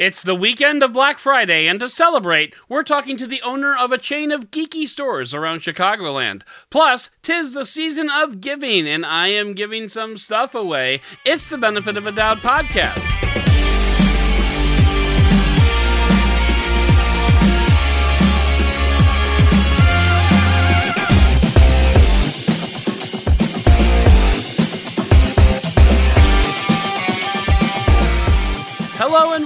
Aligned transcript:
It's 0.00 0.22
the 0.22 0.34
weekend 0.34 0.82
of 0.82 0.94
Black 0.94 1.18
Friday, 1.18 1.66
and 1.66 1.78
to 1.78 1.86
celebrate, 1.86 2.54
we're 2.70 2.82
talking 2.82 3.18
to 3.18 3.26
the 3.26 3.42
owner 3.42 3.76
of 3.76 3.92
a 3.92 3.98
chain 3.98 4.32
of 4.32 4.50
geeky 4.50 4.86
stores 4.86 5.34
around 5.34 5.58
Chicagoland. 5.58 6.40
Plus, 6.70 7.10
tis 7.20 7.52
the 7.52 7.66
season 7.66 8.08
of 8.08 8.40
giving, 8.40 8.88
and 8.88 9.04
I 9.04 9.26
am 9.26 9.52
giving 9.52 9.90
some 9.90 10.16
stuff 10.16 10.54
away. 10.54 11.02
It's 11.26 11.48
the 11.48 11.58
Benefit 11.58 11.98
of 11.98 12.06
a 12.06 12.12
Doubt 12.12 12.38
podcast. 12.38 13.39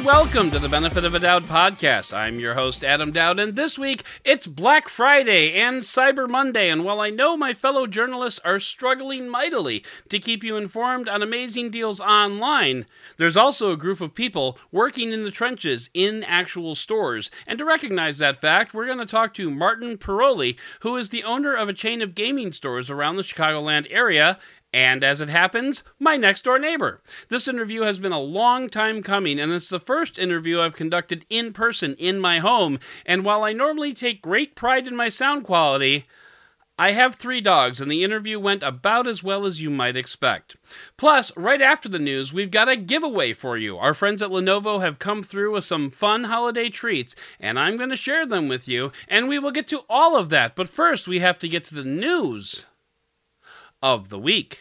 Welcome 0.04 0.50
to 0.50 0.58
the 0.58 0.68
Benefit 0.68 1.06
of 1.06 1.14
a 1.14 1.18
Doubt 1.18 1.44
podcast. 1.44 2.12
I'm 2.12 2.38
your 2.38 2.52
host, 2.52 2.84
Adam 2.84 3.10
Doud, 3.10 3.38
and 3.38 3.56
this 3.56 3.78
week 3.78 4.02
it's 4.22 4.46
Black 4.46 4.90
Friday 4.90 5.54
and 5.54 5.80
Cyber 5.80 6.28
Monday. 6.28 6.68
And 6.68 6.84
while 6.84 7.00
I 7.00 7.08
know 7.08 7.38
my 7.38 7.54
fellow 7.54 7.86
journalists 7.86 8.38
are 8.44 8.58
struggling 8.58 9.30
mightily 9.30 9.82
to 10.10 10.18
keep 10.18 10.44
you 10.44 10.58
informed 10.58 11.08
on 11.08 11.22
amazing 11.22 11.70
deals 11.70 12.00
online, 12.00 12.84
there's 13.16 13.38
also 13.38 13.70
a 13.70 13.78
group 13.78 14.02
of 14.02 14.14
people 14.14 14.58
working 14.70 15.10
in 15.10 15.24
the 15.24 15.30
trenches 15.30 15.88
in 15.94 16.22
actual 16.24 16.74
stores. 16.74 17.30
And 17.46 17.58
to 17.58 17.64
recognize 17.64 18.18
that 18.18 18.36
fact, 18.36 18.74
we're 18.74 18.84
going 18.84 18.98
to 18.98 19.06
talk 19.06 19.32
to 19.34 19.50
Martin 19.50 19.96
Paroli, 19.96 20.58
who 20.80 20.98
is 20.98 21.08
the 21.08 21.24
owner 21.24 21.54
of 21.54 21.70
a 21.70 21.72
chain 21.72 22.02
of 22.02 22.14
gaming 22.14 22.52
stores 22.52 22.90
around 22.90 23.16
the 23.16 23.22
Chicagoland 23.22 23.86
area 23.88 24.38
and 24.74 25.04
as 25.04 25.20
it 25.20 25.28
happens, 25.28 25.84
my 26.00 26.16
next 26.16 26.42
door 26.42 26.58
neighbor. 26.58 27.00
This 27.28 27.46
interview 27.46 27.82
has 27.82 28.00
been 28.00 28.10
a 28.10 28.18
long 28.18 28.68
time 28.68 29.04
coming, 29.04 29.38
and 29.38 29.52
it's 29.52 29.68
the 29.68 29.78
first 29.78 30.18
interview 30.18 30.60
I've 30.60 30.74
conducted 30.74 31.24
in 31.30 31.52
person 31.52 31.94
in 31.96 32.18
my 32.18 32.40
home. 32.40 32.80
And 33.06 33.24
while 33.24 33.44
I 33.44 33.52
normally 33.52 33.92
take 33.92 34.20
great 34.20 34.56
pride 34.56 34.88
in 34.88 34.96
my 34.96 35.08
sound 35.08 35.44
quality, 35.44 36.06
I 36.76 36.90
have 36.90 37.14
three 37.14 37.40
dogs, 37.40 37.80
and 37.80 37.88
the 37.88 38.02
interview 38.02 38.40
went 38.40 38.64
about 38.64 39.06
as 39.06 39.22
well 39.22 39.46
as 39.46 39.62
you 39.62 39.70
might 39.70 39.96
expect. 39.96 40.56
Plus, 40.96 41.30
right 41.36 41.62
after 41.62 41.88
the 41.88 42.00
news, 42.00 42.32
we've 42.32 42.50
got 42.50 42.68
a 42.68 42.74
giveaway 42.74 43.32
for 43.32 43.56
you. 43.56 43.78
Our 43.78 43.94
friends 43.94 44.22
at 44.22 44.30
Lenovo 44.30 44.80
have 44.80 44.98
come 44.98 45.22
through 45.22 45.52
with 45.52 45.62
some 45.62 45.88
fun 45.88 46.24
holiday 46.24 46.68
treats, 46.68 47.14
and 47.38 47.60
I'm 47.60 47.76
going 47.76 47.90
to 47.90 47.96
share 47.96 48.26
them 48.26 48.48
with 48.48 48.66
you, 48.66 48.90
and 49.06 49.28
we 49.28 49.38
will 49.38 49.52
get 49.52 49.68
to 49.68 49.84
all 49.88 50.16
of 50.16 50.30
that. 50.30 50.56
But 50.56 50.68
first, 50.68 51.06
we 51.06 51.20
have 51.20 51.38
to 51.38 51.48
get 51.48 51.62
to 51.64 51.76
the 51.76 51.84
news 51.84 52.66
of 53.84 54.08
the 54.08 54.18
week. 54.18 54.58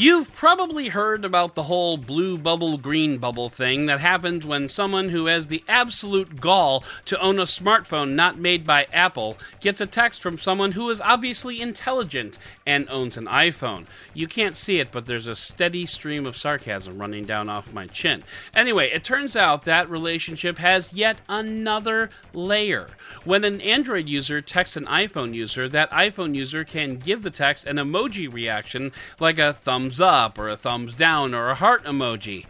You've 0.00 0.32
probably 0.32 0.88
heard 0.88 1.26
about 1.26 1.54
the 1.54 1.64
whole 1.64 1.98
blue 1.98 2.38
bubble, 2.38 2.78
green 2.78 3.18
bubble 3.18 3.50
thing 3.50 3.84
that 3.84 4.00
happens 4.00 4.46
when 4.46 4.66
someone 4.66 5.10
who 5.10 5.26
has 5.26 5.48
the 5.48 5.62
absolute 5.68 6.40
gall 6.40 6.84
to 7.04 7.20
own 7.20 7.38
a 7.38 7.42
smartphone 7.42 8.14
not 8.14 8.38
made 8.38 8.66
by 8.66 8.86
Apple 8.94 9.36
gets 9.60 9.78
a 9.78 9.86
text 9.86 10.22
from 10.22 10.38
someone 10.38 10.72
who 10.72 10.88
is 10.88 11.02
obviously 11.02 11.60
intelligent 11.60 12.38
and 12.64 12.88
owns 12.88 13.18
an 13.18 13.26
iPhone. 13.26 13.84
You 14.14 14.26
can't 14.26 14.56
see 14.56 14.78
it, 14.78 14.90
but 14.90 15.04
there's 15.04 15.26
a 15.26 15.36
steady 15.36 15.84
stream 15.84 16.24
of 16.24 16.34
sarcasm 16.34 16.96
running 16.96 17.26
down 17.26 17.50
off 17.50 17.74
my 17.74 17.86
chin. 17.86 18.24
Anyway, 18.54 18.88
it 18.88 19.04
turns 19.04 19.36
out 19.36 19.64
that 19.64 19.90
relationship 19.90 20.56
has 20.56 20.94
yet 20.94 21.20
another 21.28 22.08
layer. 22.32 22.88
When 23.24 23.44
an 23.44 23.60
Android 23.60 24.08
user 24.08 24.40
texts 24.40 24.78
an 24.78 24.86
iPhone 24.86 25.34
user, 25.34 25.68
that 25.68 25.90
iPhone 25.90 26.34
user 26.34 26.64
can 26.64 26.96
give 26.96 27.22
the 27.22 27.30
text 27.30 27.66
an 27.66 27.76
emoji 27.76 28.32
reaction 28.32 28.92
like 29.18 29.38
a 29.38 29.52
thumbs 29.52 29.89
thumbs 29.90 30.00
up 30.00 30.38
or 30.38 30.48
a 30.48 30.56
thumbs 30.56 30.94
down 30.94 31.34
or 31.34 31.50
a 31.50 31.54
heart 31.56 31.82
emoji. 31.84 32.46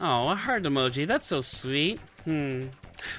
Oh, 0.00 0.30
a 0.30 0.34
heart 0.34 0.64
emoji. 0.64 1.06
That's 1.06 1.28
so 1.28 1.40
sweet. 1.40 2.00
Hmm. 2.24 2.66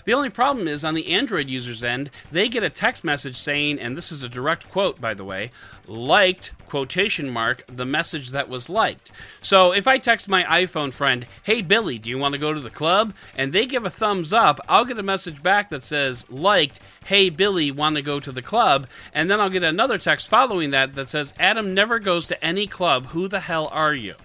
The 0.06 0.14
only 0.14 0.30
problem 0.30 0.67
is 0.67 0.86
on 0.86 0.94
the 0.94 1.12
Android 1.12 1.50
user's 1.50 1.84
end, 1.84 2.09
they 2.31 2.49
get 2.49 2.64
a 2.64 2.70
text 2.70 3.04
message 3.04 3.36
saying, 3.36 3.80
and 3.80 3.98
this 3.98 4.11
is 4.11 4.23
a 4.23 4.30
direct 4.30 4.70
quote, 4.70 4.99
by 4.99 5.14
the 5.14 5.26
way, 5.26 5.52
liked, 5.88 6.52
quotation 6.67 7.30
mark, 7.30 7.64
the 7.67 7.86
message 7.86 8.32
that 8.32 8.49
was 8.49 8.70
liked. 8.70 9.11
So 9.42 9.73
if 9.73 9.88
I 9.88 9.98
text 9.98 10.27
my 10.30 10.43
iPhone 10.43 10.93
friend, 10.93 11.27
hey 11.43 11.61
Billy, 11.61 11.98
do 11.98 12.10
you 12.10 12.17
want 12.17 12.33
to 12.33 12.39
go 12.39 12.54
to 12.54 12.60
the 12.60 12.70
club? 12.70 13.14
And 13.36 13.54
they 13.54 13.66
give 13.66 13.86
a 13.86 13.89
thumbs 13.89 14.33
up, 14.33 14.60
I'll 14.67 14.86
get 14.86 14.98
a 14.98 15.04
message 15.04 15.43
back 15.43 15.70
that 15.70 15.83
says, 15.83 16.30
liked, 16.30 16.80
hey 17.05 17.30
Billy, 17.30 17.72
want 17.72 17.95
to 17.95 18.02
go 18.02 18.20
to 18.20 18.32
the 18.32 18.42
club? 18.42 18.88
And 19.14 19.30
then 19.30 19.39
I'll 19.39 19.49
get 19.49 19.64
another 19.64 19.98
text 19.98 20.30
following 20.30 20.72
that 20.72 20.95
that 20.95 21.10
says, 21.10 21.33
Adam 21.39 21.73
never 21.73 21.99
goes 21.99 22.27
to 22.27 22.43
any 22.43 22.67
club. 22.67 23.08
Who 23.08 23.27
the 23.27 23.42
hell 23.42 23.70
are 23.72 23.93
you? 23.93 24.16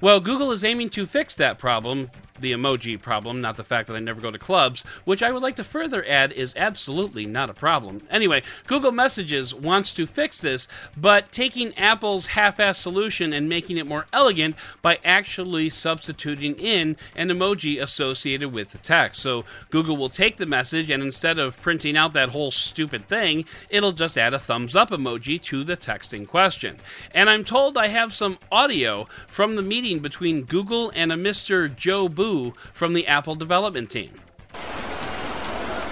Well, 0.00 0.20
Google 0.20 0.52
is 0.52 0.64
aiming 0.64 0.90
to 0.90 1.06
fix 1.06 1.34
that 1.34 1.58
problem 1.58 2.10
the 2.40 2.52
emoji 2.52 3.00
problem, 3.00 3.40
not 3.40 3.56
the 3.56 3.64
fact 3.64 3.88
that 3.88 3.96
I 3.96 4.00
never 4.00 4.20
go 4.20 4.30
to 4.30 4.38
clubs, 4.38 4.84
which 5.04 5.22
I 5.22 5.32
would 5.32 5.42
like 5.42 5.56
to 5.56 5.64
further 5.64 6.04
add 6.06 6.32
is 6.32 6.54
absolutely 6.56 7.26
not 7.26 7.50
a 7.50 7.54
problem. 7.54 8.02
Anyway, 8.10 8.42
Google 8.66 8.92
Messages 8.92 9.54
wants 9.54 9.92
to 9.94 10.06
fix 10.06 10.40
this, 10.40 10.68
but 10.96 11.32
taking 11.32 11.76
Apple's 11.76 12.28
half 12.28 12.58
assed 12.58 12.76
solution 12.76 13.32
and 13.32 13.48
making 13.48 13.76
it 13.76 13.86
more 13.86 14.06
elegant 14.12 14.56
by 14.82 14.98
actually 15.04 15.70
substituting 15.70 16.54
in 16.56 16.96
an 17.14 17.28
emoji 17.28 17.80
associated 17.80 18.52
with 18.52 18.72
the 18.72 18.78
text. 18.78 19.20
So 19.20 19.44
Google 19.70 19.96
will 19.96 20.08
take 20.08 20.36
the 20.36 20.46
message 20.46 20.90
and 20.90 21.02
instead 21.02 21.38
of 21.38 21.60
printing 21.60 21.96
out 21.96 22.12
that 22.14 22.30
whole 22.30 22.50
stupid 22.50 23.06
thing, 23.06 23.44
it'll 23.70 23.92
just 23.92 24.18
add 24.18 24.34
a 24.34 24.38
thumbs 24.38 24.76
up 24.76 24.90
emoji 24.90 25.40
to 25.42 25.64
the 25.64 25.76
text 25.76 26.12
in 26.12 26.26
question. 26.26 26.78
And 27.14 27.30
I'm 27.30 27.44
told 27.44 27.78
I 27.78 27.88
have 27.88 28.14
some 28.14 28.38
audio 28.50 29.06
from 29.26 29.56
the 29.56 29.62
meeting 29.62 30.00
between 30.00 30.42
Google 30.42 30.90
and 30.94 31.12
a 31.12 31.16
Mr. 31.16 31.68
Jobu 31.68 32.25
from 32.72 32.92
the 32.92 33.06
Apple 33.06 33.34
development 33.34 33.90
team. 33.90 34.10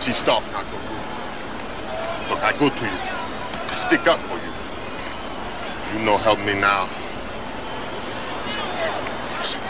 She's 0.01 0.17
starving 0.17 0.53
out 0.55 0.67
your. 0.71 0.81
Look, 2.31 2.43
I 2.43 2.53
go 2.59 2.69
to 2.69 2.85
you. 2.85 2.99
I 3.71 3.75
stick 3.75 4.07
up 4.07 4.21
for 4.29 4.37
you. 4.37 5.99
You 5.99 6.05
know, 6.05 6.17
help 6.19 6.39
me 6.41 6.55
now. 6.55 6.87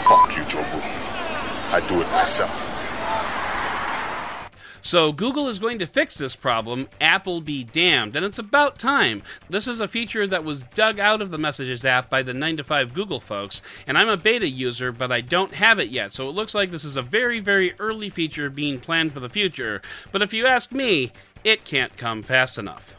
Fuck 0.07 0.35
you, 0.35 0.43
Jobu. 0.43 0.81
I 1.71 1.83
do 1.87 2.01
it 2.01 2.09
myself. 2.11 2.74
So 4.85 5.11
Google 5.11 5.47
is 5.47 5.57
going 5.57 5.79
to 5.79 5.87
fix 5.87 6.15
this 6.15 6.35
problem, 6.35 6.87
Apple 7.01 7.41
be 7.41 7.63
damned, 7.63 8.15
and 8.15 8.23
it's 8.23 8.37
about 8.37 8.77
time. 8.77 9.23
This 9.49 9.67
is 9.67 9.81
a 9.81 9.87
feature 9.87 10.27
that 10.27 10.43
was 10.43 10.61
dug 10.75 10.99
out 10.99 11.23
of 11.23 11.31
the 11.31 11.39
Messages 11.39 11.83
app 11.85 12.07
by 12.07 12.21
the 12.21 12.35
9 12.35 12.57
to 12.57 12.63
5 12.63 12.93
Google 12.93 13.19
folks, 13.19 13.63
and 13.87 13.97
I'm 13.97 14.09
a 14.09 14.15
beta 14.15 14.47
user, 14.47 14.91
but 14.91 15.11
I 15.11 15.21
don't 15.21 15.55
have 15.55 15.79
it 15.79 15.89
yet. 15.89 16.11
So 16.11 16.29
it 16.29 16.35
looks 16.35 16.53
like 16.53 16.69
this 16.69 16.83
is 16.83 16.97
a 16.97 17.01
very, 17.01 17.39
very 17.39 17.73
early 17.79 18.09
feature 18.09 18.51
being 18.51 18.79
planned 18.79 19.11
for 19.11 19.19
the 19.19 19.27
future. 19.27 19.81
But 20.11 20.21
if 20.21 20.35
you 20.35 20.45
ask 20.45 20.71
me, 20.71 21.11
it 21.43 21.65
can't 21.65 21.97
come 21.97 22.21
fast 22.21 22.59
enough. 22.59 22.93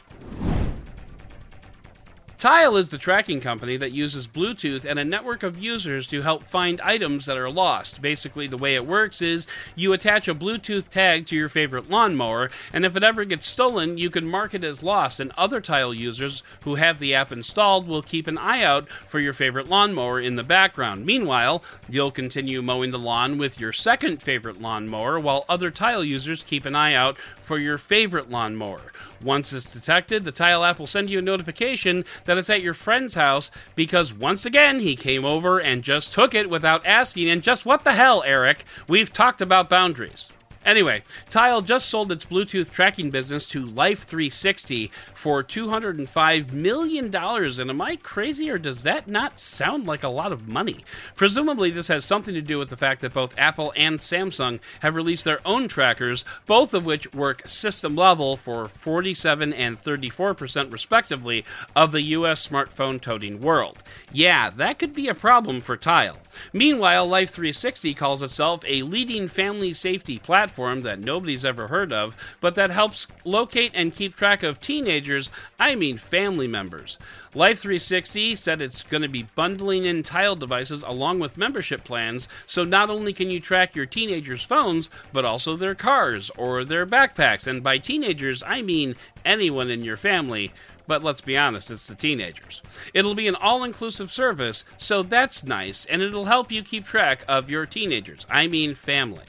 Tile 2.39 2.77
is 2.77 2.91
the 2.91 2.99
tracking 2.99 3.41
company 3.41 3.79
that 3.79 3.93
uses 3.93 4.29
Bluetooth 4.29 4.85
and 4.85 4.99
a 4.99 5.05
network 5.05 5.43
of 5.43 5.59
users 5.59 6.07
to 6.09 6.21
help 6.21 6.45
find 6.45 6.83
items 6.83 7.25
that 7.25 7.39
are 7.39 7.51
lost. 7.51 8.03
Basically, 8.03 8.47
the 8.47 8.59
way 8.59 8.75
it 8.75 8.87
works 8.87 9.23
is 9.23 9.47
you 9.75 9.95
attach 9.95 10.29
a 10.29 10.35
Bluetooth 10.35 10.91
tag 10.91 11.25
to 11.27 11.37
your 11.37 11.49
favorite 11.49 11.89
lawnmower, 11.89 12.51
and 12.75 12.85
if 12.85 12.95
it 12.95 13.03
ever 13.03 13.25
gets 13.25 13.47
stolen, 13.47 13.97
you 13.97 14.11
can 14.11 14.29
mark 14.29 14.53
it 14.53 14.65
as 14.65 14.83
lost, 14.83 15.19
and 15.19 15.33
other 15.39 15.63
Tile 15.63 15.95
users 15.95 16.43
who 16.61 16.75
have 16.75 16.99
the 16.99 17.15
app 17.15 17.33
installed 17.33 17.89
will 17.89 18.03
keep 18.03 18.27
an 18.27 18.37
eye 18.37 18.63
out 18.63 18.87
for 18.91 19.19
your 19.19 19.33
favorite 19.33 19.71
lawnmower 19.71 20.21
in 20.21 20.37
the 20.37 20.45
background. 20.45 21.07
Meanwhile, 21.07 21.65
you'll 21.89 22.11
continue 22.11 22.61
mowing 22.61 22.91
the 22.91 22.99
lawn 22.99 23.39
with 23.39 23.59
your 23.59 23.73
second 23.73 24.23
favorite 24.23 24.61
lawnmower, 24.61 25.19
while 25.19 25.47
other 25.49 25.71
Tile 25.71 26.05
users 26.05 26.45
keep 26.45 26.67
an 26.67 26.77
eye 26.77 26.93
out 26.93 27.17
for 27.17 27.57
your 27.57 27.79
favorite 27.79 28.29
lawnmower. 28.29 28.93
Once 29.23 29.55
it's 29.55 29.73
detected, 29.73 30.25
the 30.25 30.33
Tile 30.33 30.63
app 30.63 30.79
will 30.79 30.87
send 30.87 31.09
you 31.09 31.19
a 31.19 31.23
notification 31.23 32.05
that 32.27 32.39
it's 32.39 32.51
at 32.51 32.63
your 32.63 32.75
friend's 32.75 33.15
house 33.15 33.51
because 33.75 34.13
once 34.15 34.45
again 34.47 34.81
he 34.81 34.95
came 34.95 35.25
over 35.25 35.59
and 35.59 35.83
just 35.83 36.13
took 36.13 36.35
it 36.35 36.51
without 36.51 36.85
asking. 36.85 37.29
And 37.31 37.43
just 37.43 37.67
what 37.67 37.85
the 37.85 37.95
hell, 37.95 38.23
Eric? 38.27 38.65
We've 38.87 39.13
talked 39.13 39.41
about 39.41 39.69
boundaries. 39.69 40.31
Anyway, 40.67 41.01
Tile 41.31 41.63
just 41.63 41.89
sold 41.89 42.11
its 42.11 42.27
Bluetooth 42.27 42.71
tracking 42.71 43.09
business 43.11 43.47
to 43.47 43.65
Life360 43.65 44.91
for 45.15 45.45
$205 45.45 46.53
million. 46.53 47.05
And 47.15 47.71
am 47.71 47.81
I 47.81 47.95
crazy 47.95 48.51
or 48.51 48.59
does 48.59 48.83
that 48.83 49.07
not 49.07 49.39
sound 49.39 49.87
like 49.87 50.03
a 50.03 50.09
lot 50.09 50.33
of 50.33 50.49
money? 50.49 50.85
Presumably, 51.15 51.71
this 51.71 51.87
has 51.87 52.05
something 52.05 52.35
to 52.35 52.43
do 52.43 52.59
with 52.59 52.69
the 52.69 52.77
fact 52.77 53.01
that 53.03 53.13
both 53.13 53.39
Apple 53.39 53.73
and 53.77 54.01
Samsung 54.01 54.59
have 54.81 54.97
released 54.97 55.25
their 55.25 55.39
own 55.47 55.69
trackers, 55.69 56.25
both 56.47 56.75
of 56.75 56.85
which 56.85 57.15
work 57.15 57.43
system 57.47 57.95
level 57.95 58.37
for 58.37 58.67
47 58.67 59.53
and 59.53 59.81
34% 59.81 60.73
respectively 60.73 61.45
of 61.77 61.93
the 61.93 62.03
US 62.03 62.49
smartphone 62.49 63.01
toting 63.01 63.41
world. 63.41 63.85
Yeah, 64.11 64.51
that 64.51 64.81
could 64.81 64.97
be 64.97 65.07
a 65.07 65.15
problem 65.15 65.61
for 65.61 65.77
Tile. 65.77 66.19
Meanwhile, 66.53 67.09
Life360 67.09 67.97
calls 67.97 68.21
itself 68.21 68.65
a 68.67 68.83
leading 68.83 69.29
family 69.29 69.73
safety 69.73 70.19
platform 70.19 70.56
platform 70.57 70.83
that 70.83 70.99
nobody's 70.99 71.45
ever 71.45 71.69
heard 71.69 71.93
of, 71.93 72.17
but 72.41 72.55
that 72.55 72.71
helps 72.71 73.07
locate 73.25 73.71
and 73.75 73.95
keep 73.95 74.15
track 74.15 74.43
of 74.43 74.59
teenagers, 74.59 75.31
I 75.61 75.75
mean 75.75 75.99
family 75.99 76.47
members. 76.47 76.99
Life 77.35 77.59
360 77.59 78.37
said 78.37 78.63
it's 78.63 78.83
going 78.83 79.03
to 79.03 79.09
be 79.09 79.27
bundling 79.35 79.85
in 79.85 80.03
Tile 80.03 80.35
devices 80.35 80.83
along 80.83 81.19
with 81.19 81.37
membership 81.37 81.85
plans, 81.85 82.27
so 82.47 82.65
not 82.65 82.89
only 82.89 83.13
can 83.13 83.29
you 83.29 83.39
track 83.39 83.75
your 83.75 83.85
teenagers' 83.85 84.45
phones, 84.45 84.89
but 85.13 85.27
also 85.27 85.57
their 85.57 85.75
cars 85.75 86.31
or 86.39 86.65
their 86.65 86.87
backpacks. 86.87 87.47
And 87.47 87.63
by 87.63 87.77
teenagers, 87.77 88.43
I 88.43 88.63
mean 88.63 88.95
anyone 89.27 89.69
in 89.71 89.85
your 89.85 89.99
family. 89.99 90.55
But 90.87 91.03
let's 91.03 91.21
be 91.21 91.37
honest, 91.37 91.71
it's 91.71 91.89
the 91.89 91.97
teenagers. 91.97 92.63
It'll 92.95 93.17
be 93.17 93.29
an 93.29 93.35
all 93.35 93.65
inclusive 93.65 94.11
service, 94.11 94.65
so 94.79 95.03
that's 95.03 95.45
nice, 95.45 95.85
and 95.85 96.01
it'll 96.01 96.27
help 96.27 96.53
you 96.53 96.63
keep 96.63 96.85
track 96.85 97.25
of 97.27 97.51
your 97.51 97.67
teenagers. 97.67 98.25
I 98.31 98.47
mean, 98.47 98.75
family. 98.77 99.25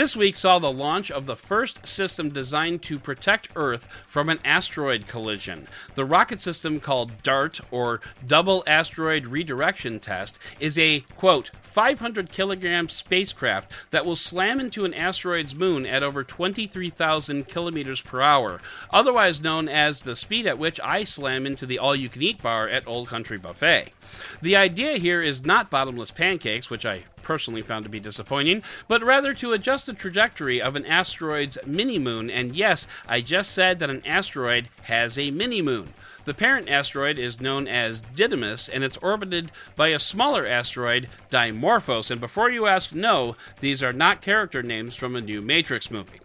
This 0.00 0.16
week 0.16 0.34
saw 0.34 0.58
the 0.58 0.72
launch 0.72 1.10
of 1.10 1.26
the 1.26 1.36
first 1.36 1.86
system 1.86 2.30
designed 2.30 2.80
to 2.84 2.98
protect 2.98 3.50
Earth 3.54 3.86
from 4.06 4.30
an 4.30 4.38
asteroid 4.46 5.06
collision. 5.06 5.68
The 5.94 6.06
rocket 6.06 6.40
system 6.40 6.80
called 6.80 7.22
DART, 7.22 7.60
or 7.70 8.00
Double 8.26 8.64
Asteroid 8.66 9.26
Redirection 9.26 10.00
Test, 10.00 10.38
is 10.58 10.78
a, 10.78 11.00
quote, 11.18 11.50
500 11.60 12.30
kilogram 12.32 12.88
spacecraft 12.88 13.70
that 13.90 14.06
will 14.06 14.16
slam 14.16 14.58
into 14.58 14.86
an 14.86 14.94
asteroid's 14.94 15.54
moon 15.54 15.84
at 15.84 16.02
over 16.02 16.24
23,000 16.24 17.46
kilometers 17.46 18.00
per 18.00 18.22
hour, 18.22 18.62
otherwise 18.90 19.42
known 19.42 19.68
as 19.68 20.00
the 20.00 20.16
speed 20.16 20.46
at 20.46 20.58
which 20.58 20.80
I 20.82 21.04
slam 21.04 21.44
into 21.44 21.66
the 21.66 21.78
all 21.78 21.94
you 21.94 22.08
can 22.08 22.22
eat 22.22 22.40
bar 22.40 22.66
at 22.66 22.88
Old 22.88 23.08
Country 23.08 23.36
Buffet. 23.36 23.92
The 24.40 24.56
idea 24.56 24.96
here 24.96 25.20
is 25.20 25.44
not 25.44 25.68
bottomless 25.68 26.10
pancakes, 26.10 26.70
which 26.70 26.86
I 26.86 27.04
personally 27.30 27.62
found 27.62 27.84
to 27.84 27.88
be 27.88 28.00
disappointing, 28.00 28.60
but 28.88 29.04
rather 29.04 29.32
to 29.32 29.52
adjust 29.52 29.86
the 29.86 29.92
trajectory 29.92 30.60
of 30.60 30.74
an 30.74 30.84
asteroid's 30.84 31.56
mini 31.64 31.96
moon. 31.96 32.28
And 32.28 32.56
yes, 32.56 32.88
I 33.06 33.20
just 33.20 33.52
said 33.52 33.78
that 33.78 33.88
an 33.88 34.04
asteroid 34.04 34.68
has 34.82 35.16
a 35.16 35.30
mini 35.30 35.62
moon. 35.62 35.94
The 36.24 36.34
parent 36.34 36.68
asteroid 36.68 37.20
is 37.20 37.40
known 37.40 37.68
as 37.68 38.02
Didymos, 38.16 38.68
and 38.72 38.82
it's 38.82 38.96
orbited 38.96 39.52
by 39.76 39.90
a 39.90 40.00
smaller 40.00 40.44
asteroid, 40.44 41.08
Dimorphos. 41.30 42.10
And 42.10 42.20
before 42.20 42.50
you 42.50 42.66
ask, 42.66 42.92
no, 42.92 43.36
these 43.60 43.80
are 43.80 43.92
not 43.92 44.22
character 44.22 44.60
names 44.60 44.96
from 44.96 45.14
a 45.14 45.20
new 45.20 45.40
Matrix 45.40 45.88
movie. 45.88 46.18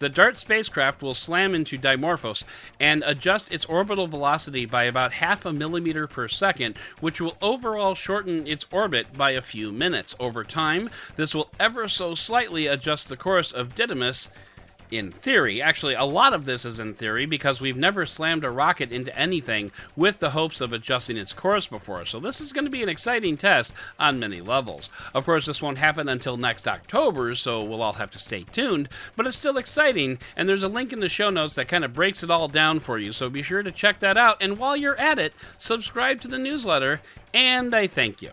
The 0.00 0.08
DART 0.08 0.38
spacecraft 0.38 1.02
will 1.02 1.14
slam 1.14 1.56
into 1.56 1.76
Dimorphos 1.76 2.44
and 2.78 3.02
adjust 3.04 3.52
its 3.52 3.64
orbital 3.64 4.06
velocity 4.06 4.64
by 4.64 4.84
about 4.84 5.14
half 5.14 5.44
a 5.44 5.52
millimeter 5.52 6.06
per 6.06 6.28
second, 6.28 6.78
which 7.00 7.20
will 7.20 7.36
overall 7.42 7.96
shorten 7.96 8.46
its 8.46 8.66
orbit 8.70 9.16
by 9.16 9.32
a 9.32 9.40
few 9.40 9.72
minutes. 9.72 10.14
Over 10.20 10.44
time, 10.44 10.88
this 11.16 11.34
will 11.34 11.50
ever 11.58 11.88
so 11.88 12.14
slightly 12.14 12.68
adjust 12.68 13.08
the 13.08 13.16
course 13.16 13.50
of 13.50 13.74
Didymos 13.74 14.28
in 14.90 15.12
theory. 15.12 15.60
Actually, 15.62 15.94
a 15.94 16.04
lot 16.04 16.32
of 16.32 16.44
this 16.44 16.64
is 16.64 16.80
in 16.80 16.94
theory 16.94 17.26
because 17.26 17.60
we've 17.60 17.76
never 17.76 18.06
slammed 18.06 18.44
a 18.44 18.50
rocket 18.50 18.92
into 18.92 19.16
anything 19.18 19.70
with 19.96 20.18
the 20.18 20.30
hopes 20.30 20.60
of 20.60 20.72
adjusting 20.72 21.16
its 21.16 21.32
course 21.32 21.66
before. 21.66 22.04
So, 22.04 22.20
this 22.20 22.40
is 22.40 22.52
going 22.52 22.64
to 22.64 22.70
be 22.70 22.82
an 22.82 22.88
exciting 22.88 23.36
test 23.36 23.74
on 23.98 24.18
many 24.18 24.40
levels. 24.40 24.90
Of 25.14 25.24
course, 25.24 25.46
this 25.46 25.62
won't 25.62 25.78
happen 25.78 26.08
until 26.08 26.36
next 26.36 26.66
October, 26.68 27.34
so 27.34 27.62
we'll 27.62 27.82
all 27.82 27.92
have 27.94 28.10
to 28.12 28.18
stay 28.18 28.44
tuned, 28.44 28.88
but 29.16 29.26
it's 29.26 29.36
still 29.36 29.58
exciting, 29.58 30.18
and 30.36 30.48
there's 30.48 30.64
a 30.64 30.68
link 30.68 30.92
in 30.92 31.00
the 31.00 31.08
show 31.08 31.30
notes 31.30 31.54
that 31.54 31.68
kind 31.68 31.84
of 31.84 31.94
breaks 31.94 32.22
it 32.22 32.30
all 32.30 32.48
down 32.48 32.80
for 32.80 32.98
you. 32.98 33.12
So, 33.12 33.28
be 33.28 33.42
sure 33.42 33.62
to 33.62 33.70
check 33.70 34.00
that 34.00 34.16
out. 34.16 34.38
And 34.40 34.58
while 34.58 34.76
you're 34.76 34.98
at 34.98 35.18
it, 35.18 35.34
subscribe 35.56 36.20
to 36.20 36.28
the 36.28 36.38
newsletter, 36.38 37.00
and 37.34 37.74
I 37.74 37.86
thank 37.86 38.22
you. 38.22 38.30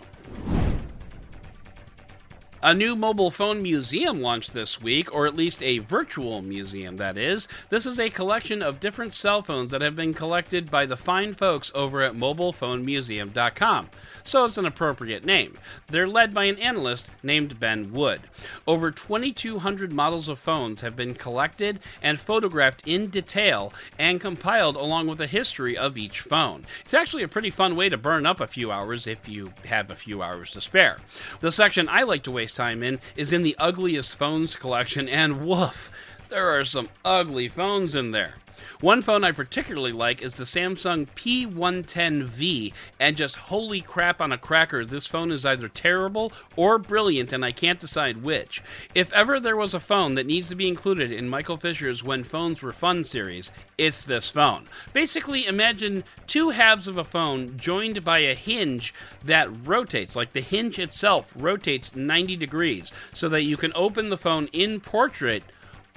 A 2.65 2.73
new 2.73 2.95
mobile 2.95 3.29
phone 3.29 3.61
museum 3.61 4.23
launched 4.23 4.55
this 4.55 4.81
week, 4.81 5.13
or 5.13 5.27
at 5.27 5.35
least 5.35 5.61
a 5.61 5.77
virtual 5.77 6.41
museum, 6.41 6.97
that 6.97 7.15
is. 7.15 7.47
This 7.69 7.85
is 7.85 7.99
a 7.99 8.09
collection 8.09 8.63
of 8.63 8.79
different 8.79 9.13
cell 9.13 9.43
phones 9.43 9.69
that 9.69 9.81
have 9.81 9.95
been 9.95 10.15
collected 10.15 10.71
by 10.71 10.87
the 10.87 10.97
fine 10.97 11.33
folks 11.33 11.71
over 11.75 12.01
at 12.01 12.15
mobilephonemuseum.com. 12.15 13.89
So 14.23 14.45
it's 14.45 14.57
an 14.57 14.65
appropriate 14.65 15.23
name. 15.23 15.59
They're 15.89 16.07
led 16.07 16.33
by 16.33 16.45
an 16.45 16.57
analyst 16.57 17.11
named 17.21 17.59
Ben 17.59 17.93
Wood. 17.93 18.21
Over 18.65 18.89
2,200 18.89 19.93
models 19.93 20.27
of 20.27 20.39
phones 20.39 20.81
have 20.81 20.95
been 20.95 21.13
collected 21.13 21.79
and 22.01 22.19
photographed 22.19 22.81
in 22.87 23.11
detail 23.11 23.73
and 23.99 24.19
compiled 24.19 24.75
along 24.75 25.05
with 25.05 25.21
a 25.21 25.27
history 25.27 25.77
of 25.77 25.99
each 25.99 26.21
phone. 26.21 26.65
It's 26.81 26.95
actually 26.95 27.21
a 27.21 27.27
pretty 27.27 27.51
fun 27.51 27.75
way 27.75 27.89
to 27.89 27.97
burn 27.97 28.25
up 28.25 28.41
a 28.41 28.47
few 28.47 28.71
hours 28.71 29.05
if 29.05 29.29
you 29.29 29.53
have 29.65 29.91
a 29.91 29.95
few 29.95 30.23
hours 30.23 30.49
to 30.49 30.61
spare. 30.61 30.97
The 31.41 31.51
section 31.51 31.87
I 31.87 32.01
like 32.01 32.23
to 32.23 32.31
waste 32.31 32.54
time 32.55 32.81
in 32.81 32.99
is 33.15 33.33
in 33.33 33.43
the 33.43 33.55
ugliest 33.59 34.17
phones 34.17 34.55
collection, 34.55 35.07
and 35.09 35.45
woof, 35.45 35.91
there 36.29 36.57
are 36.57 36.63
some 36.63 36.89
ugly 37.03 37.47
phones 37.47 37.93
in 37.95 38.11
there. 38.11 38.35
One 38.81 39.01
phone 39.01 39.23
I 39.23 39.31
particularly 39.31 39.93
like 39.93 40.21
is 40.21 40.35
the 40.35 40.43
Samsung 40.43 41.07
P110V, 41.15 42.73
and 42.99 43.15
just 43.15 43.37
holy 43.37 43.79
crap 43.79 44.21
on 44.21 44.33
a 44.33 44.37
cracker, 44.37 44.85
this 44.85 45.07
phone 45.07 45.31
is 45.31 45.45
either 45.45 45.69
terrible 45.69 46.33
or 46.57 46.77
brilliant, 46.77 47.31
and 47.31 47.45
I 47.45 47.53
can't 47.53 47.79
decide 47.79 48.21
which. 48.21 48.61
If 48.93 49.13
ever 49.13 49.39
there 49.39 49.55
was 49.55 49.73
a 49.73 49.79
phone 49.79 50.15
that 50.15 50.25
needs 50.25 50.49
to 50.49 50.55
be 50.55 50.67
included 50.67 51.11
in 51.11 51.29
Michael 51.29 51.55
Fisher's 51.55 52.03
When 52.03 52.25
Phones 52.25 52.61
Were 52.61 52.73
Fun 52.73 53.05
series, 53.05 53.51
it's 53.77 54.03
this 54.03 54.29
phone. 54.29 54.65
Basically, 54.91 55.45
imagine 55.45 56.03
two 56.27 56.49
halves 56.49 56.89
of 56.89 56.97
a 56.97 57.05
phone 57.05 57.57
joined 57.57 58.03
by 58.03 58.19
a 58.19 58.35
hinge 58.35 58.93
that 59.23 59.49
rotates, 59.65 60.17
like 60.17 60.33
the 60.33 60.41
hinge 60.41 60.79
itself 60.79 61.33
rotates 61.37 61.95
90 61.95 62.35
degrees, 62.35 62.91
so 63.13 63.29
that 63.29 63.43
you 63.43 63.55
can 63.55 63.71
open 63.73 64.09
the 64.09 64.17
phone 64.17 64.47
in 64.47 64.81
portrait 64.81 65.43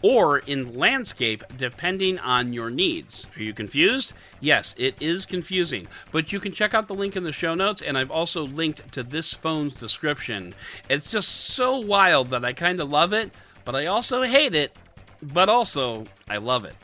or 0.03 0.39
in 0.39 0.79
landscape 0.79 1.43
depending 1.57 2.19
on 2.19 2.53
your 2.53 2.71
needs. 2.71 3.27
Are 3.37 3.43
you 3.43 3.53
confused? 3.53 4.13
Yes, 4.41 4.75
it 4.79 4.95
is 5.01 5.27
confusing, 5.27 5.89
but 6.13 6.33
you 6.33 6.41
can 6.41 6.53
check 6.53 6.75
out 6.75 6.87
the 6.87 6.95
link 6.95 7.17
in 7.17 7.25
the 7.25 7.33
show 7.33 7.55
notes, 7.55 7.83
and 7.83 7.99
I've 7.99 8.11
also 8.11 8.45
linked 8.45 8.93
to 8.93 9.03
this 9.03 9.35
phone's 9.35 9.75
description. 9.75 10.55
It's 10.89 11.11
just 11.11 11.29
so 11.29 11.79
wild 11.79 12.31
that 12.31 12.45
I 12.45 12.53
kind 12.53 12.81
of 12.81 12.89
love 12.89 13.13
it, 13.13 13.31
but 13.65 13.75
I 13.75 13.87
also 13.87 14.23
hate 14.23 14.55
it, 14.55 14.75
but 15.23 15.49
also 15.49 16.05
I 16.29 16.37
love 16.39 16.65
it. 16.65 16.77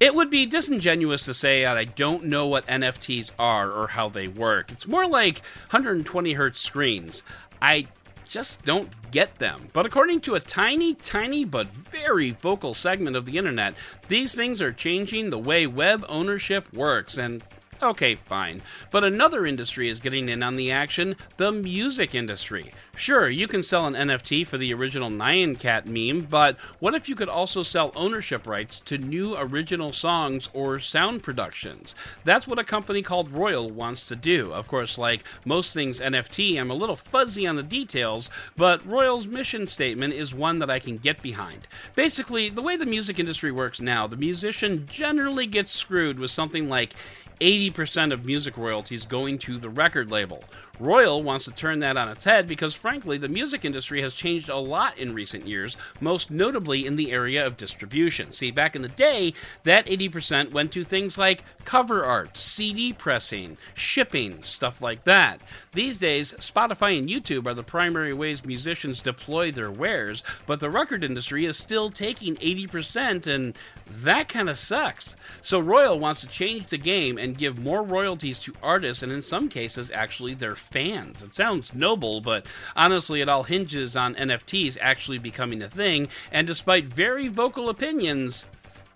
It 0.00 0.14
would 0.14 0.30
be 0.30 0.46
disingenuous 0.46 1.24
to 1.24 1.34
say 1.34 1.62
that 1.62 1.76
I 1.76 1.84
don't 1.84 2.26
know 2.26 2.46
what 2.46 2.66
NFTs 2.68 3.32
are 3.36 3.70
or 3.70 3.88
how 3.88 4.08
they 4.08 4.28
work. 4.28 4.70
It's 4.70 4.86
more 4.86 5.08
like 5.08 5.38
120 5.70 6.34
hertz 6.34 6.60
screens. 6.60 7.24
I 7.60 7.88
just 8.28 8.64
don't 8.64 8.88
get 9.10 9.38
them. 9.38 9.68
But 9.72 9.86
according 9.86 10.20
to 10.22 10.34
a 10.34 10.40
tiny, 10.40 10.94
tiny, 10.94 11.44
but 11.44 11.72
very 11.72 12.30
vocal 12.30 12.74
segment 12.74 13.16
of 13.16 13.24
the 13.24 13.38
internet, 13.38 13.74
these 14.08 14.34
things 14.34 14.60
are 14.60 14.72
changing 14.72 15.30
the 15.30 15.38
way 15.38 15.66
web 15.66 16.04
ownership 16.08 16.72
works, 16.72 17.16
and 17.16 17.42
Okay, 17.80 18.16
fine. 18.16 18.60
But 18.90 19.04
another 19.04 19.46
industry 19.46 19.88
is 19.88 20.00
getting 20.00 20.28
in 20.28 20.42
on 20.42 20.56
the 20.56 20.72
action 20.72 21.14
the 21.36 21.52
music 21.52 22.12
industry. 22.12 22.72
Sure, 22.96 23.28
you 23.28 23.46
can 23.46 23.62
sell 23.62 23.86
an 23.86 23.94
NFT 23.94 24.44
for 24.44 24.58
the 24.58 24.74
original 24.74 25.10
Nyan 25.10 25.56
Cat 25.56 25.86
meme, 25.86 26.22
but 26.22 26.58
what 26.80 26.94
if 26.94 27.08
you 27.08 27.14
could 27.14 27.28
also 27.28 27.62
sell 27.62 27.92
ownership 27.94 28.48
rights 28.48 28.80
to 28.80 28.98
new 28.98 29.36
original 29.36 29.92
songs 29.92 30.50
or 30.52 30.80
sound 30.80 31.22
productions? 31.22 31.94
That's 32.24 32.48
what 32.48 32.58
a 32.58 32.64
company 32.64 33.00
called 33.00 33.30
Royal 33.30 33.70
wants 33.70 34.08
to 34.08 34.16
do. 34.16 34.52
Of 34.52 34.66
course, 34.66 34.98
like 34.98 35.22
most 35.44 35.72
things 35.72 36.00
NFT, 36.00 36.60
I'm 36.60 36.72
a 36.72 36.74
little 36.74 36.96
fuzzy 36.96 37.46
on 37.46 37.54
the 37.54 37.62
details, 37.62 38.28
but 38.56 38.84
Royal's 38.84 39.28
mission 39.28 39.68
statement 39.68 40.14
is 40.14 40.34
one 40.34 40.58
that 40.58 40.70
I 40.70 40.80
can 40.80 40.96
get 40.96 41.22
behind. 41.22 41.68
Basically, 41.94 42.48
the 42.48 42.62
way 42.62 42.76
the 42.76 42.86
music 42.86 43.20
industry 43.20 43.52
works 43.52 43.80
now, 43.80 44.08
the 44.08 44.16
musician 44.16 44.84
generally 44.88 45.46
gets 45.46 45.70
screwed 45.70 46.18
with 46.18 46.32
something 46.32 46.68
like 46.68 46.94
80% 47.40 48.12
of 48.12 48.24
music 48.24 48.56
royalties 48.56 49.04
going 49.04 49.38
to 49.38 49.58
the 49.58 49.70
record 49.70 50.10
label. 50.10 50.42
Royal 50.80 51.22
wants 51.22 51.44
to 51.44 51.52
turn 51.52 51.80
that 51.80 51.96
on 51.96 52.08
its 52.08 52.24
head 52.24 52.46
because, 52.46 52.74
frankly, 52.74 53.18
the 53.18 53.28
music 53.28 53.64
industry 53.64 54.00
has 54.00 54.14
changed 54.14 54.48
a 54.48 54.56
lot 54.56 54.96
in 54.96 55.14
recent 55.14 55.46
years, 55.46 55.76
most 56.00 56.30
notably 56.30 56.86
in 56.86 56.96
the 56.96 57.10
area 57.10 57.44
of 57.44 57.56
distribution. 57.56 58.30
See, 58.30 58.50
back 58.50 58.76
in 58.76 58.82
the 58.82 58.88
day, 58.88 59.34
that 59.64 59.86
80% 59.86 60.52
went 60.52 60.70
to 60.72 60.84
things 60.84 61.18
like 61.18 61.42
cover 61.64 62.04
art, 62.04 62.36
CD 62.36 62.92
pressing, 62.92 63.58
shipping, 63.74 64.42
stuff 64.42 64.80
like 64.80 65.04
that. 65.04 65.40
These 65.72 65.98
days, 65.98 66.32
Spotify 66.34 66.98
and 66.98 67.08
YouTube 67.08 67.46
are 67.46 67.54
the 67.54 67.62
primary 67.62 68.12
ways 68.14 68.44
musicians 68.44 69.02
deploy 69.02 69.50
their 69.50 69.70
wares, 69.70 70.22
but 70.46 70.60
the 70.60 70.70
record 70.70 71.02
industry 71.02 71.44
is 71.44 71.56
still 71.56 71.90
taking 71.90 72.36
80%, 72.36 73.26
and 73.26 73.56
that 73.88 74.28
kind 74.28 74.48
of 74.48 74.58
sucks. 74.58 75.16
So, 75.42 75.58
Royal 75.58 75.98
wants 75.98 76.20
to 76.20 76.28
change 76.28 76.66
the 76.66 76.78
game 76.78 77.18
and 77.18 77.27
give 77.32 77.58
more 77.58 77.82
royalties 77.82 78.38
to 78.40 78.54
artists, 78.62 79.02
and 79.02 79.12
in 79.12 79.22
some 79.22 79.48
cases, 79.48 79.90
actually 79.90 80.34
their 80.34 80.56
fans. 80.56 81.22
It 81.22 81.34
sounds 81.34 81.74
noble, 81.74 82.20
but 82.20 82.46
honestly, 82.76 83.20
it 83.20 83.28
all 83.28 83.42
hinges 83.42 83.96
on 83.96 84.14
NFTs 84.14 84.78
actually 84.80 85.18
becoming 85.18 85.62
a 85.62 85.68
thing, 85.68 86.08
and 86.32 86.46
despite 86.46 86.88
very 86.88 87.28
vocal 87.28 87.68
opinions, 87.68 88.46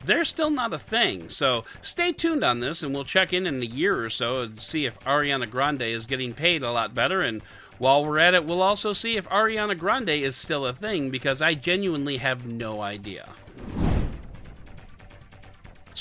they're 0.04 0.24
still 0.24 0.50
not 0.50 0.72
a 0.72 0.78
thing. 0.78 1.28
So 1.28 1.64
stay 1.80 2.12
tuned 2.12 2.42
on 2.42 2.60
this, 2.60 2.82
and 2.82 2.94
we'll 2.94 3.04
check 3.04 3.32
in 3.32 3.46
in 3.46 3.62
a 3.62 3.66
year 3.66 4.02
or 4.04 4.08
so 4.08 4.40
and 4.40 4.58
see 4.58 4.86
if 4.86 4.98
Ariana 5.00 5.48
Grande 5.48 5.82
is 5.82 6.06
getting 6.06 6.32
paid 6.32 6.62
a 6.62 6.72
lot 6.72 6.94
better 6.94 7.22
and 7.22 7.42
While 7.82 8.04
we're 8.04 8.20
at 8.20 8.34
it, 8.34 8.44
we'll 8.44 8.62
also 8.62 8.92
see 8.92 9.16
if 9.16 9.28
Ariana 9.28 9.76
Grande 9.76 10.10
is 10.10 10.36
still 10.36 10.66
a 10.66 10.72
thing 10.72 11.10
because 11.10 11.42
I 11.42 11.54
genuinely 11.54 12.18
have 12.18 12.46
no 12.46 12.80
idea. 12.80 13.30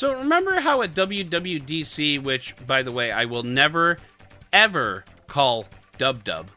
So 0.02 0.18
remember 0.18 0.60
how 0.60 0.82
at 0.82 0.96
WWDC, 0.96 2.24
which 2.24 2.56
by 2.66 2.82
the 2.82 2.92
way 2.92 3.12
I 3.12 3.26
will 3.26 3.44
never 3.44 4.00
ever 4.52 5.06
call 5.28 5.68
Dub 6.00 6.24
Dub. 6.24 6.50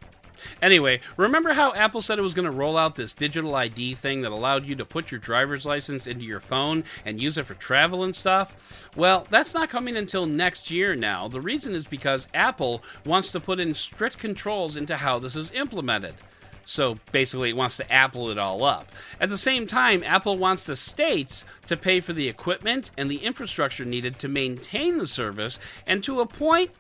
Anyway, 0.63 1.01
remember 1.19 1.53
how 1.53 1.75
Apple 1.75 2.01
said 2.01 2.19
it 2.19 2.23
was 2.23 2.33
going 2.33 2.51
to 2.51 2.57
roll 2.57 2.79
out 2.79 2.97
this 2.97 3.13
digital 3.13 3.55
ID 3.55 3.97
thing 3.97 4.23
that 4.23 4.33
allowed 4.33 4.65
you 4.65 4.75
to 4.77 4.87
put 4.87 5.11
your 5.11 5.19
driver's 5.21 5.67
license 5.67 6.07
into 6.07 6.25
your 6.25 6.41
phone 6.41 6.85
and 7.05 7.21
use 7.21 7.37
it 7.37 7.45
for 7.45 7.53
travel 7.53 8.03
and 8.05 8.17
stuff? 8.17 8.89
Well, 8.97 9.27
that's 9.29 9.53
not 9.53 9.69
coming 9.69 9.99
until 9.99 10.25
next 10.25 10.71
year 10.71 10.97
now. 10.97 11.29
The 11.29 11.43
reason 11.43 11.75
is 11.75 11.87
because 11.87 12.29
Apple 12.33 12.83
wants 13.05 13.31
to 13.33 13.41
put 13.41 13.61
in 13.61 13.75
strict 13.75 14.17
controls 14.17 14.75
into 14.75 14.97
how 14.97 15.19
this 15.19 15.37
is 15.37 15.53
implemented. 15.53 16.15
So 16.65 16.97
basically, 17.13 17.51
it 17.51 17.57
wants 17.57 17.77
to 17.77 17.93
Apple 17.93 18.31
it 18.31 18.39
all 18.39 18.65
up. 18.65 18.91
At 19.21 19.29
the 19.29 19.37
same 19.37 19.67
time, 19.67 20.03
Apple 20.05 20.39
wants 20.39 20.67
the 20.67 20.77
states 20.77 21.45
to 21.67 21.77
pay 21.77 22.01
for 22.01 22.13
the 22.13 22.29
equipment 22.29 22.91
and 22.97 23.11
the 23.11 23.25
infrastructure 23.25 23.85
needed 23.85 24.19
to 24.21 24.29
maintain 24.29 24.99
the 24.99 25.07
service, 25.07 25.59
and 25.87 26.03
to 26.05 26.21
a 26.21 26.27
point, 26.27 26.71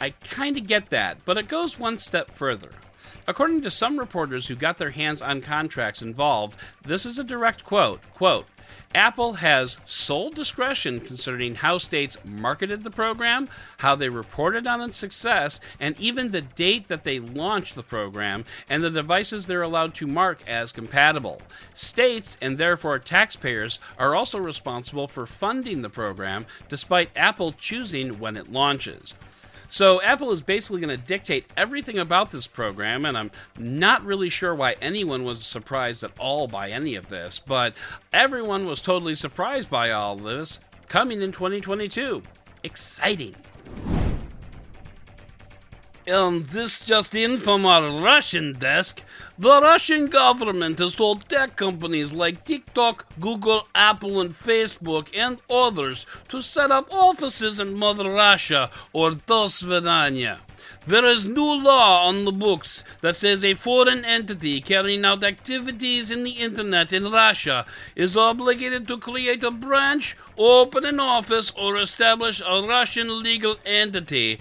I 0.00 0.10
kind 0.10 0.56
of 0.56 0.66
get 0.66 0.90
that, 0.90 1.24
but 1.24 1.38
it 1.38 1.48
goes 1.48 1.78
one 1.78 1.98
step 1.98 2.30
further. 2.30 2.72
According 3.28 3.62
to 3.62 3.70
some 3.70 3.98
reporters 3.98 4.46
who 4.46 4.54
got 4.54 4.78
their 4.78 4.90
hands 4.90 5.20
on 5.20 5.40
contracts 5.40 6.02
involved, 6.02 6.60
this 6.84 7.04
is 7.04 7.18
a 7.18 7.24
direct 7.24 7.64
quote, 7.64 8.00
quote, 8.14 8.46
Apple 8.94 9.34
has 9.34 9.78
sole 9.84 10.30
discretion 10.30 11.00
concerning 11.00 11.56
how 11.56 11.78
states 11.78 12.16
marketed 12.24 12.82
the 12.82 12.90
program, 12.90 13.48
how 13.78 13.94
they 13.94 14.08
reported 14.08 14.66
on 14.66 14.80
its 14.80 14.96
success, 14.96 15.60
and 15.80 15.98
even 16.00 16.30
the 16.30 16.40
date 16.40 16.88
that 16.88 17.04
they 17.04 17.18
launched 17.18 17.74
the 17.74 17.82
program 17.82 18.44
and 18.68 18.82
the 18.82 18.90
devices 18.90 19.44
they're 19.44 19.62
allowed 19.62 19.94
to 19.94 20.06
mark 20.06 20.42
as 20.46 20.72
compatible. 20.72 21.42
States, 21.74 22.36
and 22.40 22.56
therefore 22.56 22.98
taxpayers, 22.98 23.78
are 23.98 24.14
also 24.14 24.38
responsible 24.38 25.08
for 25.08 25.26
funding 25.26 25.82
the 25.82 25.90
program, 25.90 26.46
despite 26.68 27.10
Apple 27.16 27.52
choosing 27.52 28.18
when 28.18 28.36
it 28.36 28.50
launches. 28.50 29.14
So 29.68 30.00
Apple 30.02 30.32
is 30.32 30.42
basically 30.42 30.80
going 30.80 30.96
to 30.96 31.06
dictate 31.06 31.46
everything 31.56 31.98
about 31.98 32.30
this 32.30 32.46
program, 32.46 33.04
and 33.04 33.16
I'm 33.16 33.30
not 33.58 34.04
really 34.04 34.28
sure 34.28 34.54
why 34.54 34.76
anyone 34.80 35.24
was 35.24 35.44
surprised 35.44 36.04
at 36.04 36.12
all 36.18 36.46
by 36.48 36.70
any 36.70 36.94
of 36.94 37.08
this, 37.08 37.38
but 37.38 37.74
everyone 38.12 38.66
was 38.66 38.80
totally 38.80 39.14
surprised 39.14 39.70
by 39.70 39.90
all 39.90 40.16
this 40.16 40.60
coming 40.88 41.20
in 41.20 41.32
2022. 41.32 42.22
Exciting. 42.62 43.34
And 46.08 46.44
this 46.44 46.84
just 46.84 47.16
in 47.16 47.38
from 47.38 47.66
our 47.66 47.90
Russian 47.90 48.52
desk. 48.52 49.02
The 49.40 49.60
Russian 49.60 50.06
government 50.06 50.78
has 50.78 50.94
told 50.94 51.28
tech 51.28 51.56
companies 51.56 52.12
like 52.12 52.44
TikTok, 52.44 53.06
Google, 53.18 53.66
Apple, 53.74 54.20
and 54.20 54.32
Facebook, 54.32 55.10
and 55.16 55.42
others 55.50 56.06
to 56.28 56.40
set 56.40 56.70
up 56.70 56.86
offices 56.92 57.58
in 57.58 57.74
Mother 57.74 58.08
Russia 58.08 58.70
or 58.92 59.10
Svidania. 59.10 60.38
There 60.86 61.04
is 61.04 61.26
new 61.26 61.60
law 61.60 62.06
on 62.06 62.24
the 62.24 62.30
books 62.30 62.84
that 63.00 63.16
says 63.16 63.44
a 63.44 63.54
foreign 63.54 64.04
entity 64.04 64.60
carrying 64.60 65.04
out 65.04 65.24
activities 65.24 66.12
in 66.12 66.22
the 66.22 66.30
internet 66.30 66.92
in 66.92 67.10
Russia 67.10 67.66
is 67.96 68.16
obligated 68.16 68.86
to 68.86 68.96
create 68.96 69.42
a 69.42 69.50
branch, 69.50 70.16
open 70.38 70.84
an 70.84 71.00
office, 71.00 71.50
or 71.50 71.76
establish 71.76 72.40
a 72.40 72.62
Russian 72.62 73.20
legal 73.24 73.56
entity 73.66 74.38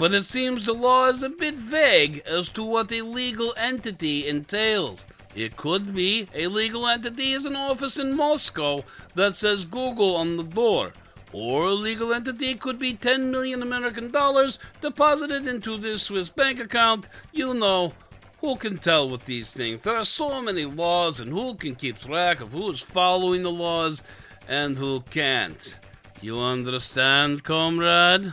but 0.00 0.14
it 0.14 0.24
seems 0.24 0.64
the 0.64 0.72
law 0.72 1.08
is 1.08 1.22
a 1.22 1.28
bit 1.28 1.58
vague 1.58 2.22
as 2.26 2.48
to 2.48 2.62
what 2.62 2.90
a 2.90 3.02
legal 3.02 3.52
entity 3.58 4.26
entails. 4.26 5.06
It 5.36 5.58
could 5.58 5.94
be 5.94 6.26
a 6.34 6.46
legal 6.46 6.86
entity 6.86 7.32
is 7.32 7.44
an 7.44 7.54
office 7.54 7.98
in 7.98 8.16
Moscow 8.16 8.82
that 9.14 9.36
says 9.36 9.66
Google 9.66 10.16
on 10.16 10.38
the 10.38 10.42
door. 10.42 10.94
Or 11.34 11.66
a 11.66 11.72
legal 11.72 12.14
entity 12.14 12.54
could 12.54 12.78
be 12.78 12.94
10 12.94 13.30
million 13.30 13.60
American 13.60 14.10
dollars 14.10 14.58
deposited 14.80 15.46
into 15.46 15.76
their 15.76 15.98
Swiss 15.98 16.30
bank 16.30 16.60
account. 16.60 17.10
You 17.34 17.52
know, 17.52 17.92
who 18.38 18.56
can 18.56 18.78
tell 18.78 19.10
with 19.10 19.26
these 19.26 19.52
things? 19.52 19.82
There 19.82 19.96
are 19.96 20.06
so 20.06 20.40
many 20.40 20.64
laws, 20.64 21.20
and 21.20 21.30
who 21.30 21.56
can 21.56 21.74
keep 21.74 21.98
track 21.98 22.40
of 22.40 22.54
who 22.54 22.70
is 22.70 22.80
following 22.80 23.42
the 23.42 23.52
laws 23.52 24.02
and 24.48 24.78
who 24.78 25.02
can't? 25.10 25.78
You 26.22 26.38
understand, 26.38 27.44
comrade? 27.44 28.32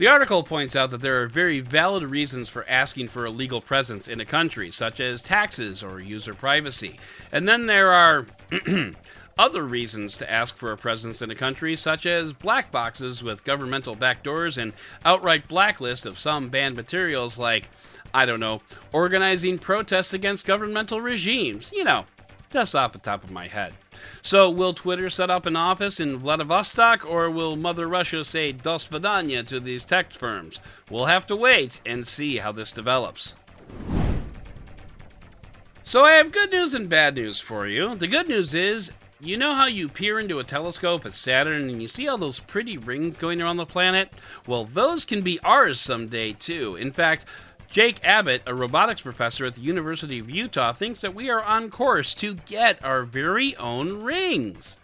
The 0.00 0.08
article 0.08 0.42
points 0.42 0.76
out 0.76 0.88
that 0.92 1.02
there 1.02 1.20
are 1.20 1.26
very 1.26 1.60
valid 1.60 2.04
reasons 2.04 2.48
for 2.48 2.66
asking 2.66 3.08
for 3.08 3.26
a 3.26 3.30
legal 3.30 3.60
presence 3.60 4.08
in 4.08 4.18
a 4.18 4.24
country, 4.24 4.70
such 4.70 4.98
as 4.98 5.22
taxes 5.22 5.84
or 5.84 6.00
user 6.00 6.32
privacy. 6.32 6.98
And 7.30 7.46
then 7.46 7.66
there 7.66 7.92
are 7.92 8.26
other 9.38 9.62
reasons 9.62 10.16
to 10.16 10.32
ask 10.32 10.56
for 10.56 10.72
a 10.72 10.76
presence 10.78 11.20
in 11.20 11.30
a 11.30 11.34
country, 11.34 11.76
such 11.76 12.06
as 12.06 12.32
black 12.32 12.72
boxes 12.72 13.22
with 13.22 13.44
governmental 13.44 13.94
backdoors 13.94 14.56
and 14.56 14.72
outright 15.04 15.46
blacklist 15.46 16.06
of 16.06 16.18
some 16.18 16.48
banned 16.48 16.76
materials 16.76 17.38
like, 17.38 17.68
I 18.14 18.24
don't 18.24 18.40
know, 18.40 18.62
organizing 18.92 19.58
protests 19.58 20.14
against 20.14 20.46
governmental 20.46 21.02
regimes. 21.02 21.72
You 21.74 21.84
know, 21.84 22.06
just 22.50 22.74
off 22.74 22.92
the 22.92 22.98
top 22.98 23.24
of 23.24 23.30
my 23.30 23.46
head. 23.46 23.72
So, 24.22 24.50
will 24.50 24.72
Twitter 24.72 25.08
set 25.08 25.30
up 25.30 25.46
an 25.46 25.56
office 25.56 26.00
in 26.00 26.18
Vladivostok, 26.18 27.08
or 27.08 27.30
will 27.30 27.56
Mother 27.56 27.88
Russia 27.88 28.24
say 28.24 28.52
dos 28.52 28.86
to 28.86 29.60
these 29.60 29.84
tech 29.84 30.12
firms? 30.12 30.60
We'll 30.90 31.06
have 31.06 31.26
to 31.26 31.36
wait 31.36 31.80
and 31.86 32.06
see 32.06 32.38
how 32.38 32.52
this 32.52 32.72
develops. 32.72 33.36
So, 35.82 36.04
I 36.04 36.12
have 36.12 36.32
good 36.32 36.50
news 36.50 36.74
and 36.74 36.88
bad 36.88 37.14
news 37.14 37.40
for 37.40 37.66
you. 37.66 37.94
The 37.94 38.08
good 38.08 38.28
news 38.28 38.54
is 38.54 38.92
you 39.22 39.36
know 39.36 39.54
how 39.54 39.66
you 39.66 39.90
peer 39.90 40.18
into 40.18 40.38
a 40.38 40.44
telescope 40.44 41.04
at 41.04 41.12
Saturn 41.12 41.68
and 41.68 41.82
you 41.82 41.88
see 41.88 42.08
all 42.08 42.16
those 42.16 42.40
pretty 42.40 42.78
rings 42.78 43.16
going 43.16 43.42
around 43.42 43.58
the 43.58 43.66
planet? 43.66 44.10
Well, 44.46 44.64
those 44.64 45.04
can 45.04 45.20
be 45.20 45.38
ours 45.40 45.78
someday, 45.78 46.32
too. 46.32 46.76
In 46.76 46.90
fact, 46.90 47.26
Jake 47.70 48.00
Abbott, 48.02 48.42
a 48.46 48.54
robotics 48.54 49.00
professor 49.00 49.46
at 49.46 49.54
the 49.54 49.60
University 49.60 50.18
of 50.18 50.28
Utah, 50.28 50.72
thinks 50.72 50.98
that 51.02 51.14
we 51.14 51.30
are 51.30 51.40
on 51.40 51.70
course 51.70 52.14
to 52.14 52.34
get 52.34 52.84
our 52.84 53.04
very 53.04 53.54
own 53.56 54.02
rings. 54.02 54.76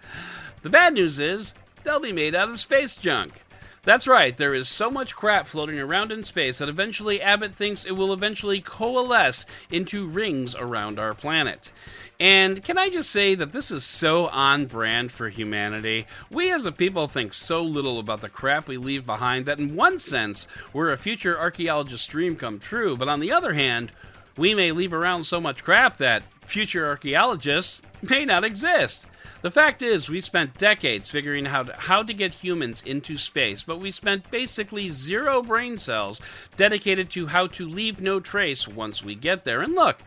The 0.63 0.71
bad 0.71 0.95
news 0.95 1.19
is, 1.19 1.57
they'll 1.83 1.99
be 1.99 2.13
made 2.13 2.37
out 2.37 2.49
of 2.49 2.61
space 2.61 2.97
junk. 2.97 3.43
That's 3.87 4.09
right, 4.09 4.37
there 4.37 4.53
is 4.53 4.69
so 4.69 4.91
much 4.91 5.15
crap 5.15 5.47
floating 5.47 5.79
around 5.79 6.11
in 6.11 6.25
space 6.25 6.59
that 6.59 6.69
eventually 6.69 7.23
Abbott 7.23 7.55
thinks 7.55 7.85
it 7.85 7.93
will 7.93 8.13
eventually 8.13 8.61
coalesce 8.61 9.47
into 9.71 10.09
rings 10.09 10.57
around 10.57 10.99
our 10.99 11.15
planet. 11.15 11.71
And 12.19 12.65
can 12.65 12.79
I 12.79 12.91
just 12.91 13.11
say 13.11 13.37
that 13.37 13.53
this 13.53 13.71
is 13.71 13.85
so 13.85 14.27
on 14.27 14.67
brand 14.67 15.13
for 15.13 15.29
humanity? 15.29 16.09
We 16.33 16.53
as 16.53 16.67
a 16.67 16.73
people 16.73 17.07
think 17.07 17.33
so 17.33 17.63
little 17.63 18.01
about 18.01 18.23
the 18.23 18.29
crap 18.29 18.67
we 18.67 18.77
leave 18.77 19.07
behind 19.07 19.47
that, 19.47 19.61
in 19.61 19.77
one 19.77 19.99
sense, 19.99 20.49
we're 20.73 20.91
a 20.91 20.97
future 20.97 21.39
archaeologist 21.39 22.11
dream 22.11 22.35
come 22.35 22.59
true, 22.59 22.97
but 22.97 23.09
on 23.09 23.21
the 23.21 23.31
other 23.31 23.53
hand, 23.53 23.93
we 24.37 24.53
may 24.53 24.73
leave 24.73 24.93
around 24.93 25.23
so 25.23 25.41
much 25.41 25.63
crap 25.63 25.99
that 25.99 26.25
future 26.45 26.87
archaeologists 26.87 27.83
may 28.03 28.25
not 28.25 28.43
exist. 28.43 29.07
The 29.43 29.51
fact 29.51 29.83
is, 29.83 30.09
we 30.09 30.21
spent 30.21 30.59
decades 30.59 31.11
figuring 31.11 31.47
out 31.47 31.71
how 31.75 32.03
to 32.03 32.15
get 32.15 32.35
humans 32.35 32.83
into 32.83 33.17
space, 33.17 33.63
but 33.63 33.79
we 33.79 33.91
spent 33.91 34.31
basically 34.31 34.91
zero 34.91 35.43
brain 35.43 35.77
cells 35.77 36.21
dedicated 36.57 37.11
to 37.11 37.27
how 37.27 37.47
to 37.49 37.69
leave 37.69 38.01
no 38.01 38.19
trace 38.19 38.67
once 38.67 39.05
we 39.05 39.15
get 39.15 39.45
there. 39.45 39.63
And 39.63 39.75
look, 39.75 39.99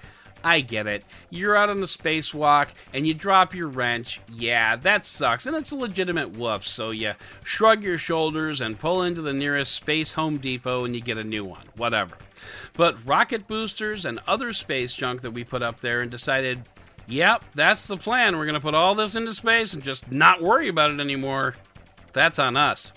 I 0.44 0.62
get 0.62 0.88
it. 0.88 1.04
You're 1.30 1.56
out 1.56 1.70
on 1.70 1.80
a 1.80 1.86
spacewalk 1.86 2.74
and 2.94 3.06
you 3.06 3.14
drop 3.14 3.54
your 3.54 3.68
wrench. 3.68 4.22
Yeah, 4.34 4.76
that 4.78 5.06
sucks, 5.06 5.46
and 5.46 5.56
it's 5.56 5.72
a 5.72 5.76
legitimate 5.76 6.38
whoop, 6.38 6.64
so 6.64 6.92
you 6.92 7.14
shrug 7.44 7.84
your 7.84 7.98
shoulders 7.98 8.62
and 8.62 8.80
pull 8.80 9.04
into 9.04 9.22
the 9.22 9.34
nearest 9.34 9.74
Space 9.76 10.14
Home 10.14 10.38
Depot 10.38 10.86
and 10.86 10.96
you 10.96 11.02
get 11.02 11.18
a 11.18 11.24
new 11.24 11.44
one. 11.44 11.68
Whatever. 11.76 12.18
But 12.76 12.98
rocket 13.06 13.48
boosters 13.48 14.06
and 14.06 14.20
other 14.28 14.54
space 14.54 14.96
junk 14.96 15.22
that 15.22 15.32
we 15.32 15.44
put 15.44 15.62
up 15.62 15.82
there 15.82 16.02
and 16.02 16.10
decided, 16.10 16.64
yep, 17.10 17.44
that's 17.54 17.88
the 17.88 17.98
plan. 17.98 18.38
We're 18.38 18.46
going 18.46 18.56
to 18.56 18.62
put 18.62 18.76
all 18.76 18.96
this 18.96 19.16
into 19.16 19.34
space 19.34 19.74
and 19.74 19.84
just 19.84 20.12
not 20.12 20.42
worry 20.42 20.68
about 20.68 20.92
it 20.92 21.00
anymore. 21.00 21.56
That's 22.14 22.40
on 22.40 22.56
us. 22.58 22.94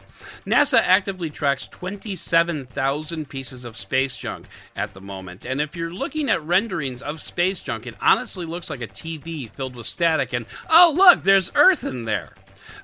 NASA 0.46 0.80
actively 0.80 1.30
tracks 1.30 1.66
27,000 1.68 3.28
pieces 3.28 3.64
of 3.64 3.76
space 3.76 4.16
junk 4.16 4.46
at 4.76 4.94
the 4.94 5.00
moment. 5.00 5.44
And 5.44 5.60
if 5.60 5.76
you're 5.76 5.92
looking 5.92 6.30
at 6.30 6.44
renderings 6.44 7.02
of 7.02 7.20
space 7.20 7.60
junk, 7.60 7.86
it 7.86 7.96
honestly 8.00 8.46
looks 8.46 8.70
like 8.70 8.82
a 8.82 8.86
TV 8.86 9.50
filled 9.50 9.76
with 9.76 9.86
static. 9.86 10.32
And 10.32 10.46
oh, 10.70 10.94
look, 10.96 11.22
there's 11.22 11.52
Earth 11.54 11.84
in 11.84 12.04
there. 12.04 12.34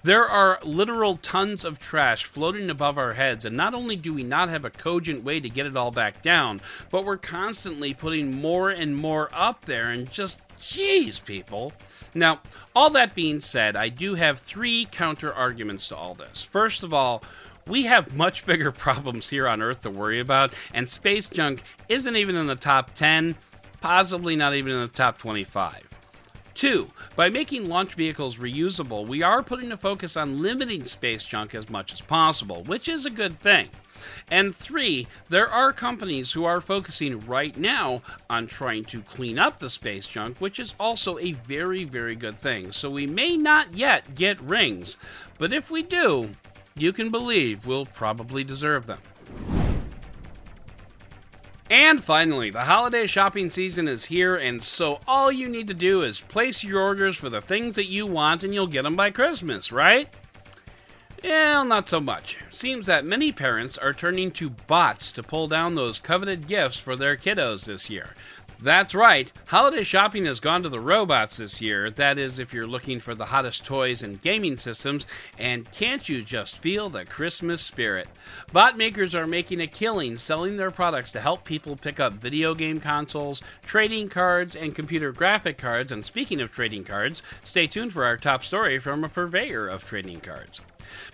There 0.05 0.29
are 0.29 0.61
literal 0.63 1.17
tons 1.17 1.65
of 1.65 1.79
trash 1.79 2.25
floating 2.25 2.71
above 2.71 2.99
our 2.99 3.15
heads, 3.15 3.45
and 3.45 3.57
not 3.57 3.75
only 3.75 3.97
do 3.97 4.15
we 4.15 4.23
not 4.23 4.49
have 4.49 4.65
a 4.65 4.71
cogent 4.71 5.25
way 5.25 5.41
to 5.41 5.49
get 5.49 5.67
it 5.67 5.77
all 5.77 5.91
back 5.91 6.23
down, 6.23 6.61
but 6.91 7.05
we're 7.05 7.17
constantly 7.17 7.95
putting 7.95 8.33
more 8.33 8.71
and 8.71 8.97
more 8.97 9.29
up 9.33 9.67
there, 9.67 9.91
and 9.91 10.09
just, 10.11 10.41
jeez, 10.57 11.23
people. 11.25 11.73
Now, 12.15 12.41
all 12.77 12.91
that 12.91 13.15
being 13.15 13.41
said, 13.41 13.75
I 13.75 13.89
do 13.89 14.15
have 14.15 14.39
three 14.39 14.87
counter 14.91 15.33
arguments 15.33 15.89
to 15.89 15.97
all 15.97 16.15
this. 16.15 16.45
First 16.45 16.85
of 16.85 16.95
all, 16.95 17.25
we 17.67 17.83
have 17.85 18.17
much 18.17 18.47
bigger 18.47 18.71
problems 18.73 19.29
here 19.29 19.49
on 19.49 19.61
Earth 19.61 19.83
to 19.83 19.91
worry 19.91 20.21
about, 20.21 20.55
and 20.73 20.89
space 20.89 21.29
junk 21.29 21.63
isn't 21.89 22.17
even 22.17 22.37
in 22.37 22.47
the 22.47 22.57
top 22.57 22.95
10, 22.95 23.35
possibly 23.81 24.37
not 24.37 24.55
even 24.55 24.73
in 24.73 24.81
the 24.81 24.87
top 24.87 25.19
25. 25.19 25.88
Two, 26.59 26.89
by 27.15 27.29
making 27.29 27.69
launch 27.69 27.95
vehicles 27.95 28.39
reusable, 28.39 29.07
we 29.07 29.23
are 29.23 29.45
putting 29.45 29.71
a 29.71 29.77
focus 29.77 30.17
on 30.17 30.43
limiting 30.43 30.85
space 30.85 31.25
junk 31.25 31.55
as 31.55 31.71
much 31.71 31.93
as 31.93 32.01
possible, 32.01 32.65
which 32.65 32.89
is 32.89 33.07
a 33.07 33.11
good 33.11 33.39
thing. 33.39 33.69
And 34.29 34.53
three, 34.53 35.07
there 35.29 35.49
are 35.49 35.73
companies 35.73 36.33
who 36.33 36.45
are 36.45 36.61
focusing 36.61 37.25
right 37.27 37.57
now 37.57 38.03
on 38.29 38.49
trying 38.49 38.87
to 38.87 39.03
clean 39.03 39.39
up 39.39 39.61
the 39.61 39.71
space 39.71 40.09
junk, 40.09 40.39
which 40.41 40.59
is 40.59 40.75
also 40.81 41.17
a 41.21 41.35
very, 41.47 41.85
very 41.85 42.17
good 42.17 42.37
thing. 42.37 42.73
So 42.73 42.91
we 42.91 43.07
may 43.07 43.37
not 43.37 43.75
yet 43.75 44.17
get 44.17 44.41
rings, 44.41 44.99
but 45.39 45.53
if 45.53 45.71
we 45.71 45.85
do, 45.85 46.31
you 46.77 46.93
can 46.93 47.13
believe 47.13 47.69
we'll 47.69 47.87
probably 47.87 48.43
deserve 48.43 48.89
them. 48.89 48.99
And 51.71 52.03
finally, 52.03 52.49
the 52.49 52.65
holiday 52.65 53.07
shopping 53.07 53.51
season 53.51 53.89
is 53.89 54.07
here, 54.07 54.37
and 54.37 54.63
so 54.63 55.01
all 55.07 55.31
you 55.31 55.49
need 55.49 55.69
to 55.69 55.75
do 55.75 56.03
is 56.03 56.23
place 56.23 56.65
your 56.65 56.81
orders 56.81 57.17
for 57.17 57.29
the 57.29 57.43
things 57.43 57.75
that 57.75 57.91
you 57.91 58.07
want, 58.07 58.43
and 58.43 58.55
you'll 58.55 58.67
get 58.67 58.85
them 58.85 58.97
by 58.97 59.11
Christmas, 59.11 59.71
right? 59.71 60.09
Well, 61.23 61.67
not 61.67 61.89
so 61.89 62.01
much. 62.01 62.39
Seems 62.49 62.87
that 62.87 63.05
many 63.05 63.33
parents 63.33 63.77
are 63.77 63.93
turning 63.93 64.31
to 64.33 64.51
bots 64.51 65.13
to 65.13 65.23
pull 65.23 65.47
down 65.47 65.75
those 65.75 65.99
coveted 65.99 66.47
gifts 66.47 66.79
for 66.79 66.97
their 66.97 67.17
kiddos 67.17 67.67
this 67.67 67.91
year. 67.91 68.15
That's 68.61 68.93
right, 68.93 69.33
holiday 69.47 69.85
shopping 69.85 70.25
has 70.25 70.41
gone 70.41 70.65
to 70.65 70.69
the 70.69 70.81
robots 70.81 71.37
this 71.37 71.63
year. 71.63 71.93
That 71.93 72.19
is, 72.19 72.41
if 72.41 72.53
you're 72.53 72.67
looking 72.67 72.99
for 72.99 73.15
the 73.15 73.27
hottest 73.27 73.65
toys 73.65 74.03
and 74.03 74.21
gaming 74.21 74.57
systems, 74.57 75.07
and 75.39 75.71
can't 75.71 76.09
you 76.09 76.23
just 76.23 76.59
feel 76.59 76.91
the 76.91 77.05
Christmas 77.05 77.63
spirit? 77.63 78.09
Bot 78.53 78.77
makers 78.77 79.15
are 79.15 79.29
making 79.29 79.61
a 79.61 79.69
killing 79.69 80.19
selling 80.19 80.57
their 80.57 80.73
products 80.73 81.13
to 81.13 81.21
help 81.21 81.45
people 81.45 81.77
pick 81.77 82.01
up 82.01 82.15
video 82.15 82.53
game 82.53 82.81
consoles, 82.81 83.45
trading 83.63 84.09
cards, 84.09 84.57
and 84.57 84.75
computer 84.75 85.13
graphic 85.13 85.57
cards. 85.57 85.93
And 85.93 86.05
speaking 86.05 86.41
of 86.41 86.51
trading 86.51 86.83
cards, 86.83 87.23
stay 87.45 87.69
tuned 87.69 87.93
for 87.93 88.05
our 88.05 88.17
top 88.17 88.43
story 88.43 88.81
from 88.81 89.05
a 89.05 89.09
purveyor 89.09 89.69
of 89.69 89.85
trading 89.85 90.19
cards. 90.19 90.61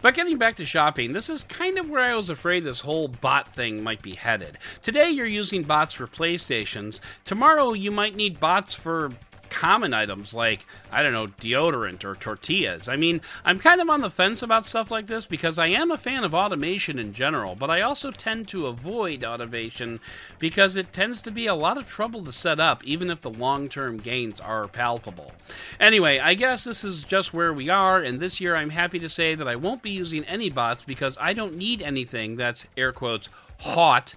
But 0.02 0.14
getting 0.14 0.38
back 0.38 0.54
to 0.56 0.64
shopping, 0.64 1.12
this 1.12 1.28
is 1.28 1.44
kind 1.44 1.78
of 1.78 1.88
where 1.88 2.04
I 2.04 2.14
was 2.14 2.30
afraid 2.30 2.62
this 2.62 2.80
whole 2.80 3.08
bot 3.08 3.52
thing 3.52 3.82
might 3.82 4.02
be 4.02 4.14
headed. 4.14 4.58
Today 4.82 5.10
you're 5.10 5.26
using 5.26 5.64
bots 5.64 5.94
for 5.94 6.06
PlayStations. 6.06 7.00
Tomorrow 7.34 7.72
you 7.72 7.90
might 7.90 8.14
need 8.14 8.38
bots 8.38 8.76
for 8.76 9.10
common 9.50 9.92
items 9.92 10.34
like, 10.34 10.64
I 10.92 11.02
don't 11.02 11.12
know, 11.12 11.26
deodorant 11.26 12.04
or 12.04 12.14
tortillas. 12.14 12.88
I 12.88 12.94
mean, 12.94 13.20
I'm 13.44 13.58
kind 13.58 13.80
of 13.80 13.90
on 13.90 14.02
the 14.02 14.08
fence 14.08 14.40
about 14.44 14.66
stuff 14.66 14.92
like 14.92 15.08
this 15.08 15.26
because 15.26 15.58
I 15.58 15.66
am 15.66 15.90
a 15.90 15.96
fan 15.96 16.22
of 16.22 16.32
automation 16.32 16.96
in 16.96 17.12
general, 17.12 17.56
but 17.56 17.70
I 17.70 17.80
also 17.80 18.12
tend 18.12 18.46
to 18.48 18.68
avoid 18.68 19.24
automation 19.24 19.98
because 20.38 20.76
it 20.76 20.92
tends 20.92 21.22
to 21.22 21.32
be 21.32 21.48
a 21.48 21.56
lot 21.56 21.76
of 21.76 21.88
trouble 21.88 22.24
to 22.24 22.30
set 22.30 22.60
up, 22.60 22.84
even 22.84 23.10
if 23.10 23.20
the 23.20 23.30
long 23.30 23.68
term 23.68 23.98
gains 23.98 24.40
are 24.40 24.68
palpable. 24.68 25.32
Anyway, 25.80 26.20
I 26.20 26.34
guess 26.34 26.62
this 26.62 26.84
is 26.84 27.02
just 27.02 27.34
where 27.34 27.52
we 27.52 27.68
are, 27.68 27.98
and 27.98 28.20
this 28.20 28.40
year 28.40 28.54
I'm 28.54 28.70
happy 28.70 29.00
to 29.00 29.08
say 29.08 29.34
that 29.34 29.48
I 29.48 29.56
won't 29.56 29.82
be 29.82 29.90
using 29.90 30.22
any 30.26 30.50
bots 30.50 30.84
because 30.84 31.18
I 31.20 31.32
don't 31.32 31.56
need 31.56 31.82
anything 31.82 32.36
that's 32.36 32.64
air 32.76 32.92
quotes 32.92 33.28
hot 33.58 34.14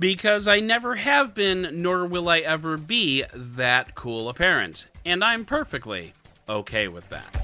because 0.00 0.48
I 0.48 0.58
never 0.58 0.96
have 0.96 1.34
been, 1.34 1.68
nor 1.82 2.06
will 2.06 2.28
I 2.28 2.38
ever 2.38 2.76
be, 2.76 3.22
that 3.32 3.94
cool 3.94 4.28
a 4.28 4.34
parent. 4.34 4.88
And 5.04 5.22
I'm 5.22 5.44
perfectly 5.44 6.14
okay 6.48 6.88
with 6.88 7.08
that. 7.10 7.36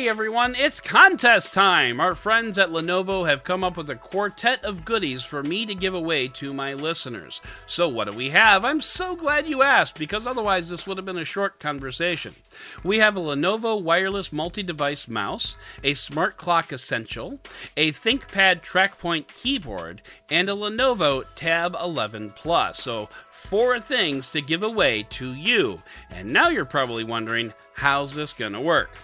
Hey 0.00 0.08
everyone, 0.08 0.54
it's 0.54 0.80
contest 0.80 1.52
time! 1.52 2.00
Our 2.00 2.14
friends 2.14 2.58
at 2.58 2.70
Lenovo 2.70 3.28
have 3.28 3.44
come 3.44 3.62
up 3.62 3.76
with 3.76 3.90
a 3.90 3.96
quartet 3.96 4.64
of 4.64 4.86
goodies 4.86 5.26
for 5.26 5.42
me 5.42 5.66
to 5.66 5.74
give 5.74 5.92
away 5.92 6.26
to 6.28 6.54
my 6.54 6.72
listeners. 6.72 7.42
So, 7.66 7.86
what 7.86 8.10
do 8.10 8.16
we 8.16 8.30
have? 8.30 8.64
I'm 8.64 8.80
so 8.80 9.14
glad 9.14 9.46
you 9.46 9.60
asked, 9.60 9.98
because 9.98 10.26
otherwise 10.26 10.70
this 10.70 10.86
would 10.86 10.96
have 10.96 11.04
been 11.04 11.18
a 11.18 11.24
short 11.26 11.60
conversation. 11.60 12.34
We 12.82 12.96
have 12.96 13.18
a 13.18 13.20
Lenovo 13.20 13.78
wireless 13.78 14.32
multi 14.32 14.62
device 14.62 15.06
mouse, 15.06 15.58
a 15.84 15.92
smart 15.92 16.38
clock 16.38 16.72
essential, 16.72 17.38
a 17.76 17.92
ThinkPad 17.92 18.62
TrackPoint 18.62 19.26
keyboard, 19.34 20.00
and 20.30 20.48
a 20.48 20.52
Lenovo 20.52 21.26
Tab 21.34 21.76
11 21.78 22.30
Plus. 22.30 22.78
So, 22.78 23.10
four 23.30 23.78
things 23.78 24.30
to 24.32 24.40
give 24.40 24.62
away 24.62 25.02
to 25.10 25.34
you. 25.34 25.82
And 26.08 26.32
now 26.32 26.48
you're 26.48 26.64
probably 26.64 27.04
wondering, 27.04 27.52
how's 27.74 28.14
this 28.14 28.32
going 28.32 28.54
to 28.54 28.60
work? 28.62 28.96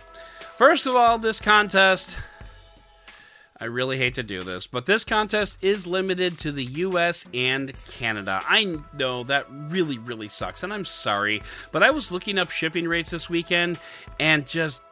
First 0.57 0.87
of 0.87 0.97
all, 0.97 1.19
this 1.19 1.39
contest. 1.39 2.17
I 3.61 3.67
really 3.67 3.99
hate 3.99 4.15
to 4.15 4.23
do 4.23 4.43
this, 4.43 4.67
but 4.67 4.87
this 4.87 5.05
contest 5.05 5.63
is 5.63 5.87
limited 5.87 6.39
to 6.39 6.53
the 6.53 6.65
US 6.65 7.27
and 7.35 7.73
Canada. 7.87 8.41
I 8.43 8.79
know 8.95 9.23
that 9.25 9.45
really, 9.51 9.99
really 9.99 10.29
sucks, 10.29 10.63
and 10.63 10.73
I'm 10.73 10.87
sorry, 10.87 11.43
but 11.73 11.83
I 11.83 11.91
was 11.91 12.11
looking 12.11 12.39
up 12.39 12.51
shipping 12.51 12.89
rates 12.89 13.11
this 13.11 13.29
weekend 13.29 13.79
and 14.19 14.47
just 14.47 14.83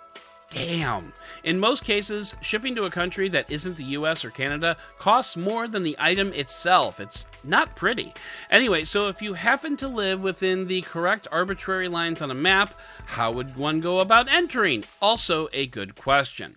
damn. 0.51 1.13
In 1.43 1.59
most 1.59 1.85
cases, 1.85 2.37
shipping 2.41 2.75
to 2.77 2.85
a 2.85 2.91
country 2.91 3.29
that 3.29 3.51
isn't 3.51 3.77
the 3.77 3.85
US 3.85 4.25
or 4.25 4.31
Canada 4.31 4.77
costs 4.99 5.37
more 5.37 5.69
than 5.69 5.83
the 5.83 5.97
item 5.99 6.33
itself. 6.33 7.01
It's 7.01 7.27
not 7.43 7.77
pretty. 7.77 8.13
Anyway, 8.51 8.85
so 8.85 9.09
if 9.09 9.21
you 9.21 9.35
happen 9.35 9.77
to 9.77 9.89
live 9.89 10.23
within 10.23 10.67
the 10.67 10.83
correct 10.83 11.27
arbitrary 11.31 11.89
lines 11.89 12.23
on 12.23 12.31
a 12.31 12.35
map, 12.35 12.75
how 13.07 13.33
would 13.33 13.57
one 13.57 13.81
go 13.81 14.01
about 14.01 14.33
entering? 14.33 14.85
Also, 15.03 15.49
a 15.53 15.67
good 15.67 15.97
question. 15.97 16.57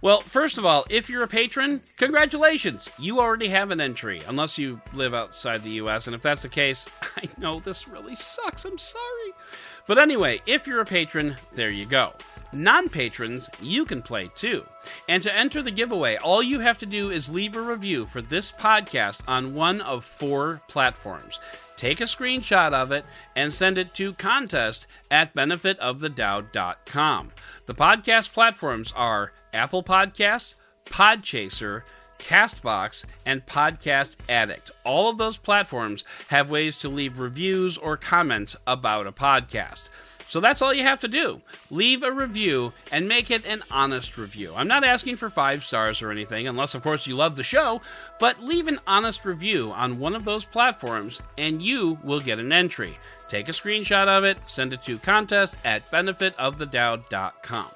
Well, 0.00 0.20
first 0.20 0.58
of 0.58 0.66
all, 0.66 0.84
if 0.90 1.08
you're 1.08 1.22
a 1.22 1.28
patron, 1.28 1.82
congratulations! 1.96 2.90
You 2.98 3.20
already 3.20 3.48
have 3.48 3.70
an 3.70 3.80
entry, 3.80 4.20
unless 4.26 4.58
you 4.58 4.80
live 4.92 5.14
outside 5.14 5.62
the 5.62 5.80
US, 5.82 6.06
and 6.06 6.14
if 6.14 6.22
that's 6.22 6.42
the 6.42 6.48
case, 6.48 6.88
I 7.16 7.28
know 7.38 7.60
this 7.60 7.88
really 7.88 8.14
sucks, 8.14 8.64
I'm 8.64 8.78
sorry. 8.78 9.32
But 9.86 9.98
anyway, 9.98 10.40
if 10.46 10.66
you're 10.66 10.80
a 10.80 10.86
patron, 10.86 11.36
there 11.52 11.70
you 11.70 11.86
go. 11.86 12.12
Non 12.54 12.88
patrons, 12.88 13.50
you 13.60 13.84
can 13.84 14.00
play 14.00 14.30
too. 14.34 14.64
And 15.08 15.22
to 15.22 15.34
enter 15.34 15.60
the 15.60 15.72
giveaway, 15.72 16.16
all 16.16 16.42
you 16.42 16.60
have 16.60 16.78
to 16.78 16.86
do 16.86 17.10
is 17.10 17.28
leave 17.28 17.56
a 17.56 17.60
review 17.60 18.06
for 18.06 18.22
this 18.22 18.52
podcast 18.52 19.22
on 19.26 19.54
one 19.54 19.80
of 19.80 20.04
four 20.04 20.62
platforms. 20.68 21.40
Take 21.76 22.00
a 22.00 22.04
screenshot 22.04 22.72
of 22.72 22.92
it 22.92 23.04
and 23.34 23.52
send 23.52 23.76
it 23.76 23.92
to 23.94 24.12
contest 24.12 24.86
at 25.10 25.34
benefitofthedoubt.com. 25.34 27.32
The 27.66 27.74
podcast 27.74 28.32
platforms 28.32 28.92
are 28.92 29.32
Apple 29.52 29.82
Podcasts, 29.82 30.54
Podchaser, 30.86 31.82
Castbox, 32.18 33.04
and 33.26 33.44
Podcast 33.46 34.16
Addict. 34.28 34.70
All 34.84 35.10
of 35.10 35.18
those 35.18 35.38
platforms 35.38 36.04
have 36.28 36.50
ways 36.50 36.78
to 36.78 36.88
leave 36.88 37.18
reviews 37.18 37.76
or 37.76 37.96
comments 37.96 38.54
about 38.66 39.08
a 39.08 39.12
podcast. 39.12 39.90
So 40.26 40.40
that's 40.40 40.62
all 40.62 40.74
you 40.74 40.82
have 40.82 41.00
to 41.00 41.08
do. 41.08 41.40
Leave 41.70 42.02
a 42.02 42.10
review 42.10 42.72
and 42.90 43.08
make 43.08 43.30
it 43.30 43.44
an 43.46 43.62
honest 43.70 44.16
review. 44.16 44.52
I'm 44.56 44.68
not 44.68 44.84
asking 44.84 45.16
for 45.16 45.28
five 45.28 45.62
stars 45.62 46.02
or 46.02 46.10
anything, 46.10 46.48
unless, 46.48 46.74
of 46.74 46.82
course, 46.82 47.06
you 47.06 47.14
love 47.14 47.36
the 47.36 47.42
show, 47.42 47.80
but 48.18 48.42
leave 48.42 48.66
an 48.66 48.80
honest 48.86 49.24
review 49.24 49.72
on 49.72 49.98
one 49.98 50.14
of 50.14 50.24
those 50.24 50.44
platforms 50.44 51.22
and 51.38 51.62
you 51.62 51.98
will 52.02 52.20
get 52.20 52.38
an 52.38 52.52
entry. 52.52 52.98
Take 53.28 53.48
a 53.48 53.52
screenshot 53.52 54.06
of 54.06 54.24
it, 54.24 54.38
send 54.46 54.72
it 54.72 54.82
to 54.82 54.98
contest 54.98 55.58
at 55.64 55.90
benefitofthedoubt.com. 55.90 57.66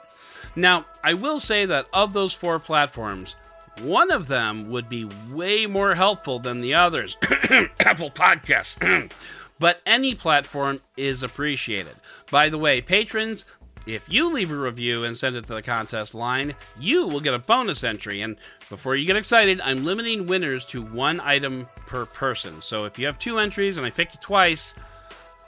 Now, 0.57 0.85
I 1.05 1.15
will 1.15 1.39
say 1.39 1.67
that 1.67 1.87
of 1.93 2.13
those 2.13 2.35
four 2.35 2.59
platforms, 2.59 3.37
one 3.83 4.11
of 4.11 4.29
them 4.29 4.71
would 4.71 4.89
be 4.89 5.09
way 5.31 5.67
more 5.67 5.95
helpful 5.95 6.39
than 6.39 6.61
the 6.61 6.75
others. 6.75 7.17
Apple 7.81 8.11
Podcasts. 8.11 9.13
but 9.59 9.81
any 9.87 10.15
platform 10.15 10.81
is 10.97 11.23
appreciated. 11.23 11.95
By 12.31 12.49
the 12.49 12.59
way, 12.59 12.81
patrons, 12.81 13.45
if 13.87 14.13
you 14.13 14.31
leave 14.31 14.53
a 14.53 14.57
review 14.57 15.05
and 15.05 15.17
send 15.17 15.37
it 15.37 15.47
to 15.47 15.55
the 15.55 15.63
contest 15.63 16.15
line, 16.15 16.55
you 16.79 17.07
will 17.07 17.21
get 17.21 17.35
a 17.35 17.39
bonus 17.39 17.85
entry. 17.85 18.21
And 18.21 18.37
before 18.69 18.97
you 18.97 19.07
get 19.07 19.17
excited, 19.17 19.61
I'm 19.63 19.85
limiting 19.85 20.27
winners 20.27 20.65
to 20.67 20.83
one 20.83 21.21
item 21.21 21.67
per 21.87 22.05
person. 22.05 22.61
So 22.61 22.85
if 22.85 22.99
you 22.99 23.07
have 23.07 23.19
two 23.19 23.39
entries 23.39 23.79
and 23.79 23.87
I 23.87 23.91
pick 23.91 24.13
you 24.13 24.21
twice, 24.21 24.75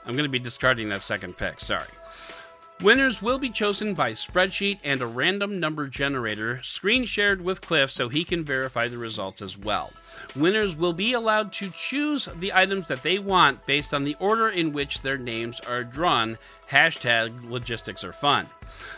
I'm 0.07 0.15
going 0.15 0.25
to 0.25 0.31
be 0.31 0.39
discarding 0.39 0.89
that 0.89 1.03
second 1.03 1.37
pick. 1.37 1.61
Sorry. 1.61 1.87
Winners 2.83 3.21
will 3.21 3.39
be 3.39 3.51
chosen 3.51 3.93
by 3.93 4.13
spreadsheet 4.13 4.79
and 4.83 5.03
a 5.03 5.07
random 5.07 5.61
number 5.61 5.87
generator, 5.87 6.61
screen 6.63 7.05
shared 7.05 7.43
with 7.43 7.61
Cliff 7.61 7.91
so 7.91 8.09
he 8.09 8.25
can 8.25 8.43
verify 8.43 8.89
the 8.89 8.97
results 8.97 9.43
as 9.43 9.59
well. 9.59 9.93
Winners 10.35 10.77
will 10.77 10.95
be 10.95 11.13
allowed 11.13 11.53
to 11.53 11.71
choose 11.73 12.27
the 12.39 12.55
items 12.55 12.89
that 12.89 13.03
they 13.03 13.19
want 13.19 13.67
based 13.67 13.93
on 13.93 14.05
the 14.05 14.17
order 14.19 14.49
in 14.49 14.73
which 14.73 15.03
their 15.03 15.19
names 15.19 15.61
are 15.61 15.85
drawn. 15.85 16.39
Hashtag 16.71 17.51
logistics 17.51 18.03
are 18.03 18.15
fun. 18.15 18.47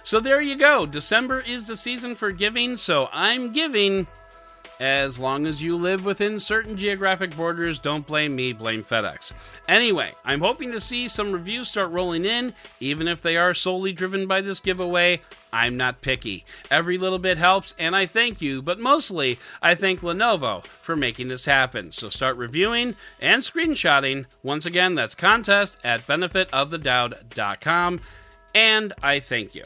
So 0.04 0.20
there 0.20 0.40
you 0.40 0.54
go. 0.54 0.86
December 0.86 1.40
is 1.40 1.64
the 1.64 1.74
season 1.74 2.14
for 2.14 2.30
giving, 2.30 2.76
so 2.76 3.08
I'm 3.12 3.50
giving. 3.50 4.06
As 4.82 5.16
long 5.16 5.46
as 5.46 5.62
you 5.62 5.76
live 5.76 6.04
within 6.04 6.40
certain 6.40 6.76
geographic 6.76 7.36
borders, 7.36 7.78
don't 7.78 8.04
blame 8.04 8.34
me, 8.34 8.52
blame 8.52 8.82
FedEx. 8.82 9.32
Anyway, 9.68 10.10
I'm 10.24 10.40
hoping 10.40 10.72
to 10.72 10.80
see 10.80 11.06
some 11.06 11.30
reviews 11.30 11.70
start 11.70 11.92
rolling 11.92 12.24
in, 12.24 12.52
even 12.80 13.06
if 13.06 13.22
they 13.22 13.36
are 13.36 13.54
solely 13.54 13.92
driven 13.92 14.26
by 14.26 14.40
this 14.40 14.58
giveaway. 14.58 15.20
I'm 15.52 15.76
not 15.76 16.00
picky. 16.00 16.44
Every 16.68 16.98
little 16.98 17.20
bit 17.20 17.38
helps, 17.38 17.76
and 17.78 17.94
I 17.94 18.06
thank 18.06 18.42
you, 18.42 18.60
but 18.60 18.80
mostly 18.80 19.38
I 19.62 19.76
thank 19.76 20.00
Lenovo 20.00 20.64
for 20.64 20.96
making 20.96 21.28
this 21.28 21.44
happen. 21.44 21.92
So 21.92 22.08
start 22.08 22.36
reviewing 22.36 22.96
and 23.20 23.40
screenshotting. 23.40 24.26
Once 24.42 24.66
again, 24.66 24.96
that's 24.96 25.14
contest 25.14 25.78
at 25.84 26.04
benefitofthedoubt.com, 26.08 28.00
and 28.52 28.92
I 29.00 29.20
thank 29.20 29.54
you. 29.54 29.62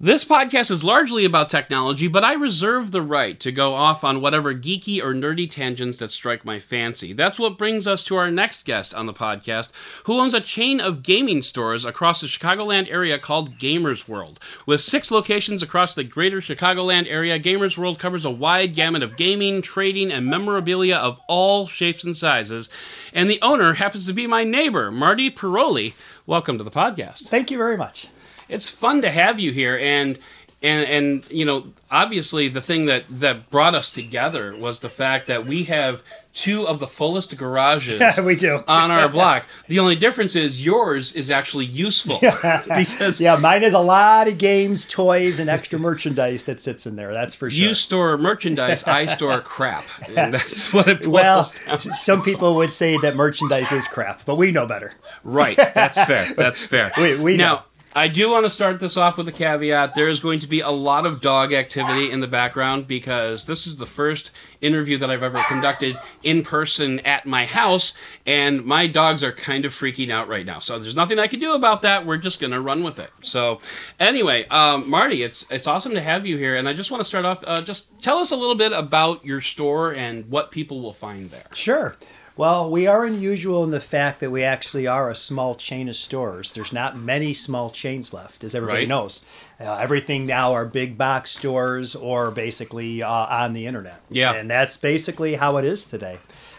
This 0.00 0.24
podcast 0.24 0.70
is 0.70 0.84
largely 0.84 1.24
about 1.24 1.50
technology, 1.50 2.06
but 2.06 2.22
I 2.22 2.34
reserve 2.34 2.92
the 2.92 3.02
right 3.02 3.40
to 3.40 3.50
go 3.50 3.74
off 3.74 4.04
on 4.04 4.20
whatever 4.20 4.54
geeky 4.54 5.02
or 5.02 5.12
nerdy 5.12 5.50
tangents 5.50 5.98
that 5.98 6.12
strike 6.12 6.44
my 6.44 6.60
fancy. 6.60 7.12
That's 7.12 7.36
what 7.36 7.58
brings 7.58 7.88
us 7.88 8.04
to 8.04 8.14
our 8.14 8.30
next 8.30 8.64
guest 8.64 8.94
on 8.94 9.06
the 9.06 9.12
podcast, 9.12 9.70
who 10.04 10.20
owns 10.20 10.34
a 10.34 10.40
chain 10.40 10.78
of 10.78 11.02
gaming 11.02 11.42
stores 11.42 11.84
across 11.84 12.20
the 12.20 12.28
Chicagoland 12.28 12.88
area 12.88 13.18
called 13.18 13.58
Gamers 13.58 14.06
World. 14.06 14.38
With 14.66 14.80
six 14.80 15.10
locations 15.10 15.64
across 15.64 15.94
the 15.94 16.04
greater 16.04 16.38
Chicagoland 16.38 17.10
area, 17.10 17.40
Gamers 17.40 17.76
World 17.76 17.98
covers 17.98 18.24
a 18.24 18.30
wide 18.30 18.76
gamut 18.76 19.02
of 19.02 19.16
gaming, 19.16 19.62
trading, 19.62 20.12
and 20.12 20.26
memorabilia 20.26 20.94
of 20.94 21.20
all 21.26 21.66
shapes 21.66 22.04
and 22.04 22.16
sizes. 22.16 22.68
And 23.12 23.28
the 23.28 23.42
owner 23.42 23.72
happens 23.72 24.06
to 24.06 24.12
be 24.12 24.28
my 24.28 24.44
neighbor, 24.44 24.92
Marty 24.92 25.28
Paroli. 25.28 25.94
Welcome 26.24 26.56
to 26.58 26.62
the 26.62 26.70
podcast 26.70 27.26
Thank 27.26 27.50
you 27.50 27.58
very 27.58 27.76
much. 27.76 28.06
It's 28.48 28.68
fun 28.68 29.02
to 29.02 29.10
have 29.10 29.38
you 29.40 29.52
here 29.52 29.78
and 29.78 30.18
and 30.62 30.88
and 30.88 31.30
you 31.30 31.44
know 31.44 31.66
obviously 31.90 32.48
the 32.48 32.60
thing 32.60 32.86
that 32.86 33.04
that 33.08 33.48
brought 33.50 33.74
us 33.74 33.90
together 33.90 34.56
was 34.58 34.80
the 34.80 34.88
fact 34.88 35.26
that 35.28 35.46
we 35.46 35.64
have 35.64 36.02
two 36.34 36.66
of 36.68 36.78
the 36.78 36.86
fullest 36.86 37.36
garages 37.36 38.00
we 38.24 38.34
do. 38.36 38.62
on 38.68 38.90
our 38.90 39.08
block 39.18 39.46
the 39.66 39.78
only 39.78 39.94
difference 39.96 40.34
is 40.36 40.64
yours 40.64 41.12
is 41.14 41.30
actually 41.30 41.64
useful 41.64 42.18
because 42.76 43.20
Yeah, 43.20 43.36
mine 43.36 43.62
has 43.62 43.72
a 43.72 43.78
lot 43.80 44.28
of 44.28 44.36
games, 44.38 44.84
toys, 44.84 45.38
and 45.38 45.48
extra 45.48 45.78
merchandise 45.78 46.44
that 46.44 46.60
sits 46.60 46.86
in 46.86 46.96
there. 46.96 47.12
That's 47.12 47.34
for 47.34 47.50
sure. 47.50 47.68
you 47.68 47.74
store 47.74 48.18
merchandise 48.18 48.84
i 48.84 49.06
store 49.06 49.40
crap 49.40 49.84
and 50.16 50.34
that's 50.34 50.72
what 50.72 50.88
it 50.88 51.06
well, 51.06 51.50
down 51.66 51.78
some 51.80 52.22
people 52.22 52.54
would 52.56 52.72
say 52.72 52.98
that 52.98 53.14
merchandise 53.16 53.70
is 53.72 53.86
crap, 53.88 54.24
but 54.24 54.36
we 54.36 54.50
know 54.52 54.66
better. 54.66 54.92
Right. 55.24 55.56
That's 55.56 56.02
fair. 56.04 56.26
That's 56.34 56.64
fair. 56.66 56.90
We- 56.98 57.16
we 57.16 57.36
now, 57.36 57.54
know. 57.54 57.62
I 57.94 58.08
do 58.08 58.30
want 58.30 58.44
to 58.44 58.50
start 58.50 58.80
this 58.80 58.96
off 58.96 59.16
with 59.16 59.28
a 59.28 59.32
caveat. 59.32 59.94
There 59.94 60.08
is 60.08 60.20
going 60.20 60.40
to 60.40 60.46
be 60.46 60.60
a 60.60 60.70
lot 60.70 61.06
of 61.06 61.20
dog 61.20 61.52
activity 61.52 62.10
in 62.10 62.20
the 62.20 62.26
background 62.26 62.86
because 62.86 63.46
this 63.46 63.66
is 63.66 63.76
the 63.76 63.86
first 63.86 64.30
interview 64.60 64.98
that 64.98 65.10
I've 65.10 65.22
ever 65.22 65.42
conducted 65.44 65.98
in 66.22 66.42
person 66.42 66.98
at 67.00 67.26
my 67.26 67.46
house, 67.46 67.94
and 68.26 68.64
my 68.64 68.86
dogs 68.86 69.24
are 69.24 69.32
kind 69.32 69.64
of 69.64 69.72
freaking 69.72 70.10
out 70.10 70.28
right 70.28 70.44
now. 70.44 70.58
So 70.58 70.78
there's 70.78 70.96
nothing 70.96 71.18
I 71.18 71.26
can 71.26 71.40
do 71.40 71.52
about 71.54 71.82
that. 71.82 72.04
We're 72.04 72.18
just 72.18 72.40
going 72.40 72.52
to 72.52 72.60
run 72.60 72.82
with 72.82 72.98
it. 72.98 73.10
So, 73.20 73.60
anyway, 73.98 74.46
um, 74.48 74.88
Marty, 74.88 75.22
it's 75.22 75.50
it's 75.50 75.66
awesome 75.66 75.94
to 75.94 76.00
have 76.00 76.26
you 76.26 76.36
here, 76.36 76.56
and 76.56 76.68
I 76.68 76.74
just 76.74 76.90
want 76.90 77.00
to 77.00 77.04
start 77.04 77.24
off. 77.24 77.42
Uh, 77.46 77.62
just 77.62 77.98
tell 78.00 78.18
us 78.18 78.32
a 78.32 78.36
little 78.36 78.54
bit 78.54 78.72
about 78.72 79.24
your 79.24 79.40
store 79.40 79.94
and 79.94 80.28
what 80.28 80.50
people 80.50 80.80
will 80.80 80.92
find 80.92 81.30
there. 81.30 81.46
Sure. 81.54 81.96
Well, 82.38 82.70
we 82.70 82.86
are 82.86 83.04
unusual 83.04 83.64
in 83.64 83.72
the 83.72 83.80
fact 83.80 84.20
that 84.20 84.30
we 84.30 84.44
actually 84.44 84.86
are 84.86 85.10
a 85.10 85.16
small 85.16 85.56
chain 85.56 85.88
of 85.88 85.96
stores. 85.96 86.52
There's 86.52 86.72
not 86.72 86.96
many 86.96 87.34
small 87.34 87.68
chains 87.68 88.14
left, 88.14 88.44
as 88.44 88.54
everybody 88.54 88.82
Right. 88.82 88.88
knows. 88.88 89.24
Uh, 89.60 89.76
everything 89.80 90.24
now 90.24 90.52
are 90.52 90.64
big 90.64 90.96
box 90.96 91.32
stores 91.32 91.96
or 91.96 92.30
basically 92.30 93.02
uh, 93.02 93.10
on 93.10 93.54
the 93.54 93.66
internet. 93.66 94.02
Yeah. 94.08 94.34
And 94.34 94.48
that's 94.48 94.76
basically 94.76 95.34
how 95.34 95.56
it 95.56 95.64
is 95.64 95.84
today. 95.86 96.18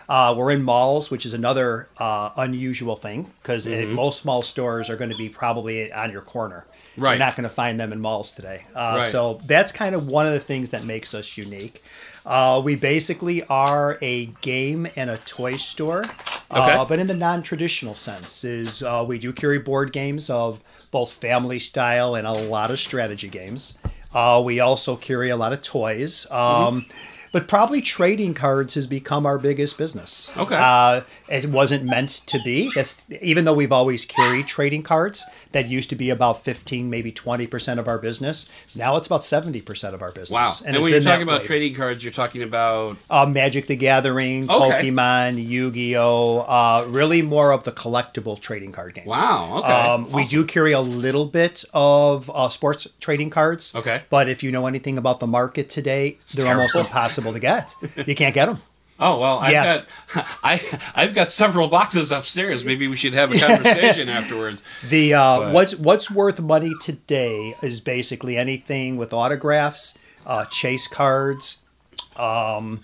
Uh, 0.09 0.33
we're 0.37 0.51
in 0.51 0.63
malls, 0.63 1.09
which 1.11 1.25
is 1.25 1.33
another 1.33 1.87
uh, 1.97 2.31
unusual 2.35 2.97
thing 2.97 3.31
because 3.41 3.65
most 3.65 4.21
small 4.21 4.41
stores 4.41 4.89
are 4.89 4.97
going 4.97 5.11
to 5.11 5.15
be 5.15 5.29
probably 5.29 5.93
on 5.93 6.11
your 6.11 6.23
corner. 6.23 6.65
Mm-hmm. 6.67 7.01
Right. 7.03 7.11
You're 7.11 7.19
not 7.19 7.37
going 7.37 7.47
to 7.47 7.55
find 7.55 7.79
them 7.79 7.93
in 7.93 8.01
malls 8.01 8.33
today. 8.33 8.65
Uh, 8.75 8.95
Right. 8.97 9.05
So 9.05 9.39
that's 9.45 9.71
kind 9.71 9.95
of 9.95 10.07
one 10.07 10.27
of 10.27 10.33
the 10.33 10.39
things 10.41 10.71
that 10.71 10.83
makes 10.83 11.13
us 11.13 11.37
unique. 11.37 11.81
Uh, 12.29 12.61
we 12.63 12.75
basically 12.75 13.43
are 13.45 13.97
a 14.03 14.27
game 14.41 14.87
and 14.95 15.09
a 15.09 15.17
toy 15.25 15.57
store, 15.57 16.03
Okay. 16.03 16.13
uh, 16.51 16.85
but 16.85 16.99
in 16.99 17.07
the 17.07 17.15
non-traditional 17.15 17.95
sense. 17.95 18.43
Is 18.43 18.83
uh, 18.83 19.03
we 19.07 19.17
do 19.17 19.33
carry 19.33 19.57
board 19.57 19.91
games 19.91 20.29
of 20.29 20.59
both 20.91 21.13
family 21.13 21.57
style 21.57 22.13
and 22.13 22.27
a 22.27 22.31
lot 22.31 22.69
of 22.69 22.79
strategy 22.79 23.29
games. 23.29 23.79
Uh, 24.13 24.41
we 24.45 24.59
also 24.59 24.95
carry 24.95 25.29
a 25.31 25.37
lot 25.37 25.53
of 25.53 25.63
toys. 25.63 26.29
Um, 26.31 26.85
But 27.31 27.47
probably 27.47 27.81
trading 27.81 28.33
cards 28.33 28.75
has 28.75 28.87
become 28.87 29.25
our 29.25 29.37
biggest 29.37 29.77
business. 29.77 30.31
Okay. 30.35 30.55
Uh, 30.55 31.01
it 31.27 31.45
wasn't 31.47 31.83
meant 31.83 32.09
to 32.27 32.39
be. 32.43 32.71
That's 32.75 33.05
even 33.21 33.45
though 33.45 33.53
we've 33.53 33.71
always 33.71 34.05
carried 34.05 34.47
trading 34.47 34.83
cards. 34.83 35.25
That 35.51 35.67
used 35.67 35.89
to 35.89 35.95
be 35.95 36.11
about 36.11 36.43
fifteen, 36.43 36.91
maybe 36.91 37.11
twenty 37.11 37.47
percent 37.47 37.79
of 37.79 37.87
our 37.87 37.97
business. 37.97 38.47
Now 38.75 38.97
it's 38.97 39.07
about 39.07 39.23
seventy 39.23 39.61
percent 39.61 39.95
of 39.95 40.01
our 40.03 40.11
business. 40.11 40.31
Wow. 40.31 40.53
And, 40.67 40.75
it's 40.75 40.83
when 40.83 40.93
you're 40.93 41.01
talking 41.01 41.23
about 41.23 41.41
way. 41.41 41.47
trading 41.47 41.73
cards, 41.73 42.03
you're 42.03 42.13
talking 42.13 42.43
about 42.43 42.97
Uh, 43.09 43.25
Magic 43.25 43.65
the 43.65 43.75
Gathering, 43.75 44.49
Okay. 44.49 44.89
Pokemon, 44.91 45.43
Yu 45.43 45.71
Gi 45.71 45.97
Oh! 45.97 46.39
Uh, 46.41 46.85
really 46.87 47.23
more 47.23 47.51
of 47.51 47.63
the 47.63 47.71
collectible 47.71 48.39
trading 48.39 48.71
card 48.71 48.93
games. 48.93 49.07
Wow, 49.07 49.59
okay. 49.63 49.71
Um, 49.73 50.11
We 50.11 50.25
do 50.25 50.45
carry 50.45 50.71
a 50.71 50.81
little 50.81 51.25
bit 51.25 51.65
of 51.73 52.29
uh, 52.33 52.49
sports 52.49 52.87
trading 52.99 53.31
cards. 53.31 53.73
Okay. 53.73 54.03
But 54.11 54.29
if 54.29 54.43
you 54.43 54.51
know 54.51 54.67
anything 54.67 54.99
about 54.99 55.19
the 55.19 55.27
market 55.27 55.67
today, 55.69 56.17
they're 56.35 56.47
almost 56.47 56.73
terrible. 56.73 56.89
Impossible 57.19 57.33
to 57.33 57.39
get. 57.39 58.07
You 58.07 58.15
can't 58.15 58.33
get 58.33 58.45
them. 58.47 58.61
Oh 59.01 59.17
well, 59.17 59.39
I've 59.39 59.53
Yeah. 59.53 59.83
got 60.13 60.27
I 60.43 60.61
I've 60.93 61.15
got 61.15 61.31
several 61.31 61.69
boxes 61.69 62.11
upstairs. 62.11 62.65
Maybe 62.65 62.85
we 62.89 62.97
should 62.97 63.13
have 63.13 63.31
a 63.31 63.39
conversation 63.39 64.09
afterwards. 64.19 64.61
The 64.89 65.13
uh, 65.13 65.39
But- 65.39 65.53
what's 65.53 65.75
what's 65.77 66.11
worth 66.11 66.41
money 66.41 66.73
today 66.81 67.55
is 67.63 67.79
basically 67.79 68.35
anything 68.37 68.97
with 68.97 69.13
autographs, 69.13 69.97
uh, 70.25 70.43
chase 70.51 70.85
cards, 70.89 71.63
um, 72.17 72.81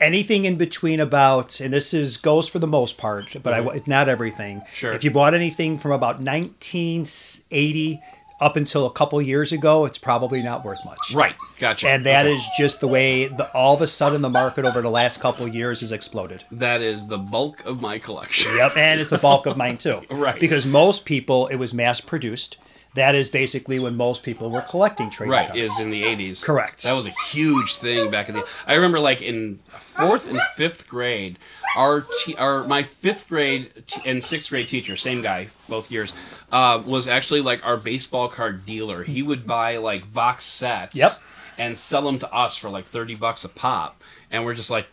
anything 0.00 0.44
in 0.44 0.54
between 0.54 1.00
about, 1.00 1.58
and 1.60 1.74
this 1.74 1.92
is 1.92 2.16
goes 2.16 2.48
for 2.48 2.60
the 2.60 2.68
most 2.68 2.96
part, 2.96 3.34
but 3.42 3.52
I, 3.52 3.66
it's 3.74 3.88
not 3.88 4.08
everything. 4.08 4.58
Mm-hmm. 4.60 4.72
Sure. 4.72 4.92
If 4.92 5.02
you 5.02 5.10
bought 5.10 5.34
anything 5.34 5.78
from 5.80 5.90
about 5.90 6.20
1980 6.20 8.00
up 8.40 8.56
until 8.56 8.86
a 8.86 8.90
couple 8.90 9.20
years 9.20 9.52
ago, 9.52 9.84
it's 9.84 9.98
probably 9.98 10.42
not 10.42 10.64
worth 10.64 10.82
much. 10.84 11.12
Right, 11.14 11.34
gotcha. 11.58 11.88
And 11.88 12.06
that 12.06 12.26
Okay. 12.26 12.34
is 12.36 12.44
just 12.58 12.80
the 12.80 12.88
way 12.88 13.26
the, 13.26 13.50
all 13.52 13.74
of 13.76 13.82
a 13.82 13.86
sudden 13.86 14.22
the 14.22 14.30
market 14.30 14.64
over 14.64 14.80
the 14.80 14.90
last 14.90 15.20
couple 15.20 15.44
of 15.46 15.54
years 15.54 15.80
has 15.80 15.92
exploded. 15.92 16.44
that 16.50 16.80
is 16.80 17.06
the 17.06 17.18
bulk 17.18 17.64
of 17.66 17.80
my 17.80 17.98
collection. 17.98 18.54
Yep, 18.56 18.76
and 18.76 19.00
it's 19.00 19.10
the 19.10 19.18
bulk 19.18 19.46
of 19.46 19.56
mine 19.62 19.76
too. 19.78 20.00
Right. 20.10 20.38
Because 20.40 20.66
most 20.66 21.04
people, 21.04 21.46
it 21.48 21.56
was 21.56 21.74
mass 21.74 22.00
produced. 22.00 22.56
That 22.94 23.14
is 23.14 23.28
basically 23.28 23.78
when 23.78 23.96
most 23.96 24.22
people 24.24 24.50
were 24.50 24.62
collecting 24.62 25.10
trading 25.10 25.30
Right, 25.32 25.46
cards. 25.46 25.60
is 25.60 25.80
in 25.80 25.90
the 25.90 26.02
eighties. 26.04 26.42
Correct. 26.42 26.82
That 26.82 26.92
was 26.92 27.06
a 27.06 27.12
huge 27.30 27.76
thing 27.76 28.10
back 28.10 28.28
in 28.28 28.34
the. 28.34 28.44
I 28.66 28.74
remember, 28.74 28.98
like 28.98 29.22
in 29.22 29.60
fourth 29.78 30.28
and 30.28 30.40
fifth 30.56 30.88
grade, 30.88 31.38
our 31.76 32.04
te- 32.24 32.34
our 32.36 32.64
my 32.64 32.82
fifth 32.82 33.28
grade 33.28 33.70
t- 33.86 34.02
and 34.04 34.22
sixth 34.24 34.50
grade 34.50 34.66
teacher, 34.66 34.96
same 34.96 35.22
guy, 35.22 35.48
both 35.68 35.90
years, 35.90 36.12
uh, 36.50 36.82
was 36.84 37.06
actually 37.06 37.42
like 37.42 37.64
our 37.64 37.76
baseball 37.76 38.28
card 38.28 38.66
dealer. 38.66 39.04
He 39.04 39.22
would 39.22 39.46
buy 39.46 39.76
like 39.76 40.12
box 40.12 40.44
sets. 40.44 40.96
Yep. 40.96 41.12
And 41.58 41.76
sell 41.76 42.00
them 42.02 42.18
to 42.20 42.32
us 42.32 42.56
for 42.56 42.70
like 42.70 42.86
thirty 42.86 43.14
bucks 43.14 43.44
a 43.44 43.48
pop, 43.50 44.02
and 44.30 44.46
we're 44.46 44.54
just 44.54 44.70
like, 44.70 44.90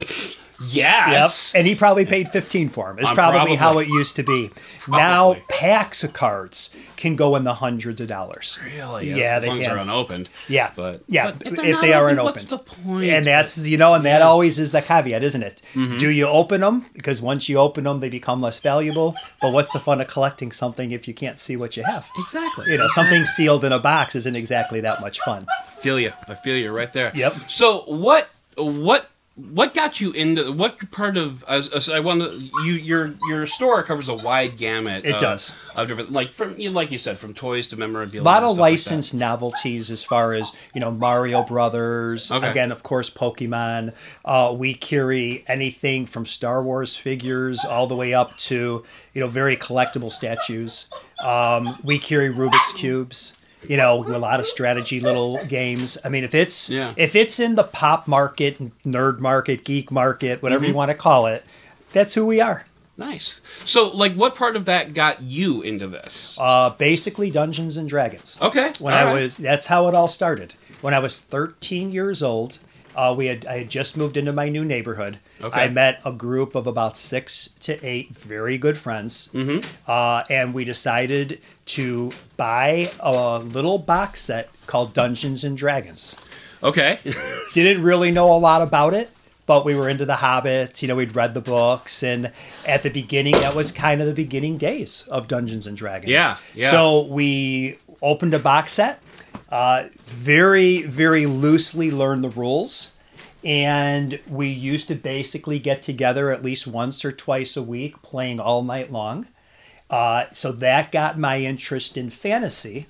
Yep. 0.70 1.30
And 1.56 1.68
he 1.68 1.76
probably 1.76 2.06
paid 2.06 2.30
15 2.30 2.70
for 2.70 2.88
them. 2.88 3.00
It's 3.00 3.12
probably, 3.12 3.38
probably. 3.40 3.56
how 3.56 3.78
it 3.80 3.88
used 3.88 4.16
to 4.16 4.24
be. 4.24 4.50
Probably. 4.82 4.98
Now, 5.00 5.36
packs 5.50 6.04
of 6.04 6.14
cards 6.14 6.76
can 6.96 7.16
go 7.16 7.36
in 7.36 7.44
the 7.44 7.54
hundreds 7.54 8.02
of 8.02 8.08
dollars. 8.08 8.58
Really? 8.64 9.10
Yeah, 9.12 9.36
as 9.38 9.42
they 9.44 9.48
long 9.50 9.60
can. 9.60 9.70
they're 9.70 9.78
unopened. 9.78 10.30
Yeah. 10.48 10.72
But 10.76 11.04
Yeah, 11.08 11.32
but 11.32 11.48
if 11.48 11.56
they're 11.56 11.72
not 11.74 11.82
they 11.82 11.94
are 11.94 12.10
unopened. 12.10 12.36
What's 12.36 12.46
the 12.48 12.58
point? 12.58 13.10
And 13.12 13.26
that's, 13.26 13.68
you 13.68 13.78
know, 13.78 13.94
and 13.94 14.06
that 14.06 14.20
Yeah. 14.20 14.28
always 14.28 14.58
is 14.60 14.72
the 14.72 14.82
caveat, 14.82 15.24
isn't 15.24 15.44
it? 15.44 15.62
Mm-hmm. 15.74 15.98
Do 15.98 16.10
you 16.10 16.26
open 16.28 16.62
them? 16.62 16.86
Because 16.94 17.22
once 17.22 17.48
you 17.48 17.58
open 17.58 17.84
them, 17.84 18.00
they 18.00 18.10
become 18.10 18.42
less 18.42 18.60
valuable. 18.60 19.16
But 19.42 19.54
what's 19.54 19.72
the 19.72 19.80
fun 19.80 20.02
of 20.02 20.08
collecting 20.08 20.52
something 20.52 20.92
if 20.92 21.08
you 21.08 21.14
can't 21.14 21.38
see 21.38 21.56
what 21.56 21.78
you 21.78 21.84
have? 21.84 22.10
exactly. 22.18 22.72
You 22.72 22.78
know, 22.80 22.88
something 22.90 23.26
sealed 23.26 23.64
in 23.64 23.72
a 23.72 23.80
box 23.80 24.16
isn't 24.16 24.36
exactly 24.36 24.82
that 24.82 25.02
much 25.02 25.20
fun. 25.22 25.46
feel 25.80 26.00
you. 26.00 26.12
I 26.28 26.34
feel 26.36 26.58
you 26.58 26.72
right 26.76 26.92
there. 26.92 27.12
Yep. 27.14 27.36
So 27.48 27.84
what 27.86 28.30
what 28.58 29.10
what 29.38 29.76
got 29.76 30.02
you 30.02 30.12
into 30.14 30.52
what 30.52 30.90
part 30.90 31.16
of 31.16 31.44
as, 31.48 31.70
as 31.70 31.90
I 31.90 32.00
want 32.00 32.22
you 32.66 32.74
your 32.74 33.14
your 33.30 33.46
store 33.46 33.84
covers 33.84 34.10
a 34.10 34.16
wide 34.16 34.58
gamut. 34.58 35.06
It 35.06 35.14
of, 35.14 35.22
does. 35.22 35.56
of 35.76 35.88
different 35.88 36.12
like 36.12 36.34
from 36.34 36.58
you 36.60 36.72
like 36.72 36.90
you 36.92 36.98
said 36.98 37.20
from 37.20 37.36
toys 37.36 37.68
to 37.68 37.78
memorabilia. 37.78 38.22
a 38.22 38.24
lot 38.24 38.42
of 38.42 38.50
stuff 38.54 38.60
like 38.60 38.72
licensed 38.72 39.14
novelties 39.14 39.92
as 39.92 40.04
far 40.04 40.34
as 40.34 40.52
you 40.74 40.82
know 40.82 40.90
mario 40.90 41.44
brothers 41.44 42.32
Okay. 42.32 42.50
again 42.50 42.72
of 42.72 42.82
course 42.82 43.12
pokemon 43.12 43.94
uh, 44.26 44.56
we 44.58 44.74
carry 44.74 45.44
anything 45.48 46.08
from 46.08 46.26
star 46.26 46.64
wars 46.64 46.96
figures 46.96 47.64
all 47.64 47.86
the 47.86 47.96
way 47.96 48.16
up 48.16 48.36
to 48.38 48.84
you 49.14 49.22
know 49.22 49.28
very 49.28 49.56
collectible 49.56 50.12
statues 50.12 50.88
um, 51.24 51.78
we 51.84 52.00
carry 52.00 52.34
rubik's 52.34 52.74
cubes 52.74 53.37
you 53.68 53.76
know 53.78 54.04
a 54.06 54.20
lot 54.20 54.40
of 54.40 54.46
strategy 54.46 55.00
little 55.00 55.44
games 55.46 55.98
i 56.06 56.10
mean 56.10 56.24
if 56.24 56.36
it's 56.36 56.70
Yeah. 56.70 56.94
if 56.96 57.16
it's 57.16 57.40
in 57.40 57.56
the 57.56 57.64
pop 57.64 58.08
market 58.08 58.58
nerd 58.84 59.20
market 59.20 59.64
geek 59.64 59.92
market 59.92 60.44
whatever 60.44 60.62
Mm-hmm. 60.64 60.70
you 60.72 60.76
want 60.76 60.92
to 60.92 60.96
call 60.98 61.26
it 61.28 61.44
that's 61.94 62.14
who 62.14 62.26
we 62.26 62.40
are 62.42 62.66
Nice. 63.00 63.42
So 63.64 63.90
like, 63.90 64.16
what 64.16 64.34
part 64.34 64.56
of 64.56 64.66
that 64.66 64.96
got 64.96 65.22
you 65.22 65.62
into 65.62 65.88
this? 65.88 66.36
uh, 66.42 66.72
basically 66.72 67.30
dungeons 67.30 67.78
and 67.78 67.88
dragons 67.88 68.40
okay. 68.42 68.74
when 68.80 68.96
all 68.96 69.00
I 69.00 69.06
right. 69.06 69.14
was 69.22 69.38
that's 69.38 69.68
how 69.68 69.88
it 69.88 69.94
all 69.94 70.08
started. 70.08 70.56
When 70.82 70.96
I 70.96 71.00
was 71.00 71.20
13 71.20 71.92
years 71.92 72.24
old, 72.24 72.58
uh, 72.98 73.14
we 73.16 73.28
had 73.28 73.46
I 73.46 73.60
had 73.60 73.70
just 73.70 73.96
moved 73.96 74.18
into 74.18 74.34
my 74.34 74.50
new 74.50 74.66
neighborhood. 74.66 75.20
Okay. 75.40 75.62
I 75.62 75.70
met 75.70 76.02
a 76.04 76.12
group 76.12 76.56
of 76.56 76.66
about 76.66 76.98
six 76.98 77.50
to 77.62 77.82
eight 77.86 78.10
very 78.10 78.58
good 78.58 78.78
friends, 78.78 79.30
mm-hmm. 79.34 79.66
uh, 79.88 80.24
and 80.30 80.54
we 80.54 80.66
decided 80.66 81.40
to 81.68 82.12
buy 82.36 82.92
a 83.00 83.40
little 83.40 83.78
box 83.78 84.22
set 84.22 84.50
called 84.66 84.94
Dungeons 84.94 85.44
and 85.44 85.56
Dragons. 85.56 86.18
okay. 86.64 86.98
Didn't 87.54 87.84
really 87.84 88.10
know 88.12 88.34
a 88.34 88.40
lot 88.40 88.62
about 88.62 88.94
it. 88.94 89.12
But 89.46 89.64
we 89.64 89.76
were 89.76 89.88
into 89.88 90.04
the 90.04 90.16
hobbits 90.16 90.82
you 90.82 90.90
know, 90.90 90.96
we'd 90.98 91.16
read 91.16 91.34
the 91.34 91.40
books, 91.40 92.04
and 92.04 92.34
at 92.68 92.84
the 92.84 92.90
beginning, 92.90 93.32
that 93.36 93.56
was 93.56 93.72
kind 93.72 94.02
of 94.02 94.08
the 94.08 94.14
beginning 94.14 94.58
days 94.58 95.08
of 95.10 95.30
Dungeons 95.30 95.66
and 95.66 95.78
Dragons. 95.78 96.12
Yeah, 96.12 96.36
yeah. 96.54 96.70
So 96.70 97.04
we 97.04 97.78
opened 98.02 98.34
a 98.34 98.40
box 98.40 98.74
set, 98.74 99.02
uh, 99.50 99.86
very, 100.06 100.82
very 100.84 101.26
loosely 101.26 101.92
learned 101.92 102.24
the 102.24 102.30
rules. 102.30 102.94
And 103.44 104.20
we 104.28 104.48
used 104.48 104.88
to 104.90 104.96
basically 104.96 105.60
get 105.60 105.82
together 105.82 106.32
at 106.32 106.44
least 106.44 106.68
once 106.68 107.06
or 107.06 107.12
twice 107.12 107.56
a 107.56 107.64
week 107.64 108.02
playing 108.02 108.40
all 108.40 108.64
night 108.64 108.92
long. 108.92 109.28
Uh, 109.90 110.26
so 110.34 110.52
that 110.52 110.92
got 110.92 111.18
my 111.18 111.40
interest 111.40 111.98
in 111.98 112.10
fantasy. 112.10 112.88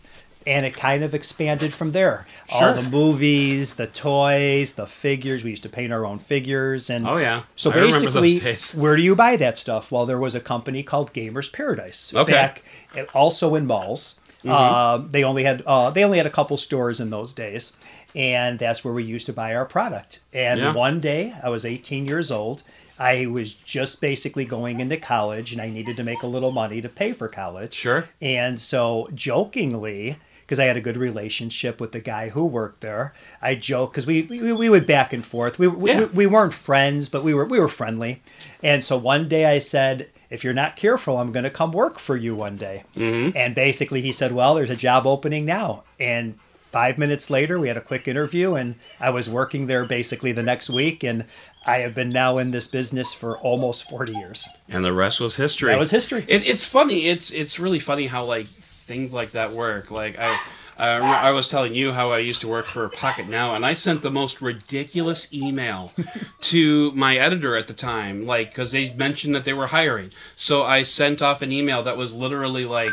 And 0.48 0.66
it 0.66 0.76
kind 0.78 1.04
of 1.04 1.14
expanded 1.14 1.74
from 1.74 1.92
there. 1.92 2.26
All 2.50 2.74
the 2.74 2.90
movies, 2.90 3.76
the 3.76 3.86
toys, 3.86 4.76
the 4.76 4.88
figures. 4.88 5.44
We 5.44 5.50
used 5.50 5.64
to 5.64 5.70
paint 5.70 5.92
our 5.92 6.06
own 6.06 6.20
figures. 6.20 6.90
And 6.90 7.06
Oh, 7.06 7.18
yeah. 7.18 7.44
So 7.58 7.70
I 7.70 7.74
basically, 7.74 8.40
where 8.74 8.96
do 8.96 9.02
you 9.02 9.14
buy 9.14 9.36
that 9.36 9.58
stuff? 9.58 9.92
Well, 9.92 10.06
there 10.06 10.18
was 10.18 10.36
a 10.36 10.40
company 10.40 10.84
called 10.84 11.12
Gamers 11.14 11.52
Paradise. 11.52 12.14
Okay. 12.16 12.32
Back, 12.32 12.64
also 13.14 13.56
in 13.56 13.68
malls. 13.68 14.22
Mm-hmm. 14.48 15.06
Uh, 15.06 15.08
they 15.10 15.24
only 15.24 15.44
had 15.44 15.64
uh, 15.66 15.90
they 15.92 16.04
only 16.04 16.18
had 16.18 16.28
a 16.28 16.32
couple 16.32 16.58
stores 16.58 17.00
in 17.00 17.10
those 17.10 17.34
days, 17.34 17.76
and 18.16 18.58
that's 18.60 18.84
where 18.84 18.94
we 18.94 19.04
used 19.04 19.26
to 19.28 19.34
buy 19.34 19.56
our 19.56 19.66
product. 19.66 20.22
And 20.34 20.60
Yeah. 20.60 20.74
one 20.74 21.00
day, 21.00 21.34
I 21.44 21.50
was 21.50 21.66
18 21.66 22.06
years 22.08 22.32
old. 22.32 22.64
I 23.00 23.28
was 23.28 23.54
just 23.54 24.02
basically 24.02 24.44
going 24.46 24.80
into 24.80 24.98
college, 24.98 25.52
and 25.52 25.62
I 25.62 25.70
needed 25.70 25.98
to 25.98 26.04
make 26.04 26.24
a 26.24 26.28
little 26.28 26.52
money 26.52 26.82
to 26.82 26.90
pay 26.90 27.12
for 27.14 27.28
college. 27.28 27.76
Sure. 27.76 28.10
And 28.22 28.60
so, 28.60 29.08
jokingly, 29.14 30.18
because 30.42 30.60
I 30.60 30.66
had 30.66 30.78
a 30.78 30.82
good 30.82 30.98
relationship 30.98 31.80
with 31.80 31.92
the 31.92 32.00
guy 32.00 32.30
who 32.30 32.44
worked 32.46 32.82
there, 32.82 33.14
I 33.42 33.54
joke 33.56 33.92
because 33.92 34.08
we, 34.08 34.24
we 34.24 34.52
we 34.54 34.70
would 34.70 34.88
back 34.88 35.14
and 35.14 35.26
forth. 35.26 35.60
We, 35.60 35.68
we, 35.68 35.92
Yeah. 35.92 36.00
we 36.00 36.06
we 36.06 36.28
weren't 36.28 36.54
friends, 36.54 37.08
but 37.10 37.24
we 37.24 37.34
were 37.34 37.46
we 37.46 37.60
were 37.60 37.68
friendly. 37.68 38.22
And 38.64 38.84
so 38.84 38.98
one 38.98 39.28
day 39.28 39.46
I 39.46 39.60
said, 39.60 40.08
"If 40.30 40.44
you're 40.44 40.54
not 40.54 40.76
careful, 40.76 41.18
I'm 41.18 41.32
going 41.32 41.44
to 41.44 41.50
come 41.50 41.72
work 41.72 42.00
for 42.00 42.16
you 42.16 42.36
one 42.36 42.56
day." 42.56 42.84
Mm-hmm. 42.96 43.36
And 43.36 43.56
basically, 43.56 44.02
he 44.02 44.12
said, 44.12 44.32
"Well, 44.32 44.56
there's 44.56 44.70
a 44.70 44.76
job 44.76 45.06
opening 45.06 45.46
now." 45.46 45.84
And 46.00 46.38
five 46.72 46.98
minutes 46.98 47.30
later, 47.30 47.60
we 47.60 47.68
had 47.68 47.78
a 47.78 47.82
quick 47.82 48.08
interview, 48.08 48.56
and 48.56 48.76
I 49.00 49.10
was 49.10 49.30
working 49.30 49.68
there 49.68 49.86
basically 49.86 50.32
the 50.32 50.44
next 50.44 50.70
week, 50.70 51.04
and. 51.04 51.26
I 51.70 51.80
have 51.80 51.94
been 51.94 52.08
now 52.12 52.38
in 52.38 52.52
this 52.52 52.66
business 52.66 53.14
for 53.14 53.38
almost 53.40 53.90
40 53.90 54.14
years. 54.14 54.48
and 54.70 54.86
the 54.86 54.94
rest 54.94 55.20
was 55.20 55.36
history. 55.36 55.68
That 55.68 55.78
was 55.78 55.92
history. 55.92 56.24
It, 56.26 56.48
it's 56.48 56.64
funny. 56.64 57.10
It's 57.10 57.30
it's 57.32 57.60
really 57.60 57.80
funny 57.80 58.08
how 58.08 58.24
like 58.24 58.48
things 58.48 59.14
like 59.14 59.32
that 59.32 59.52
work. 59.52 59.92
Like 59.92 60.18
I. 60.18 60.40
I, 60.78 60.98
I 60.98 61.32
was 61.32 61.48
telling 61.48 61.74
you 61.74 61.92
how 61.94 62.12
I 62.12 62.20
used 62.20 62.42
to 62.42 62.48
work 62.48 62.66
for 62.66 62.88
Pocket 62.90 63.28
Now, 63.28 63.56
and 63.56 63.66
I 63.66 63.74
sent 63.74 64.02
the 64.02 64.12
most 64.12 64.42
ridiculous 64.42 65.34
email 65.34 65.92
to 66.42 66.92
my 66.92 67.18
editor 67.18 67.56
at 67.56 67.68
the 67.68 67.74
time, 67.74 68.26
like 68.26 68.50
because 68.50 68.72
they 68.72 68.94
mentioned 68.94 69.34
that 69.36 69.46
they 69.46 69.54
were 69.54 69.68
hiring. 69.68 70.12
So 70.36 70.64
I 70.64 70.84
sent 70.84 71.22
off 71.22 71.42
an 71.42 71.52
email 71.52 71.84
that 71.84 71.98
was 71.98 72.14
literally 72.14 72.66
like, 72.66 72.92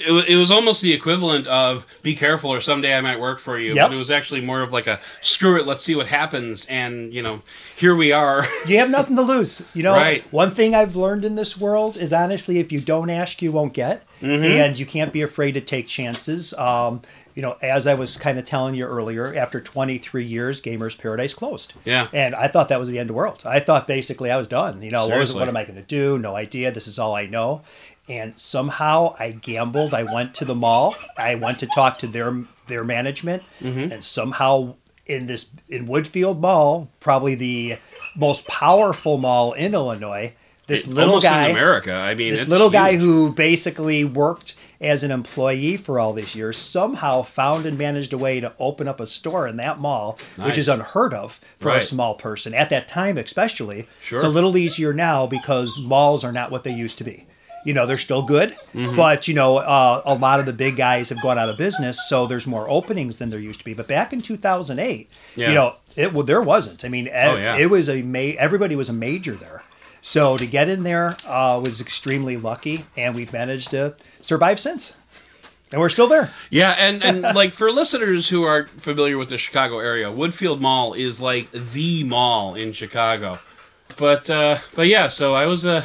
it, 0.00 0.28
it 0.30 0.36
was 0.36 0.50
almost 0.50 0.82
the 0.82 0.92
equivalent 0.92 1.46
of 1.46 1.86
"Be 2.02 2.14
careful, 2.14 2.50
or 2.52 2.60
someday 2.60 2.94
I 2.96 3.00
might 3.00 3.20
work 3.20 3.38
for 3.38 3.58
you." 3.58 3.74
Yep. 3.74 3.88
But 3.88 3.94
it 3.94 3.98
was 3.98 4.10
actually 4.10 4.40
more 4.40 4.62
of 4.62 4.72
like 4.72 4.86
a 4.86 4.98
"Screw 5.22 5.56
it, 5.58 5.66
let's 5.66 5.84
see 5.84 5.94
what 5.94 6.06
happens," 6.06 6.66
and 6.66 7.12
you 7.12 7.22
know, 7.22 7.42
here 7.76 7.94
we 7.94 8.12
are. 8.12 8.46
You 8.66 8.78
have 8.78 8.90
nothing 8.90 9.16
to 9.16 9.22
lose. 9.22 9.62
You 9.74 9.82
know, 9.82 9.94
Right. 9.94 10.22
one 10.32 10.50
thing 10.52 10.74
I've 10.74 10.94
learned 10.94 11.24
in 11.24 11.34
this 11.34 11.58
world 11.58 11.96
is 11.96 12.12
honestly, 12.12 12.58
if 12.58 12.70
you 12.70 12.80
don't 12.80 13.10
ask, 13.10 13.42
you 13.42 13.50
won't 13.52 13.72
get. 13.72 14.04
Mm-hmm. 14.22 14.44
And 14.44 14.78
you 14.78 14.84
can't 14.86 15.12
be 15.12 15.22
afraid 15.22 15.52
to 15.52 15.60
take 15.60 15.88
chances. 15.88 16.52
Um, 16.54 17.00
you 17.34 17.42
know, 17.42 17.56
as 17.62 17.86
I 17.86 17.94
was 17.94 18.16
kind 18.18 18.38
of 18.38 18.44
telling 18.44 18.74
you 18.74 18.84
earlier, 18.84 19.34
after 19.34 19.60
23 19.60 20.24
years, 20.24 20.60
Gamers 20.60 20.98
Paradise 21.00 21.32
closed. 21.32 21.72
Yeah. 21.84 22.08
And 22.12 22.34
I 22.34 22.48
thought 22.48 22.68
that 22.68 22.78
was 22.78 22.88
the 22.90 22.98
end 22.98 23.08
of 23.08 23.14
the 23.14 23.18
world. 23.18 23.42
I 23.46 23.60
thought 23.60 23.86
basically 23.86 24.30
I 24.30 24.36
was 24.36 24.46
done. 24.48 24.82
You 24.82 24.90
know, 24.90 25.06
what, 25.06 25.18
was, 25.18 25.34
what 25.34 25.48
am 25.48 25.56
I 25.56 25.64
going 25.64 25.76
to 25.76 25.82
do? 25.82 26.18
No 26.18 26.34
idea. 26.36 26.70
This 26.70 26.86
is 26.86 26.98
all 26.98 27.14
I 27.14 27.26
know. 27.26 27.62
And 28.08 28.36
somehow 28.38 29.14
I 29.18 29.30
gambled. 29.32 29.94
I 29.94 30.02
went 30.02 30.34
to 30.36 30.44
the 30.44 30.54
mall. 30.54 30.96
I 31.16 31.36
went 31.36 31.58
to 31.60 31.66
talk 31.66 31.98
to 32.00 32.06
their 32.06 32.36
their 32.66 32.84
management, 32.84 33.42
Mm-hmm. 33.60 33.92
and 33.92 34.02
somehow 34.04 34.74
in 35.06 35.26
this 35.26 35.50
in 35.68 35.86
Woodfield 35.88 36.38
Mall, 36.40 36.88
probably 37.00 37.34
the 37.34 37.78
most 38.16 38.46
powerful 38.46 39.18
mall 39.18 39.52
in 39.52 39.74
Illinois, 39.74 40.32
this 40.66 40.86
little 40.86 41.20
guy, 41.20 41.46
in 41.46 41.50
America. 41.52 41.92
I 41.92 42.14
mean, 42.14 42.30
this 42.30 42.46
little 42.48 42.70
guy 42.70 42.96
who 42.96 43.32
basically 43.32 44.04
worked 44.04 44.56
as 44.80 45.02
an 45.04 45.10
employee 45.10 45.76
for 45.76 45.98
all 46.00 46.12
these 46.14 46.34
years 46.34 46.56
somehow 46.56 47.22
found 47.22 47.66
and 47.66 47.76
managed 47.76 48.12
a 48.14 48.18
way 48.18 48.40
to 48.40 48.54
open 48.58 48.88
up 48.88 48.98
a 48.98 49.06
store 49.06 49.46
in 49.46 49.56
that 49.56 49.78
mall, 49.78 50.18
Nice. 50.38 50.46
which 50.46 50.58
is 50.58 50.68
unheard 50.68 51.12
of 51.12 51.38
for 51.58 51.70
a 51.74 51.82
small 51.82 52.14
person 52.14 52.54
at 52.54 52.70
that 52.70 52.88
time, 52.88 53.18
especially. 53.18 53.86
Sure. 54.02 54.16
It's 54.18 54.24
a 54.24 54.28
little 54.30 54.56
easier 54.56 54.94
now 54.94 55.26
because 55.26 55.78
malls 55.78 56.24
are 56.24 56.32
not 56.32 56.50
what 56.50 56.64
they 56.64 56.72
used 56.72 56.96
to 56.98 57.04
be. 57.04 57.26
You 57.64 57.74
know, 57.74 57.84
they're 57.86 57.98
still 57.98 58.22
good, 58.22 58.50
Mm-hmm. 58.74 58.96
but 58.96 59.28
you 59.28 59.34
know, 59.34 59.58
uh, 59.58 60.00
a 60.06 60.14
lot 60.14 60.40
of 60.40 60.46
the 60.46 60.52
big 60.52 60.76
guys 60.76 61.10
have 61.10 61.20
gone 61.20 61.38
out 61.38 61.48
of 61.50 61.58
business, 61.58 62.08
so 62.08 62.26
there's 62.26 62.46
more 62.46 62.68
openings 62.70 63.18
than 63.18 63.28
there 63.30 63.38
used 63.40 63.58
to 63.60 63.64
be. 63.64 63.74
But 63.74 63.86
back 63.86 64.12
in 64.12 64.20
2008, 64.22 65.10
Yeah. 65.36 65.48
you 65.48 65.54
know, 65.54 65.76
it 65.96 66.12
well, 66.14 66.22
there 66.24 66.40
wasn't. 66.40 66.84
I 66.84 66.88
mean, 66.88 67.08
Oh, 67.08 67.36
yeah. 67.36 67.56
it 67.58 67.68
was 67.68 67.88
a 67.88 68.00
ma- 68.02 68.36
everybody 68.38 68.76
was 68.76 68.88
a 68.88 68.92
major 68.94 69.34
there. 69.34 69.62
So 70.02 70.38
to 70.38 70.46
get 70.46 70.68
in 70.70 70.82
there 70.84 71.16
uh, 71.26 71.60
was 71.62 71.80
extremely 71.82 72.38
lucky, 72.38 72.86
and 72.96 73.14
we've 73.14 73.32
managed 73.32 73.70
to 73.72 73.94
survive 74.22 74.58
since, 74.58 74.96
and 75.70 75.78
we're 75.80 75.90
still 75.90 76.06
there. 76.08 76.30
Yeah, 76.48 76.70
and 76.78 77.02
and 77.04 77.20
like 77.34 77.52
for 77.52 77.70
listeners 77.70 78.30
who 78.30 78.44
aren't 78.44 78.70
familiar 78.80 79.18
with 79.18 79.28
the 79.28 79.36
Chicago 79.36 79.78
area, 79.80 80.06
Woodfield 80.06 80.60
Mall 80.60 80.94
is 80.94 81.20
like 81.20 81.50
the 81.52 82.04
mall 82.04 82.54
in 82.54 82.72
Chicago. 82.72 83.38
But 83.98 84.30
uh, 84.30 84.56
but 84.74 84.86
yeah, 84.86 85.08
so 85.08 85.34
I 85.34 85.44
was 85.44 85.66
a 85.66 85.84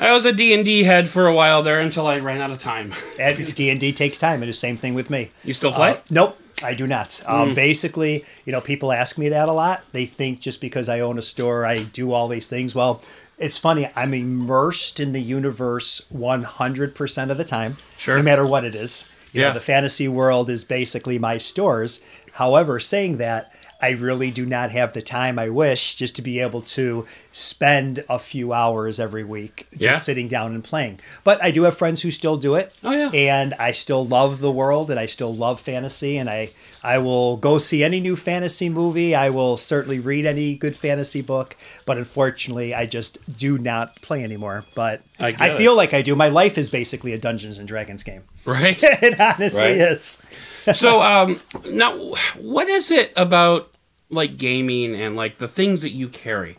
I 0.00 0.12
was 0.12 0.24
a 0.24 0.32
D 0.32 0.54
and 0.54 0.64
D 0.64 0.84
head 0.84 1.08
for 1.08 1.26
a 1.26 1.34
while 1.34 1.62
there 1.62 1.80
until 1.80 2.06
I 2.06 2.18
ran 2.18 2.40
out 2.40 2.50
of 2.50 2.58
time. 2.58 2.92
And 3.20 3.54
D 3.54 3.70
and 3.70 3.80
D 3.80 3.92
takes 3.92 4.16
time, 4.18 4.42
and 4.42 4.48
the 4.48 4.54
same 4.54 4.76
thing 4.76 4.94
with 4.94 5.10
me. 5.10 5.30
You 5.44 5.52
still 5.54 5.72
play? 5.72 5.90
Uh, 5.90 5.96
nope, 6.10 6.38
I 6.62 6.74
do 6.74 6.86
not. 6.86 7.20
Um, 7.26 7.52
basically, 7.54 8.24
you 8.44 8.52
know, 8.52 8.60
people 8.60 8.92
ask 8.92 9.18
me 9.18 9.28
that 9.30 9.48
a 9.48 9.52
lot. 9.52 9.82
They 9.92 10.06
think 10.06 10.38
just 10.40 10.60
because 10.60 10.88
I 10.88 11.00
own 11.00 11.18
a 11.18 11.22
store, 11.22 11.66
I 11.66 11.78
do 11.82 12.12
all 12.12 12.28
these 12.28 12.48
things. 12.48 12.74
Well, 12.76 13.02
it's 13.38 13.58
funny. 13.58 13.90
I'm 13.96 14.14
immersed 14.14 15.00
in 15.00 15.12
the 15.12 15.20
universe 15.20 16.06
100% 16.12 17.30
of 17.30 17.36
the 17.38 17.44
time, 17.44 17.76
Sure. 17.96 18.16
no 18.16 18.22
matter 18.22 18.46
what 18.46 18.64
it 18.64 18.74
is. 18.74 19.06
You 19.32 19.42
Yeah. 19.42 19.48
know, 19.48 19.54
the 19.54 19.60
fantasy 19.60 20.08
world 20.08 20.48
is 20.48 20.62
basically 20.64 21.18
my 21.18 21.38
stores. 21.38 22.00
However, 22.32 22.78
saying 22.80 23.16
that, 23.18 23.52
I 23.80 23.90
really 23.90 24.30
do 24.30 24.44
not 24.44 24.70
have 24.72 24.92
the 24.92 25.02
time 25.02 25.38
I 25.38 25.48
wish 25.50 25.94
just 25.94 26.16
to 26.16 26.22
be 26.22 26.40
able 26.40 26.62
to 26.62 27.06
spend 27.32 28.04
a 28.08 28.18
few 28.18 28.52
hours 28.52 28.98
every 28.98 29.22
week 29.24 29.66
just 29.72 29.82
Yeah. 29.82 29.98
sitting 29.98 30.26
down 30.28 30.54
and 30.54 30.64
playing. 30.64 30.98
But 31.22 31.42
I 31.42 31.50
do 31.52 31.62
have 31.62 31.76
friends 31.78 32.02
who 32.02 32.10
still 32.10 32.36
do 32.36 32.56
it. 32.56 32.72
Oh, 32.82 32.90
yeah. 32.90 33.10
And 33.14 33.54
I 33.54 33.70
still 33.72 34.04
love 34.06 34.40
the 34.40 34.50
world 34.50 34.90
and 34.90 34.98
I 34.98 35.06
still 35.06 35.34
love 35.34 35.60
fantasy 35.60 36.16
and 36.18 36.28
I 36.28 36.50
I 36.82 36.98
will 36.98 37.36
go 37.36 37.58
see 37.58 37.82
any 37.82 37.98
new 38.00 38.14
fantasy 38.16 38.68
movie. 38.68 39.14
I 39.14 39.30
will 39.30 39.56
certainly 39.56 39.98
read 39.98 40.26
any 40.26 40.54
good 40.54 40.76
fantasy 40.76 41.20
book, 41.22 41.56
but 41.86 41.98
unfortunately 41.98 42.72
I 42.74 42.86
just 42.86 43.18
do 43.36 43.58
not 43.58 44.00
play 44.02 44.22
anymore. 44.24 44.64
But 44.74 45.02
I 45.18 45.34
I, 45.38 45.56
feel 45.56 45.74
like 45.76 45.92
I 45.94 46.02
do. 46.02 46.14
My 46.16 46.28
life 46.28 46.56
is 46.58 46.68
basically 46.68 47.12
a 47.12 47.18
Dungeons 47.18 47.58
and 47.58 47.66
Dragons 47.66 48.02
game. 48.04 48.22
Right. 48.48 48.78
it 48.82 49.20
honestly 49.20 49.60
Right. 49.62 49.76
is. 49.76 50.22
so 50.74 51.02
um, 51.02 51.38
now, 51.70 52.14
what 52.38 52.68
is 52.68 52.90
it 52.90 53.12
about 53.16 53.70
like 54.10 54.36
gaming 54.38 54.94
and 54.94 55.16
like 55.16 55.38
the 55.38 55.48
things 55.48 55.82
that 55.82 55.90
you 55.90 56.08
carry, 56.08 56.56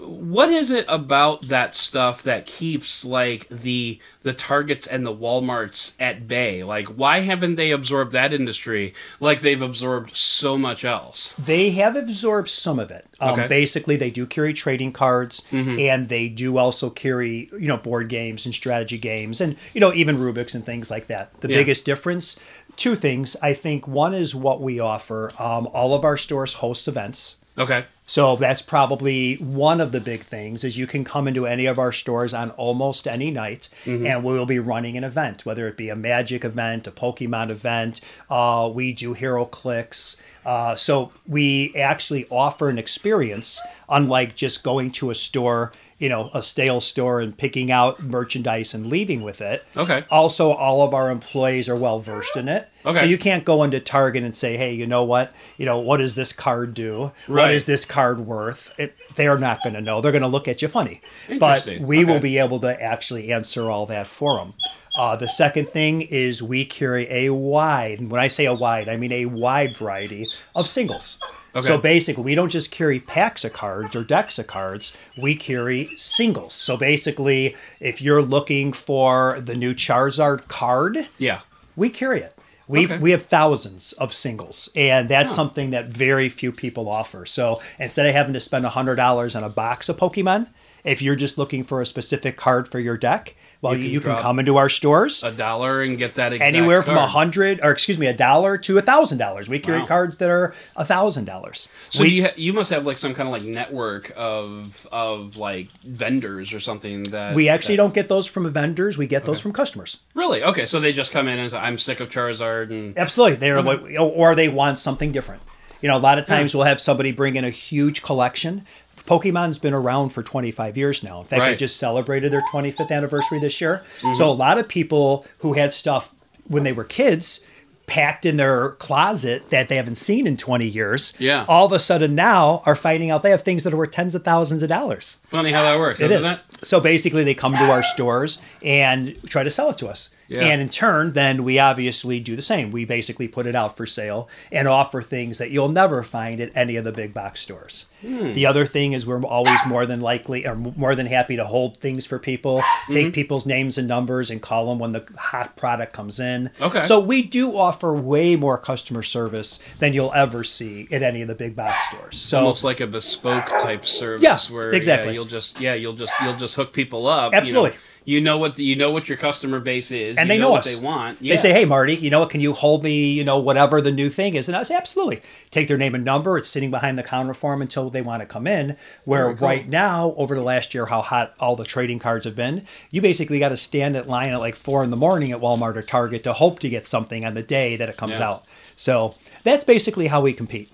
what 0.00 0.50
is 0.50 0.70
it 0.70 0.84
about 0.88 1.48
that 1.48 1.74
stuff 1.74 2.22
that 2.22 2.46
keeps 2.46 3.04
like 3.04 3.48
the 3.48 3.98
the 4.22 4.32
targets 4.32 4.86
and 4.86 5.04
the 5.06 5.14
walmarts 5.14 5.94
at 5.98 6.28
bay 6.28 6.62
like 6.62 6.86
why 6.88 7.20
haven't 7.20 7.56
they 7.56 7.70
absorbed 7.70 8.12
that 8.12 8.32
industry 8.32 8.94
like 9.18 9.40
they've 9.40 9.62
absorbed 9.62 10.14
so 10.14 10.56
much 10.58 10.84
else 10.84 11.34
They 11.38 11.70
have 11.70 11.96
absorbed 11.96 12.48
some 12.50 12.78
of 12.78 12.90
it. 12.90 13.06
Um, 13.20 13.28
Okay. 13.38 13.48
Basically, 13.48 13.96
they 13.96 14.10
do 14.10 14.26
carry 14.26 14.52
trading 14.54 14.92
cards, 14.92 15.42
and 15.52 16.08
they 16.08 16.28
do 16.28 16.56
also 16.56 16.88
carry 16.90 17.50
you 17.52 17.66
know 17.68 17.76
board 17.76 18.08
games 18.08 18.44
and 18.46 18.54
strategy 18.54 18.98
games, 18.98 19.40
and 19.40 19.56
you 19.74 19.80
know 19.80 19.92
even 19.92 20.16
Rubik's 20.18 20.54
and 20.54 20.64
things 20.64 20.90
like 20.90 21.06
that. 21.08 21.40
The 21.40 21.48
Yeah. 21.48 21.56
biggest 21.58 21.84
difference, 21.84 22.38
two 22.76 22.94
things. 22.94 23.36
I 23.42 23.52
think 23.54 23.86
one 23.88 24.14
is 24.14 24.34
what 24.34 24.60
we 24.60 24.78
offer. 24.80 25.32
Um, 25.38 25.66
all 25.72 25.94
of 25.94 26.04
our 26.04 26.16
stores 26.16 26.54
host 26.54 26.86
events. 26.88 27.36
okay 27.58 27.84
So 28.08 28.36
that's 28.36 28.62
probably 28.62 29.36
one 29.36 29.82
of 29.82 29.92
the 29.92 30.00
big 30.00 30.22
things 30.22 30.64
is 30.64 30.78
you 30.78 30.86
can 30.86 31.04
come 31.04 31.28
into 31.28 31.46
any 31.46 31.66
of 31.66 31.78
our 31.78 31.92
stores 31.92 32.32
on 32.32 32.50
almost 32.52 33.06
any 33.06 33.30
night 33.30 33.68
and 34.06 34.24
we 34.24 34.32
will 34.32 34.46
be 34.46 34.58
running 34.58 34.96
an 34.96 35.04
event, 35.04 35.44
whether 35.44 35.68
it 35.68 35.76
be 35.76 35.90
a 35.90 35.94
magic 35.94 36.42
event, 36.42 36.86
a 36.86 36.90
Pokemon 36.90 37.50
event. 37.50 38.00
Uh, 38.30 38.70
we 38.74 38.94
do 38.94 39.14
HeroClix. 39.14 40.20
Uh, 40.46 40.74
so 40.74 41.12
we 41.26 41.74
actually 41.76 42.26
offer 42.30 42.70
an 42.70 42.78
experience 42.78 43.60
unlike 43.90 44.34
just 44.34 44.64
going 44.64 44.90
to 44.92 45.10
a 45.10 45.14
store, 45.14 45.72
you 45.98 46.08
know, 46.08 46.30
a 46.32 46.42
stale 46.42 46.80
store 46.80 47.20
and 47.20 47.36
picking 47.36 47.70
out 47.72 48.02
merchandise 48.02 48.72
and 48.74 48.86
leaving 48.86 49.22
with 49.22 49.40
it. 49.40 49.64
Okay. 49.76 50.04
Also, 50.10 50.50
all 50.50 50.82
of 50.82 50.94
our 50.94 51.10
employees 51.10 51.68
are 51.68 51.76
well 51.76 51.98
versed 52.00 52.36
in 52.36 52.48
it. 52.48 52.68
Okay. 52.86 53.00
So 53.00 53.04
you 53.06 53.18
can't 53.18 53.44
go 53.44 53.62
into 53.64 53.80
Target 53.80 54.22
and 54.22 54.36
say, 54.36 54.56
"Hey, 54.56 54.72
you 54.72 54.86
know 54.86 55.02
what? 55.04 55.34
You 55.56 55.66
know 55.66 55.78
what 55.80 55.96
does 55.96 56.14
this 56.14 56.32
card 56.32 56.74
do? 56.74 57.10
What 57.26 57.28
Right. 57.28 57.50
is 57.50 57.64
this 57.64 57.84
card 57.84 58.20
worth?" 58.20 58.72
It, 58.78 58.94
they're 59.16 59.38
not 59.38 59.62
going 59.62 59.74
to 59.74 59.80
know. 59.80 60.00
They're 60.00 60.12
going 60.12 60.22
to 60.22 60.28
look 60.28 60.46
at 60.48 60.62
you 60.62 60.68
funny. 60.68 61.00
But 61.38 61.68
we 61.80 62.04
will 62.04 62.20
be 62.20 62.38
able 62.38 62.60
to 62.60 62.80
actually 62.82 63.32
answer 63.32 63.68
all 63.70 63.86
that 63.86 64.06
for 64.06 64.36
them. 64.38 64.54
Uh, 64.96 65.14
the 65.14 65.28
second 65.28 65.68
thing 65.68 66.00
is 66.02 66.42
we 66.42 66.64
carry 66.64 67.06
a 67.10 67.30
wide, 67.30 68.00
and 68.00 68.10
when 68.10 68.20
I 68.20 68.26
say 68.28 68.46
a 68.46 68.54
wide, 68.54 68.88
I 68.88 68.96
mean 68.96 69.12
a 69.12 69.26
wide 69.26 69.76
variety 69.76 70.26
of 70.56 70.66
singles. 70.66 71.20
Okay. 71.54 71.66
So 71.66 71.78
basically, 71.78 72.22
we 72.24 72.34
don't 72.34 72.50
just 72.50 72.70
carry 72.70 73.00
packs 73.00 73.44
of 73.44 73.52
cards 73.52 73.96
or 73.96 74.04
decks 74.04 74.38
of 74.38 74.46
cards, 74.46 74.96
we 75.20 75.34
carry 75.34 75.90
singles. 75.96 76.52
So 76.52 76.76
basically, 76.76 77.56
if 77.80 78.02
you're 78.02 78.22
looking 78.22 78.72
for 78.72 79.40
the 79.40 79.54
new 79.54 79.74
Charizard 79.74 80.46
card, 80.48 81.08
yeah 81.18 81.40
we 81.76 81.88
carry 81.90 82.20
it. 82.20 82.34
We, 82.66 82.84
Okay. 82.84 82.98
we 82.98 83.12
have 83.12 83.22
thousands 83.22 83.92
of 83.94 84.12
singles, 84.12 84.68
and 84.76 85.08
that's 85.08 85.34
something 85.34 85.70
that 85.70 85.86
very 85.88 86.28
few 86.28 86.52
people 86.52 86.88
offer. 86.88 87.24
So 87.24 87.62
instead 87.78 88.04
of 88.04 88.14
having 88.14 88.34
to 88.34 88.40
spend 88.40 88.66
$100 88.66 89.36
on 89.36 89.44
a 89.44 89.48
box 89.48 89.88
of 89.88 89.96
Pokemon, 89.96 90.48
if 90.84 91.00
you're 91.00 91.16
just 91.16 91.38
looking 91.38 91.62
for 91.64 91.80
a 91.80 91.86
specific 91.86 92.36
card 92.36 92.68
for 92.68 92.78
your 92.80 92.98
deck, 92.98 93.34
well, 93.60 93.74
You 93.74 93.82
can 93.82 93.90
you 93.90 94.00
can 94.00 94.16
come 94.18 94.38
into 94.38 94.56
our 94.56 94.68
stores 94.68 95.22
a 95.24 95.32
dollar 95.32 95.82
and 95.82 95.98
get 95.98 96.14
that 96.14 96.32
exact 96.32 96.54
anywhere 96.54 96.82
from 96.82 96.96
a 96.96 97.06
hundred 97.06 97.58
or 97.62 97.70
excuse 97.72 97.98
me 97.98 98.06
a 98.06 98.12
dollar 98.12 98.56
to 98.58 98.78
a 98.78 98.82
thousand 98.82 99.18
dollars 99.18 99.48
we 99.48 99.58
carry 99.58 99.80
Wow. 99.80 99.86
cards 99.86 100.18
that 100.18 100.30
are 100.30 100.54
a 100.76 100.84
thousand 100.84 101.24
dollars 101.24 101.68
So 101.90 102.04
We- 102.04 102.10
you 102.10 102.22
ha- 102.24 102.32
you 102.36 102.52
must 102.52 102.70
have 102.70 102.86
like 102.86 102.98
some 102.98 103.14
kind 103.14 103.28
of 103.28 103.32
like 103.32 103.42
network 103.42 104.12
of 104.16 104.86
of 104.92 105.36
like 105.36 105.68
vendors 105.84 106.52
or 106.52 106.60
something 106.60 107.02
that 107.04 107.34
we 107.34 107.48
actually 107.48 107.74
that- 107.76 107.82
don't 107.82 107.94
get 107.94 108.08
those 108.08 108.26
from 108.26 108.48
vendors 108.52 108.96
we 108.96 109.06
get 109.08 109.24
those 109.24 109.38
Okay. 109.38 109.42
from 109.42 109.52
customers 109.52 109.98
really 110.14 110.42
okay. 110.44 110.64
So 110.66 110.78
they 110.78 110.92
just 110.92 111.10
come 111.12 111.26
in 111.28 111.38
and 111.38 111.50
say, 111.50 111.56
"I'm 111.58 111.78
sick 111.78 111.98
of 112.00 112.08
Charizard," 112.08 112.70
and 112.70 112.96
Absolutely. 112.98 113.36
They're 113.36 113.60
like, 113.62 113.80
or 113.98 114.34
they 114.34 114.48
want 114.48 114.78
something 114.78 115.10
different. 115.12 115.42
You 115.80 115.88
know, 115.88 115.96
a 115.96 115.98
lot 115.98 116.18
of 116.18 116.24
times 116.26 116.54
we'll 116.54 116.64
have 116.64 116.80
somebody 116.80 117.12
bring 117.12 117.36
in 117.36 117.44
a 117.44 117.50
huge 117.50 118.02
collection. 118.02 118.64
Pokemon's 119.08 119.58
been 119.58 119.72
around 119.74 120.10
for 120.10 120.22
25 120.22 120.76
years 120.76 121.02
now. 121.02 121.20
In 121.20 121.24
fact, 121.26 121.30
they 121.30 121.38
Right. 121.38 121.48
Mm-hmm. 121.52 121.58
just 121.58 121.78
celebrated 121.78 122.30
their 122.30 122.42
25th 122.52 122.90
anniversary 122.90 123.38
this 123.40 123.60
year. 123.60 123.82
So 124.14 124.28
a 124.28 124.32
lot 124.32 124.58
of 124.58 124.68
people 124.68 125.24
who 125.38 125.54
had 125.54 125.72
stuff 125.72 126.12
when 126.46 126.62
they 126.64 126.72
were 126.72 126.84
kids 126.84 127.40
packed 127.86 128.26
in 128.26 128.36
their 128.36 128.72
closet 128.72 129.48
that 129.48 129.70
they 129.70 129.76
haven't 129.76 129.94
seen 129.94 130.26
in 130.26 130.36
20 130.36 130.66
years, 130.66 131.14
Yeah. 131.18 131.46
all 131.48 131.64
of 131.64 131.72
a 131.72 131.80
sudden 131.80 132.14
now 132.14 132.62
are 132.66 132.76
finding 132.76 133.10
out 133.10 133.22
they 133.22 133.30
have 133.30 133.42
things 133.42 133.64
that 133.64 133.72
are 133.72 133.78
worth 133.78 133.92
tens 133.92 134.14
of 134.14 134.24
thousands 134.24 134.62
of 134.62 134.68
dollars. 134.68 135.16
funny 135.26 135.52
how 135.52 135.62
that 135.62 135.78
works. 135.78 135.98
It 136.02 136.10
isn't 136.10 136.30
is. 136.30 136.44
So 136.68 136.80
basically, 136.80 137.24
they 137.24 137.32
come 137.34 137.52
to 137.52 137.64
our 137.70 137.82
stores 137.82 138.42
and 138.62 139.16
try 139.26 139.42
to 139.42 139.50
sell 139.50 139.70
it 139.70 139.78
to 139.78 139.88
us. 139.88 140.10
Yeah. 140.28 140.44
And 140.44 140.60
in 140.60 140.68
turn, 140.68 141.12
then 141.12 141.42
we 141.42 141.58
obviously 141.58 142.20
do 142.20 142.36
the 142.36 142.42
same. 142.42 142.70
We 142.70 142.84
basically 142.84 143.28
put 143.28 143.46
it 143.46 143.54
out 143.54 143.76
for 143.76 143.86
sale 143.86 144.28
and 144.52 144.68
offer 144.68 145.00
things 145.02 145.38
that 145.38 145.50
you'll 145.50 145.70
never 145.70 146.02
find 146.02 146.40
at 146.40 146.50
any 146.54 146.76
of 146.76 146.84
the 146.84 146.92
big 146.92 147.14
box 147.14 147.40
stores. 147.40 147.86
Hmm. 148.02 148.32
The 148.32 148.44
other 148.46 148.66
thing 148.66 148.92
is 148.92 149.06
we're 149.06 149.22
always 149.24 149.58
more 149.66 149.86
than 149.86 150.00
likely 150.00 150.46
or 150.46 150.54
more 150.54 150.94
than 150.94 151.06
happy 151.06 151.36
to 151.36 151.44
hold 151.46 151.78
things 151.78 152.04
for 152.06 152.18
people, 152.18 152.62
take 152.90 153.06
Mm-hmm. 153.06 153.12
people's 153.12 153.46
names 153.46 153.78
and 153.78 153.88
numbers 153.88 154.28
and 154.30 154.42
call 154.42 154.66
them 154.68 154.78
when 154.78 154.92
the 154.92 155.04
hot 155.16 155.56
product 155.56 155.92
comes 155.94 156.20
in. 156.20 156.50
Okay. 156.60 156.82
So 156.82 157.00
we 157.00 157.22
do 157.22 157.56
offer 157.56 157.94
way 157.94 158.36
more 158.36 158.58
customer 158.58 159.02
service 159.02 159.60
than 159.78 159.94
you'll 159.94 160.12
ever 160.12 160.44
see 160.44 160.86
at 160.92 161.02
any 161.02 161.22
of 161.22 161.28
the 161.28 161.34
big 161.34 161.56
box 161.56 161.86
stores. 161.88 162.16
So 162.18 162.38
almost 162.38 162.64
like 162.64 162.80
a 162.80 162.86
bespoke 162.86 163.46
type 163.46 163.86
service 163.86 164.22
Yeah, 164.22 164.38
where 164.54 164.72
exactly. 164.72 165.08
yeah, 165.08 165.14
you'll 165.14 165.24
just 165.24 165.60
yeah 165.60 165.74
you'll 165.74 165.94
just 165.94 166.12
you'll 166.22 166.36
just 166.36 166.54
hook 166.54 166.72
people 166.74 167.06
up 167.06 167.32
you 167.32 167.54
know. 167.54 167.62
You 168.08 168.22
know, 168.22 168.38
what 168.38 168.54
the, 168.54 168.64
you 168.64 168.74
know 168.74 168.90
what 168.90 169.06
your 169.06 169.18
customer 169.18 169.60
base 169.60 169.90
is 169.90 170.16
and 170.16 170.28
you 170.28 170.34
they 170.36 170.38
know, 170.38 170.48
what 170.48 170.66
us. 170.66 170.74
they 170.78 170.82
want 170.82 171.20
They 171.20 171.36
say, 171.36 171.52
"Hey, 171.52 171.66
Marty, 171.66 171.94
you 171.94 172.08
know 172.08 172.20
what? 172.20 172.30
Can 172.30 172.40
you 172.40 172.54
hold 172.54 172.82
me? 172.82 173.12
You 173.12 173.22
know, 173.22 173.38
whatever 173.38 173.82
the 173.82 173.92
new 173.92 174.08
thing 174.08 174.34
is." 174.34 174.48
And 174.48 174.56
I 174.56 174.62
say, 174.62 174.74
"Absolutely." 174.76 175.20
Take 175.50 175.68
their 175.68 175.76
name 175.76 175.94
and 175.94 176.06
number. 176.06 176.38
It's 176.38 176.48
sitting 176.48 176.70
behind 176.70 176.98
the 176.98 177.02
counter 177.02 177.34
for 177.34 177.52
them 177.52 177.60
until 177.60 177.90
they 177.90 178.00
want 178.00 178.22
to 178.22 178.26
come 178.26 178.46
in. 178.46 178.78
Where 179.04 179.34
cool. 179.34 179.46
right 179.46 179.68
now, 179.68 180.14
over 180.16 180.34
the 180.34 180.40
last 180.42 180.72
year, 180.72 180.86
how 180.86 181.02
hot 181.02 181.34
all 181.38 181.54
the 181.54 181.66
trading 181.66 181.98
cards 181.98 182.24
have 182.24 182.34
been, 182.34 182.64
you 182.90 183.02
basically 183.02 183.38
got 183.40 183.50
to 183.50 183.58
stand 183.58 183.94
at 183.94 184.08
line 184.08 184.32
at 184.32 184.40
like 184.40 184.56
four 184.56 184.82
in 184.82 184.88
the 184.88 184.96
morning 184.96 185.30
at 185.30 185.42
Walmart 185.42 185.76
or 185.76 185.82
Target 185.82 186.22
to 186.22 186.32
hope 186.32 186.60
to 186.60 186.70
get 186.70 186.86
something 186.86 187.26
on 187.26 187.34
the 187.34 187.42
day 187.42 187.76
that 187.76 187.90
it 187.90 187.98
comes 187.98 188.20
Yeah. 188.20 188.30
out. 188.30 188.44
So 188.74 189.16
that's 189.44 189.64
basically 189.64 190.06
how 190.06 190.22
we 190.22 190.32
compete. 190.32 190.70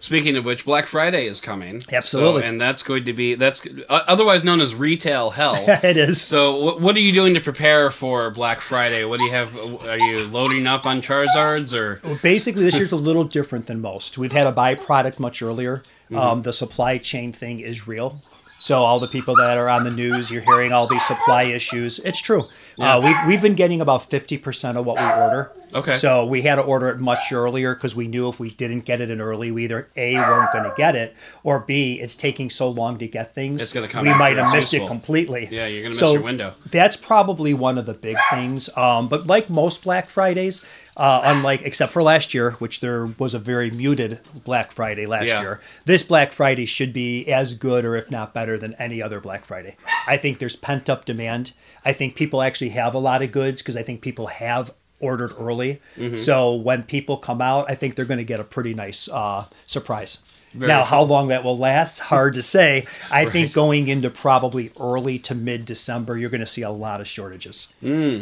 Speaking 0.00 0.36
of 0.36 0.44
which, 0.44 0.64
Black 0.64 0.86
Friday 0.86 1.26
is 1.26 1.40
coming. 1.40 1.82
Absolutely. 1.92 2.42
So, 2.42 2.48
and 2.48 2.60
that's 2.60 2.82
going 2.82 3.04
to 3.04 3.12
be 3.12 3.34
that's 3.34 3.66
uh, 3.88 4.02
otherwise 4.06 4.44
known 4.44 4.60
as 4.60 4.74
retail 4.74 5.30
hell. 5.30 5.56
it 5.68 5.96
is. 5.96 6.20
So, 6.20 6.60
what, 6.60 6.80
what 6.80 6.96
are 6.96 7.00
you 7.00 7.12
doing 7.12 7.34
to 7.34 7.40
prepare 7.40 7.90
for 7.90 8.30
Black 8.30 8.60
Friday? 8.60 9.04
What 9.04 9.18
do 9.18 9.24
you 9.24 9.32
have? 9.32 9.56
Are 9.86 9.98
you 9.98 10.24
loading 10.24 10.66
up 10.66 10.86
on 10.86 11.02
Charizards 11.02 11.72
or? 11.72 12.00
Well, 12.04 12.18
basically, 12.22 12.64
this 12.64 12.76
year's 12.76 12.92
a 12.92 12.96
little 12.96 13.24
different 13.24 13.66
than 13.66 13.80
most. 13.80 14.18
We've 14.18 14.32
had 14.32 14.46
a 14.46 14.52
byproduct 14.52 15.18
much 15.18 15.42
earlier. 15.42 15.82
Mm-hmm. 16.06 16.16
Um, 16.16 16.42
the 16.42 16.52
supply 16.52 16.98
chain 16.98 17.32
thing 17.32 17.60
is 17.60 17.86
real. 17.86 18.22
So 18.64 18.78
all 18.78 18.98
the 18.98 19.08
people 19.08 19.36
that 19.36 19.58
are 19.58 19.68
on 19.68 19.84
the 19.84 19.90
news, 19.90 20.30
you're 20.30 20.42
hearing 20.42 20.72
all 20.72 20.86
these 20.86 21.04
supply 21.04 21.42
issues. 21.42 21.98
It's 21.98 22.20
true. 22.20 22.48
Yeah. 22.76 22.96
Uh, 22.96 23.00
we've, 23.02 23.16
we've 23.26 23.42
been 23.42 23.54
getting 23.54 23.82
about 23.82 24.08
50% 24.08 24.76
of 24.76 24.86
what 24.86 24.96
we 24.96 25.04
order. 25.04 25.52
Okay. 25.74 25.94
So 25.94 26.24
we 26.26 26.42
had 26.42 26.56
to 26.56 26.62
order 26.62 26.88
it 26.90 27.00
much 27.00 27.32
earlier 27.32 27.74
because 27.74 27.96
we 27.96 28.06
knew 28.06 28.28
if 28.28 28.38
we 28.38 28.50
didn't 28.50 28.80
get 28.84 29.00
it 29.00 29.10
in 29.10 29.20
early, 29.20 29.50
we 29.50 29.64
either 29.64 29.88
A, 29.96 30.14
weren't 30.14 30.52
going 30.52 30.64
to 30.64 30.72
get 30.76 30.94
it, 30.94 31.16
or 31.42 31.60
B, 31.60 31.94
it's 32.00 32.14
taking 32.14 32.48
so 32.50 32.70
long 32.70 32.98
to 32.98 33.08
get 33.08 33.34
things. 33.34 33.60
It's 33.60 33.72
gonna 33.72 33.88
come 33.88 34.04
We 34.04 34.14
might 34.14 34.36
have 34.36 34.52
missed 34.52 34.72
useful. 34.72 34.86
it 34.86 34.88
completely. 34.88 35.48
Yeah, 35.50 35.66
you're 35.66 35.82
gonna 35.82 35.90
miss 35.90 35.98
So 35.98 36.12
your 36.14 36.22
window. 36.22 36.54
That's 36.70 36.96
probably 36.96 37.54
one 37.54 37.76
of 37.78 37.86
the 37.86 37.94
big 37.94 38.16
things. 38.30 38.70
Um, 38.76 39.08
but 39.08 39.26
like 39.26 39.50
most 39.50 39.82
Black 39.82 40.08
Fridays, 40.08 40.64
uh, 40.96 41.22
unlike 41.24 41.62
except 41.62 41.92
for 41.92 42.02
last 42.02 42.34
year, 42.34 42.52
which 42.52 42.80
there 42.80 43.06
was 43.18 43.34
a 43.34 43.38
very 43.38 43.70
muted 43.70 44.20
Black 44.44 44.70
Friday 44.70 45.06
last 45.06 45.26
Yeah. 45.28 45.40
year, 45.40 45.60
this 45.86 46.02
Black 46.02 46.32
Friday 46.32 46.66
should 46.66 46.92
be 46.92 47.26
as 47.26 47.54
good 47.54 47.84
or 47.84 47.96
if 47.96 48.10
not 48.10 48.32
better 48.32 48.56
than 48.58 48.74
any 48.78 49.02
other 49.02 49.18
Black 49.20 49.44
Friday. 49.44 49.76
I 50.06 50.16
think 50.16 50.38
there's 50.38 50.56
pent 50.56 50.88
up 50.88 51.04
demand. 51.04 51.52
I 51.84 51.92
think 51.92 52.14
people 52.14 52.42
actually 52.42 52.70
have 52.70 52.94
a 52.94 52.98
lot 52.98 53.22
of 53.22 53.32
goods 53.32 53.60
because 53.60 53.76
I 53.76 53.82
think 53.82 54.00
people 54.00 54.28
have 54.28 54.72
ordered 55.04 55.32
early. 55.38 55.80
Mm-hmm. 55.96 56.16
So 56.16 56.54
when 56.54 56.82
people 56.82 57.16
come 57.18 57.40
out, 57.40 57.70
I 57.70 57.74
think 57.74 57.94
they're 57.94 58.04
going 58.04 58.18
to 58.18 58.24
get 58.24 58.40
a 58.40 58.44
pretty 58.44 58.74
nice 58.74 59.08
uh, 59.08 59.46
surprise. 59.66 60.22
Very 60.56 60.68
now, 60.68 60.78
cool. 60.82 60.86
how 60.86 61.02
long 61.02 61.28
that 61.28 61.42
will 61.42 61.58
last, 61.58 61.98
hard 61.98 62.34
to 62.34 62.42
say. 62.42 62.86
I 63.10 63.24
Right. 63.24 63.32
think 63.32 63.52
going 63.52 63.88
into 63.88 64.08
probably 64.08 64.70
early 64.78 65.18
to 65.26 65.34
mid 65.34 65.64
December, 65.64 66.16
you're 66.16 66.30
going 66.30 66.42
to 66.42 66.46
see 66.46 66.62
a 66.62 66.70
lot 66.70 67.00
of 67.00 67.08
shortages 67.08 67.66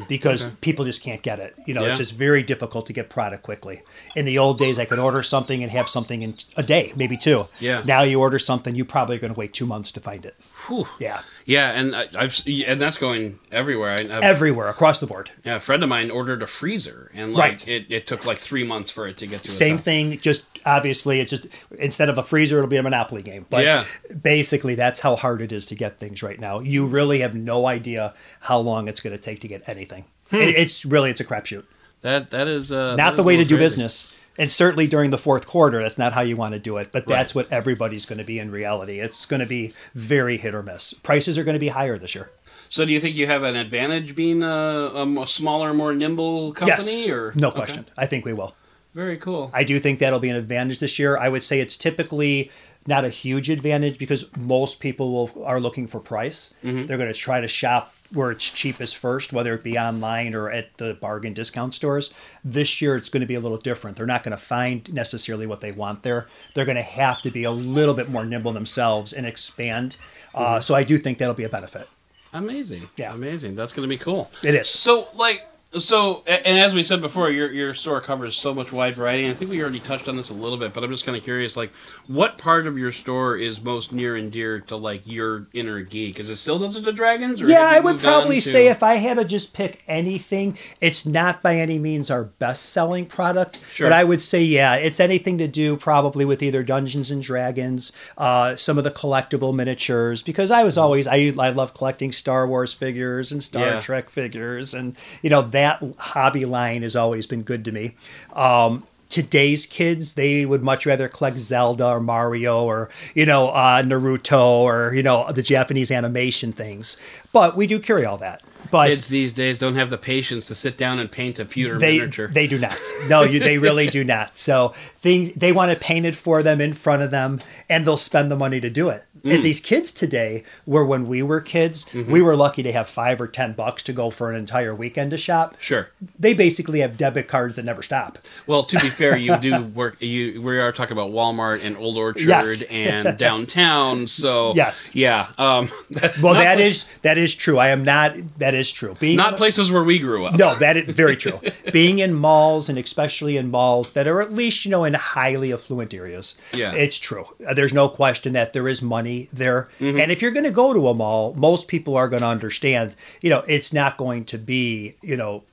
because 0.08 0.46
people 0.62 0.86
just 0.86 1.02
can't 1.02 1.20
get 1.20 1.38
it. 1.40 1.54
You 1.66 1.74
know, 1.74 1.84
it's 1.84 1.96
Mm, 2.00 2.04
just 2.04 2.14
very 2.14 2.42
difficult 2.42 2.86
to 2.86 2.94
get 2.94 3.10
product 3.10 3.42
quickly. 3.42 3.82
In 4.16 4.24
the 4.24 4.38
old 4.38 4.58
days, 4.58 4.78
I 4.78 4.86
could 4.86 4.98
order 4.98 5.22
something 5.22 5.62
and 5.62 5.70
have 5.72 5.90
something 5.90 6.22
in 6.22 6.34
a 6.56 6.62
day, 6.62 6.94
maybe 6.96 7.18
two. 7.18 7.44
Yeah. 7.60 7.82
Now 7.84 8.00
you 8.02 8.18
order 8.18 8.38
something, 8.38 8.74
you 8.74 8.86
probably 8.86 9.16
are 9.16 9.20
going 9.20 9.34
to 9.34 9.38
wait 9.38 9.52
two 9.52 9.66
months 9.66 9.92
to 9.92 10.00
find 10.00 10.24
it. 10.24 10.34
Whew. 10.68 10.86
Yeah. 10.98 11.20
Yeah, 11.44 11.70
and 11.72 11.94
I, 11.96 12.08
I've 12.14 12.40
and 12.46 12.80
that's 12.80 12.98
going 12.98 13.38
everywhere. 13.50 13.90
I, 13.98 14.04
Everywhere 14.22 14.68
across 14.68 15.00
the 15.00 15.06
board. 15.06 15.30
yeah, 15.44 15.56
a 15.56 15.60
friend 15.60 15.82
of 15.82 15.88
mine 15.88 16.10
ordered 16.10 16.42
a 16.42 16.46
freezer, 16.46 17.10
and 17.14 17.32
like 17.34 17.50
Right. 17.52 17.68
it, 17.68 17.86
it 17.90 18.06
took 18.06 18.24
like 18.26 18.38
three 18.38 18.64
months 18.64 18.90
for 18.90 19.06
it 19.08 19.16
to 19.18 19.26
get 19.26 19.42
to 19.42 19.48
Same 19.48 19.76
thing, 19.78 20.18
just 20.20 20.46
obviously, 20.64 21.20
it's 21.20 21.30
just 21.30 21.46
instead 21.78 22.08
of 22.08 22.16
a 22.18 22.22
freezer, 22.22 22.58
it'll 22.58 22.68
be 22.70 22.76
a 22.76 22.82
Monopoly 22.82 23.22
game. 23.22 23.46
But 23.50 23.64
Yeah. 23.64 23.84
basically, 24.22 24.74
that's 24.76 25.00
how 25.00 25.16
hard 25.16 25.42
it 25.42 25.50
is 25.52 25.66
to 25.66 25.74
get 25.74 25.98
things 25.98 26.22
right 26.22 26.38
now. 26.38 26.60
You 26.60 26.86
really 26.86 27.20
have 27.20 27.34
no 27.34 27.66
idea 27.66 28.14
how 28.40 28.58
long 28.58 28.88
it's 28.88 29.00
going 29.00 29.16
to 29.16 29.22
take 29.22 29.40
to 29.40 29.48
get 29.48 29.68
anything. 29.68 30.04
Hmm. 30.30 30.36
It, 30.36 30.56
it's 30.56 30.84
really 30.84 31.10
it's 31.10 31.20
a 31.20 31.24
crapshoot. 31.24 31.64
That 32.02 32.30
that 32.30 32.48
is 32.48 32.72
uh, 32.72 32.96
Not 32.96 32.96
that 32.96 33.16
the 33.16 33.22
is 33.22 33.26
way 33.26 33.36
to 33.36 33.44
do 33.44 33.56
crazy. 33.56 33.64
business. 33.64 34.12
And 34.38 34.50
certainly 34.50 34.86
during 34.86 35.10
the 35.10 35.18
fourth 35.18 35.46
quarter, 35.46 35.82
that's 35.82 35.98
not 35.98 36.12
how 36.14 36.22
you 36.22 36.36
want 36.36 36.54
to 36.54 36.58
do 36.58 36.78
it. 36.78 36.90
But 36.92 37.06
that's 37.06 37.34
what 37.34 37.52
everybody's 37.52 38.06
going 38.06 38.18
to 38.18 38.24
be 38.24 38.38
in 38.38 38.50
reality. 38.50 38.98
It's 38.98 39.26
going 39.26 39.40
to 39.40 39.46
be 39.46 39.74
very 39.94 40.36
hit 40.38 40.54
or 40.54 40.62
miss. 40.62 40.94
Prices 40.94 41.36
are 41.38 41.44
going 41.44 41.54
to 41.54 41.60
be 41.60 41.68
higher 41.68 41.98
this 41.98 42.14
year. 42.14 42.30
So, 42.68 42.86
do 42.86 42.92
you 42.94 43.00
think 43.00 43.14
you 43.16 43.26
have 43.26 43.42
an 43.42 43.54
advantage 43.56 44.14
being 44.16 44.42
a, 44.42 44.48
a 44.94 45.26
smaller, 45.26 45.74
more 45.74 45.94
nimble 45.94 46.54
company? 46.54 47.00
yes, 47.02 47.08
Or 47.08 47.32
no 47.36 47.48
Okay. 47.48 47.56
question. 47.56 47.84
I 47.98 48.06
think 48.06 48.24
we 48.24 48.32
will. 48.32 48.54
Very 48.94 49.18
cool. 49.18 49.50
I 49.52 49.64
do 49.64 49.78
think 49.78 49.98
that'll 49.98 50.20
be 50.20 50.30
an 50.30 50.36
advantage 50.36 50.78
this 50.80 50.98
year. 50.98 51.18
I 51.18 51.28
would 51.28 51.42
say 51.42 51.60
it's 51.60 51.76
typically 51.76 52.50
not 52.86 53.04
a 53.04 53.08
huge 53.10 53.50
advantage 53.50 53.98
because 53.98 54.34
most 54.36 54.80
people 54.80 55.12
will, 55.12 55.44
are 55.44 55.60
looking 55.60 55.86
for 55.86 56.00
price. 56.00 56.54
Mm-hmm. 56.64 56.86
They're 56.86 56.96
going 56.98 57.12
to 57.12 57.18
try 57.18 57.40
to 57.42 57.48
shop 57.48 57.94
where 58.12 58.30
it's 58.30 58.50
cheapest 58.50 58.96
first, 58.96 59.32
whether 59.32 59.54
it 59.54 59.62
be 59.62 59.78
online 59.78 60.34
or 60.34 60.50
at 60.50 60.76
the 60.78 60.94
bargain 60.94 61.32
discount 61.32 61.74
stores. 61.74 62.12
This 62.44 62.80
year, 62.80 62.96
it's 62.96 63.08
going 63.08 63.20
to 63.22 63.26
be 63.26 63.34
a 63.34 63.40
little 63.40 63.58
different. 63.58 63.96
They're 63.96 64.06
not 64.06 64.22
going 64.22 64.36
to 64.36 64.42
find 64.42 64.92
necessarily 64.92 65.46
what 65.46 65.60
they 65.60 65.72
want 65.72 66.02
there. 66.02 66.26
They're 66.54 66.64
going 66.64 66.76
to 66.76 66.82
have 66.82 67.22
to 67.22 67.30
be 67.30 67.44
a 67.44 67.50
little 67.50 67.94
bit 67.94 68.08
more 68.08 68.24
nimble 68.24 68.52
themselves 68.52 69.12
and 69.12 69.26
expand. 69.26 69.96
Uh, 70.34 70.60
so 70.60 70.74
I 70.74 70.84
do 70.84 70.98
think 70.98 71.18
that'll 71.18 71.34
be 71.34 71.44
a 71.44 71.48
benefit. 71.48 71.88
Amazing. 72.32 72.88
Yeah. 72.96 73.14
Amazing. 73.14 73.56
That's 73.56 73.72
going 73.72 73.88
to 73.88 73.94
be 73.94 73.98
cool. 73.98 74.30
It 74.42 74.54
is. 74.54 74.68
So, 74.68 75.08
like, 75.14 75.46
so, 75.78 76.22
and 76.26 76.58
as 76.58 76.74
we 76.74 76.82
said 76.82 77.00
before, 77.00 77.30
your 77.30 77.50
your 77.52 77.72
store 77.74 78.00
covers 78.00 78.36
so 78.36 78.52
much 78.54 78.72
wide 78.72 78.94
variety. 78.94 79.30
I 79.30 79.34
think 79.34 79.50
we 79.50 79.60
already 79.62 79.80
touched 79.80 80.06
on 80.08 80.16
this 80.16 80.28
a 80.30 80.34
little 80.34 80.58
bit, 80.58 80.74
but 80.74 80.84
I'm 80.84 80.90
just 80.90 81.04
kind 81.06 81.16
of 81.16 81.24
curious, 81.24 81.56
like, 81.56 81.72
what 82.08 82.36
part 82.36 82.66
of 82.66 82.76
your 82.76 82.92
store 82.92 83.36
is 83.38 83.62
most 83.62 83.90
near 83.92 84.16
and 84.16 84.30
dear 84.30 84.60
to 84.60 84.76
like 84.76 85.02
your 85.06 85.46
inner 85.54 85.80
geek? 85.80 86.20
Is 86.20 86.28
it 86.28 86.36
still 86.36 86.58
Dungeons 86.58 86.86
and 86.86 86.96
Dragons? 86.96 87.40
Or 87.40 87.46
Yeah, 87.46 87.62
I 87.66 87.80
would 87.80 87.98
probably 88.00 88.40
to- 88.40 88.48
say 88.50 88.68
if 88.68 88.82
I 88.82 88.96
had 88.96 89.16
to 89.16 89.24
just 89.24 89.54
pick 89.54 89.82
anything, 89.88 90.58
it's 90.82 91.06
not 91.06 91.42
by 91.42 91.56
any 91.56 91.78
means 91.78 92.10
our 92.10 92.24
best 92.24 92.66
selling 92.70 93.06
product. 93.06 93.60
Sure. 93.72 93.86
But 93.88 93.94
I 93.94 94.04
would 94.04 94.20
say, 94.20 94.42
yeah, 94.42 94.74
it's 94.74 95.00
anything 95.00 95.38
to 95.38 95.48
do 95.48 95.78
probably 95.78 96.26
with 96.26 96.42
either 96.42 96.62
Dungeons 96.62 97.10
and 97.10 97.22
Dragons, 97.22 97.92
uh, 98.18 98.56
some 98.56 98.76
of 98.76 98.84
the 98.84 98.90
collectible 98.90 99.54
miniatures, 99.54 100.20
because 100.20 100.50
I 100.50 100.64
was 100.64 100.76
always, 100.76 101.06
I, 101.06 101.32
I 101.38 101.48
love 101.50 101.72
collecting 101.72 102.12
Star 102.12 102.46
Wars 102.46 102.72
figures 102.74 103.32
and 103.32 103.42
Star 103.42 103.66
Yeah. 103.66 103.80
Trek 103.80 104.10
figures. 104.10 104.74
And, 104.74 104.96
you 105.22 105.30
know, 105.30 105.40
that 105.40 105.61
hobby 105.98 106.44
line 106.44 106.82
has 106.82 106.96
always 106.96 107.26
been 107.26 107.42
good 107.42 107.64
to 107.64 107.72
me. 107.72 107.94
Um, 108.34 108.84
Today's 109.08 109.66
kids, 109.66 110.14
they 110.14 110.46
would 110.46 110.62
much 110.62 110.86
rather 110.86 111.06
collect 111.06 111.36
Zelda 111.36 111.86
or 111.86 112.00
Mario 112.00 112.64
or, 112.64 112.88
you 113.14 113.26
know, 113.26 113.48
uh, 113.48 113.82
Naruto 113.82 114.40
or, 114.40 114.94
you 114.94 115.02
know, 115.02 115.30
the 115.30 115.42
Japanese 115.42 115.90
animation 115.90 116.50
things. 116.50 116.96
But 117.30 117.54
we 117.54 117.66
do 117.66 117.78
carry 117.78 118.06
all 118.06 118.16
that. 118.16 118.40
But 118.70 118.88
kids 118.88 119.08
these 119.08 119.34
days 119.34 119.58
don't 119.58 119.74
have 119.74 119.90
the 119.90 119.98
patience 119.98 120.46
to 120.46 120.54
sit 120.54 120.78
down 120.78 120.98
and 120.98 121.12
paint 121.12 121.38
a 121.38 121.44
pewter 121.44 121.78
they 121.78 121.98
miniature. 121.98 122.28
they 122.28 122.46
do 122.46 122.56
not. 122.58 122.78
No, 123.06 123.22
you 123.22 123.38
they 123.38 123.58
really 123.58 123.86
do 123.88 124.02
not. 124.16 124.38
So 124.38 124.68
things 125.00 125.34
they 125.34 125.52
want 125.52 125.70
it 125.70 125.80
painted 125.80 126.16
for 126.16 126.42
them 126.42 126.62
in 126.62 126.72
front 126.72 127.02
of 127.02 127.10
them, 127.10 127.42
and 127.68 127.86
they'll 127.86 127.98
spend 127.98 128.30
the 128.30 128.36
money 128.36 128.60
to 128.60 128.70
do 128.70 128.88
it. 128.88 129.04
Mm. 129.24 129.34
And 129.36 129.44
these 129.44 129.60
kids 129.60 129.92
today, 129.92 130.42
where 130.64 130.84
when 130.84 131.06
we 131.06 131.22
were 131.22 131.40
kids, 131.40 131.84
Mm-hmm. 131.92 132.10
we 132.10 132.22
were 132.22 132.34
lucky 132.36 132.62
to 132.62 132.72
have 132.72 132.88
five 132.88 133.20
or 133.20 133.28
ten 133.28 133.52
bucks 133.52 133.82
to 133.84 133.92
go 133.92 134.10
for 134.10 134.30
an 134.30 134.36
entire 134.36 134.74
weekend 134.74 135.10
to 135.12 135.18
shop. 135.18 135.54
sure. 135.60 135.88
They 136.18 136.34
basically 136.34 136.80
have 136.80 136.96
debit 136.96 137.28
cards 137.28 137.56
that 137.56 137.64
never 137.64 137.82
stop. 137.82 138.18
Well, 138.46 138.64
to 138.64 138.76
be 138.78 138.88
fair, 138.88 139.16
you 139.16 139.36
do 139.38 139.62
work. 139.74 140.00
You 140.00 140.40
we 140.42 140.58
are 140.58 140.72
talking 140.72 140.96
about 140.96 141.10
Walmart 141.12 141.64
and 141.64 141.76
Old 141.76 141.96
Orchard 141.98 142.22
Yes. 142.26 142.62
and 142.70 143.16
downtown. 143.26 144.08
So 144.08 144.54
Yes. 144.54 144.90
yeah. 144.94 145.28
Um, 145.38 145.70
Well, 146.22 146.34
that 146.34 146.56
pla- 146.56 146.64
is 146.64 146.84
that 147.02 147.18
is 147.18 147.34
true. 147.34 147.58
I 147.58 147.68
am 147.68 147.84
not. 147.84 148.16
That 148.38 148.54
is 148.54 148.70
true. 148.72 148.94
Being 148.98 149.16
not 149.16 149.36
places 149.36 149.70
where 149.70 149.84
we 149.84 149.98
grew 149.98 150.24
up. 150.24 150.34
No, 150.38 150.54
that 150.56 150.76
is 150.76 150.94
very 150.94 151.16
true. 151.16 151.40
Being 151.72 151.98
in 152.00 152.14
malls 152.14 152.68
and 152.68 152.78
especially 152.78 153.36
in 153.36 153.50
malls 153.50 153.90
that 153.92 154.06
are 154.06 154.20
at 154.20 154.32
least, 154.32 154.64
you 154.64 154.70
know, 154.70 154.84
in 154.84 154.94
highly 154.94 155.52
affluent 155.52 155.92
areas. 155.94 156.36
Yeah. 156.54 156.72
It's 156.74 156.98
true. 156.98 157.24
There's 157.54 157.72
no 157.74 157.88
question 157.88 158.32
that 158.32 158.52
there 158.52 158.66
is 158.68 158.82
money 158.82 159.11
there. 159.32 159.68
Mm-hmm. 159.80 160.00
And 160.00 160.12
if 160.12 160.20
you're 160.22 160.30
going 160.30 160.44
to 160.44 160.50
go 160.50 160.72
to 160.74 160.88
a 160.88 160.94
mall, 160.94 161.34
most 161.34 161.68
people 161.68 161.96
are 161.96 162.08
going 162.08 162.22
to 162.22 162.28
understand, 162.28 162.96
you 163.20 163.30
know, 163.30 163.42
it's 163.48 163.72
not 163.72 163.96
going 163.96 164.24
to 164.26 164.38
be, 164.38 164.96
you 165.02 165.16
know, 165.16 165.44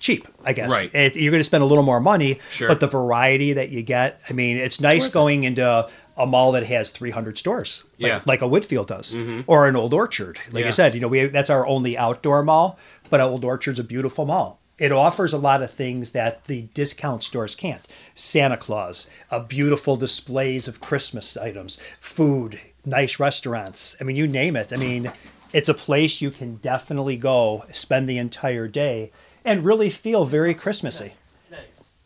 cheap, 0.00 0.26
I 0.44 0.52
guess. 0.52 0.70
Right. 0.70 0.90
It, 0.94 1.16
you're 1.16 1.30
going 1.30 1.40
to 1.40 1.44
spend 1.44 1.62
a 1.62 1.66
little 1.66 1.84
more 1.84 2.00
money, 2.00 2.38
Sure. 2.52 2.68
but 2.68 2.80
the 2.80 2.88
variety 2.88 3.52
that 3.52 3.68
you 3.70 3.82
get, 3.82 4.20
I 4.28 4.32
mean, 4.32 4.56
it's 4.56 4.80
nice 4.80 5.06
going 5.06 5.44
into 5.44 5.88
a 6.16 6.26
mall 6.26 6.52
that 6.52 6.64
has 6.66 6.90
300 6.90 7.38
stores, 7.38 7.84
like, 7.98 8.08
Yeah. 8.08 8.18
Mm-hmm. 8.18 8.28
like 8.28 8.42
a 8.42 8.46
Woodfield 8.46 8.86
does, 8.88 9.14
or 9.46 9.68
an 9.68 9.76
Old 9.76 9.94
Orchard. 9.94 10.38
Like 10.50 10.62
Yeah. 10.62 10.68
I 10.68 10.70
said, 10.72 10.94
you 10.94 11.00
know, 11.00 11.08
we 11.08 11.26
that's 11.26 11.50
our 11.50 11.66
only 11.66 11.96
outdoor 11.96 12.42
mall, 12.42 12.78
but 13.10 13.20
Old 13.20 13.44
Orchard's 13.44 13.78
a 13.80 13.84
beautiful 13.84 14.26
mall. 14.26 14.58
It 14.78 14.90
offers 14.90 15.32
a 15.32 15.38
lot 15.38 15.62
of 15.62 15.70
things 15.70 16.10
that 16.10 16.44
the 16.46 16.62
discount 16.74 17.22
stores 17.22 17.54
can't. 17.54 17.86
Santa 18.16 18.56
Claus, 18.56 19.08
a 19.30 19.38
beautiful 19.40 19.94
displays 19.96 20.66
of 20.66 20.80
Christmas 20.80 21.36
items, 21.36 21.76
food, 22.00 22.58
nice 22.84 23.18
restaurants. 23.18 23.96
I 24.00 24.04
mean, 24.04 24.16
you 24.16 24.26
name 24.26 24.56
it. 24.56 24.72
I 24.72 24.76
mean, 24.76 25.10
it's 25.52 25.68
a 25.68 25.74
place 25.74 26.20
you 26.20 26.30
can 26.30 26.56
definitely 26.56 27.16
go, 27.16 27.64
spend 27.72 28.08
the 28.08 28.18
entire 28.18 28.68
day, 28.68 29.10
and 29.44 29.64
really 29.64 29.90
feel 29.90 30.24
very 30.24 30.54
Christmassy. 30.54 31.12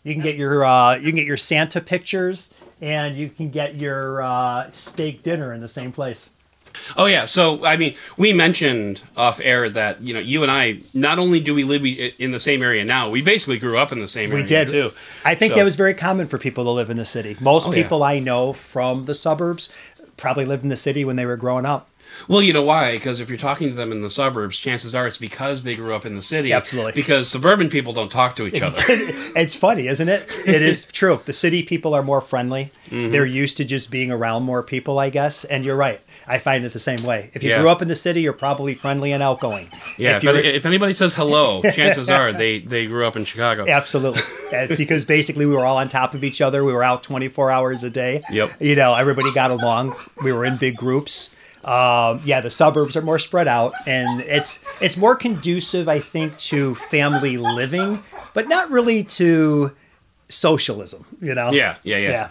You 0.05 0.15
can 0.15 0.23
get 0.23 0.37
your 0.37 0.65
uh, 0.65 0.97
you 0.97 1.07
can 1.09 1.17
get 1.17 1.27
your 1.27 1.37
Santa 1.37 1.81
pictures, 1.81 2.55
and 2.81 3.17
you 3.17 3.29
can 3.29 3.51
get 3.51 3.75
your 3.75 4.23
uh, 4.23 4.71
steak 4.73 5.23
dinner 5.25 5.53
in 5.53 5.61
the 5.61 5.69
same 5.69 5.91
place. 5.91 6.31
Oh 6.97 7.07
yeah. 7.07 7.25
So 7.25 7.65
I 7.65 7.77
mean, 7.77 7.97
we 8.17 8.33
mentioned 8.33 9.03
off 9.17 9.41
air 9.43 9.69
that 9.71 10.01
you 10.03 10.15
know 10.15 10.21
you 10.21 10.43
and 10.45 10.53
I 10.53 10.79
not 10.95 11.19
only 11.19 11.41
do 11.41 11.55
we 11.55 11.65
live 11.65 11.85
in 11.85 12.31
the 12.31 12.39
same 12.39 12.63
area 12.63 12.85
now, 12.85 13.09
we 13.11 13.21
basically 13.21 13.59
grew 13.59 13.79
up 13.79 13.91
in 13.91 13.99
the 13.99 14.07
same 14.07 14.29
We 14.29 14.37
area 14.37 14.47
did. 14.47 14.69
too. 14.69 14.93
I 15.25 15.35
think 15.35 15.53
So- 15.53 15.57
that 15.57 15.65
was 15.65 15.75
very 15.75 15.95
common 15.95 16.29
for 16.29 16.39
people 16.39 16.63
to 16.65 16.71
live 16.71 16.89
in 16.91 16.99
the 16.99 17.05
city. 17.07 17.37
Most 17.41 17.67
Oh, 17.67 17.73
yeah. 17.73 17.83
people 17.83 18.05
I 18.05 18.21
know 18.21 18.53
from 18.53 19.05
the 19.05 19.15
suburbs 19.15 19.71
probably 20.17 20.45
lived 20.45 20.63
in 20.63 20.71
the 20.71 20.77
city 20.77 21.05
when 21.05 21.17
they 21.17 21.27
were 21.27 21.37
growing 21.37 21.67
up. 21.67 21.89
Well, 22.29 22.43
you 22.43 22.53
know 22.53 22.63
why? 22.63 22.93
Because 22.93 23.21
if 23.21 23.29
you're 23.29 23.39
talking 23.39 23.69
to 23.69 23.75
them 23.75 23.93
in 23.93 24.01
the 24.01 24.11
suburbs, 24.11 24.57
chances 24.57 24.95
are 24.95 25.07
it's 25.07 25.19
because 25.19 25.63
they 25.63 25.77
grew 25.77 25.95
up 25.95 26.05
in 26.07 26.15
the 26.17 26.23
city. 26.23 26.53
Absolutely. 26.53 26.93
Because 26.93 27.29
suburban 27.29 27.69
people 27.69 27.93
don't 27.93 28.11
talk 28.11 28.37
to 28.37 28.47
each 28.47 28.61
other. 28.63 28.81
It's 29.37 29.55
funny, 29.55 29.87
isn't 29.87 30.09
it? 30.09 30.27
It 30.47 30.63
is 30.63 30.87
true. 30.93 31.21
The 31.25 31.33
city 31.33 31.63
people 31.63 31.93
are 31.95 32.03
more 32.03 32.21
friendly. 32.23 32.73
Mm-hmm. 32.89 33.13
They're 33.13 33.27
used 33.27 33.59
to 33.59 33.65
just 33.65 33.91
being 33.91 34.11
around 34.11 34.45
more 34.45 34.63
people, 34.63 34.99
I 34.99 35.11
guess. 35.11 35.45
And 35.45 35.65
you're 35.65 35.77
right. 35.77 36.01
I 36.27 36.39
find 36.39 36.65
it 36.65 36.73
the 36.73 36.79
same 36.79 37.03
way. 37.03 37.31
If 37.35 37.43
you 37.45 37.51
Yeah. 37.51 37.61
grew 37.61 37.69
up 37.69 37.83
in 37.83 37.89
the 37.89 37.95
city, 37.95 38.23
you're 38.23 38.33
probably 38.33 38.75
friendly 38.75 39.13
and 39.13 39.23
outgoing. 39.23 39.69
yeah. 39.99 40.17
If 40.17 40.25
If, 40.25 40.35
any- 40.37 40.49
if 40.49 40.67
anybody 40.67 40.93
says 40.95 41.15
hello, 41.15 41.61
chances 41.75 42.09
are 42.09 42.33
they 42.33 42.61
they 42.61 42.87
grew 42.87 43.07
up 43.07 43.17
in 43.17 43.25
Chicago. 43.25 43.67
Absolutely. 43.69 44.23
Because 44.77 45.05
basically 45.05 45.45
we 45.47 45.55
were 45.55 45.67
all 45.67 45.77
on 45.77 45.89
top 45.89 46.15
of 46.15 46.25
each 46.25 46.41
other. 46.41 46.65
We 46.65 46.73
were 46.73 46.83
out 46.83 47.03
24 47.03 47.51
hours 47.51 47.85
a 47.85 47.91
day. 47.91 48.23
Yep. 48.31 48.53
You 48.61 48.75
know, 48.77 48.95
everybody 48.95 49.33
got 49.33 49.51
along. 49.51 49.95
We 50.23 50.33
were 50.33 50.45
in 50.45 50.57
big 50.57 50.77
groups. 50.77 51.31
Um, 51.67 52.21
yeah, 52.25 52.41
the 52.41 52.51
suburbs 52.51 52.97
are 52.97 53.03
more 53.03 53.19
spread 53.19 53.49
out 53.49 53.75
and 53.87 54.21
it's 54.21 54.65
it's 54.81 54.97
more 54.97 55.17
conducive, 55.17 55.89
I 55.89 55.99
think, 55.99 56.39
to 56.39 56.77
family 56.77 57.39
living, 57.39 58.03
but 58.35 58.49
not 58.49 58.71
really 58.71 59.03
to 59.05 59.73
socialism, 60.29 61.05
you 61.21 61.35
know? 61.35 61.51
Yeah, 61.51 61.77
yeah, 61.83 61.97
yeah. 61.97 62.11
Yeah. 62.11 62.29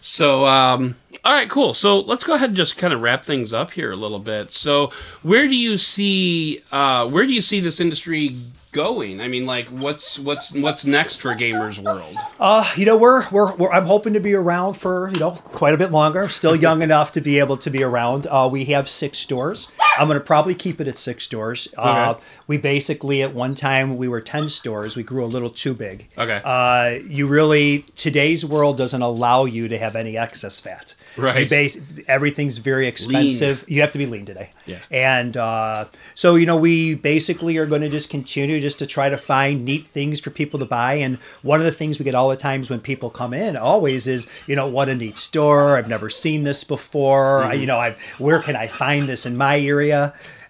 So, 0.00 0.46
um, 0.46 0.96
all 1.24 1.32
right, 1.32 1.50
cool. 1.50 1.74
So 1.74 2.00
let's 2.00 2.24
go 2.24 2.34
ahead 2.34 2.50
and 2.50 2.56
just 2.56 2.76
kind 2.76 2.92
of 2.92 3.00
wrap 3.00 3.24
things 3.24 3.52
up 3.52 3.70
here 3.72 3.92
a 3.92 3.96
little 3.96 4.18
bit. 4.18 4.50
So, 4.50 4.92
where 5.22 5.48
do 5.48 5.56
you 5.56 5.78
see 5.78 6.62
uh, 6.72 7.06
where 7.08 7.26
do 7.26 7.32
you 7.32 7.40
see 7.40 7.60
this 7.60 7.80
industry 7.80 8.36
going? 8.78 9.20
I 9.20 9.26
mean, 9.26 9.44
like, 9.44 9.66
what's 9.70 10.20
what's 10.20 10.52
what's 10.52 10.84
next 10.84 11.20
for 11.20 11.34
Gamers 11.34 11.82
World? 11.82 12.16
Uh, 12.38 12.64
you 12.76 12.86
know, 12.86 12.96
we're, 12.96 13.28
we're, 13.30 13.52
we're 13.56 13.72
I'm 13.72 13.86
hoping 13.86 14.12
to 14.12 14.20
be 14.20 14.34
around 14.34 14.74
for, 14.74 15.10
you 15.12 15.18
know, 15.18 15.32
quite 15.32 15.74
a 15.74 15.76
bit 15.76 15.90
longer. 15.90 16.28
Still 16.28 16.54
young 16.54 16.80
enough 16.88 17.10
to 17.12 17.20
be 17.20 17.40
able 17.40 17.56
to 17.56 17.70
be 17.70 17.82
around. 17.82 18.28
Uh, 18.28 18.48
we 18.50 18.66
have 18.66 18.88
six 18.88 19.18
stores. 19.18 19.72
I'm 19.98 20.06
going 20.08 20.18
to 20.18 20.24
probably 20.24 20.54
keep 20.54 20.80
it 20.80 20.88
at 20.88 20.98
six 20.98 21.24
stores. 21.24 21.68
Uh, 21.76 22.14
we 22.46 22.58
basically, 22.58 23.22
at 23.22 23.34
one 23.34 23.54
time, 23.54 23.96
we 23.96 24.08
were 24.08 24.20
10 24.20 24.48
stores. 24.48 24.96
We 24.96 25.02
grew 25.02 25.24
a 25.24 25.26
little 25.26 25.50
too 25.50 25.74
big. 25.74 26.08
Okay. 26.16 26.40
Uh, 26.44 26.98
you 27.06 27.26
really, 27.26 27.84
today's 27.96 28.44
world 28.44 28.76
doesn't 28.76 29.02
allow 29.02 29.44
you 29.44 29.68
to 29.68 29.78
have 29.78 29.96
any 29.96 30.16
excess 30.16 30.60
fat. 30.60 30.94
Right. 31.16 31.40
You 31.44 31.48
base, 31.48 31.78
everything's 32.06 32.58
very 32.58 32.86
expensive. 32.86 33.64
You 33.66 33.80
have 33.80 33.92
to 33.92 33.98
be 33.98 34.06
lean 34.06 34.24
today. 34.24 34.50
Yeah. 34.66 34.78
And 34.90 35.36
uh, 35.36 35.86
so, 36.14 36.36
you 36.36 36.46
know, 36.46 36.56
we 36.56 36.94
basically 36.94 37.56
are 37.56 37.66
going 37.66 37.80
to 37.82 37.88
just 37.88 38.08
continue 38.10 38.60
just 38.60 38.78
to 38.78 38.86
try 38.86 39.08
to 39.08 39.16
find 39.16 39.64
neat 39.64 39.88
things 39.88 40.20
for 40.20 40.30
people 40.30 40.58
to 40.60 40.66
buy. 40.66 40.94
And 40.94 41.16
one 41.42 41.58
of 41.60 41.66
the 41.66 41.72
things 41.72 41.98
we 41.98 42.04
get 42.04 42.14
all 42.14 42.28
the 42.28 42.36
times 42.36 42.70
when 42.70 42.80
people 42.80 43.10
come 43.10 43.34
in 43.34 43.56
always 43.56 44.06
is, 44.06 44.28
you 44.46 44.54
know, 44.54 44.66
what 44.68 44.88
a 44.88 44.94
neat 44.94 45.16
store. 45.16 45.76
I've 45.76 45.88
never 45.88 46.08
seen 46.08 46.44
this 46.44 46.62
before. 46.64 47.40
Mm-hmm. 47.42 47.50
I- 47.50 47.54
You 47.54 47.66
know, 47.66 47.78
I've, 47.78 48.00
where 48.20 48.38
can 48.40 48.54
I 48.54 48.68
find 48.68 49.08
this 49.08 49.26
in 49.26 49.36
my 49.36 49.58
area? 49.58 49.87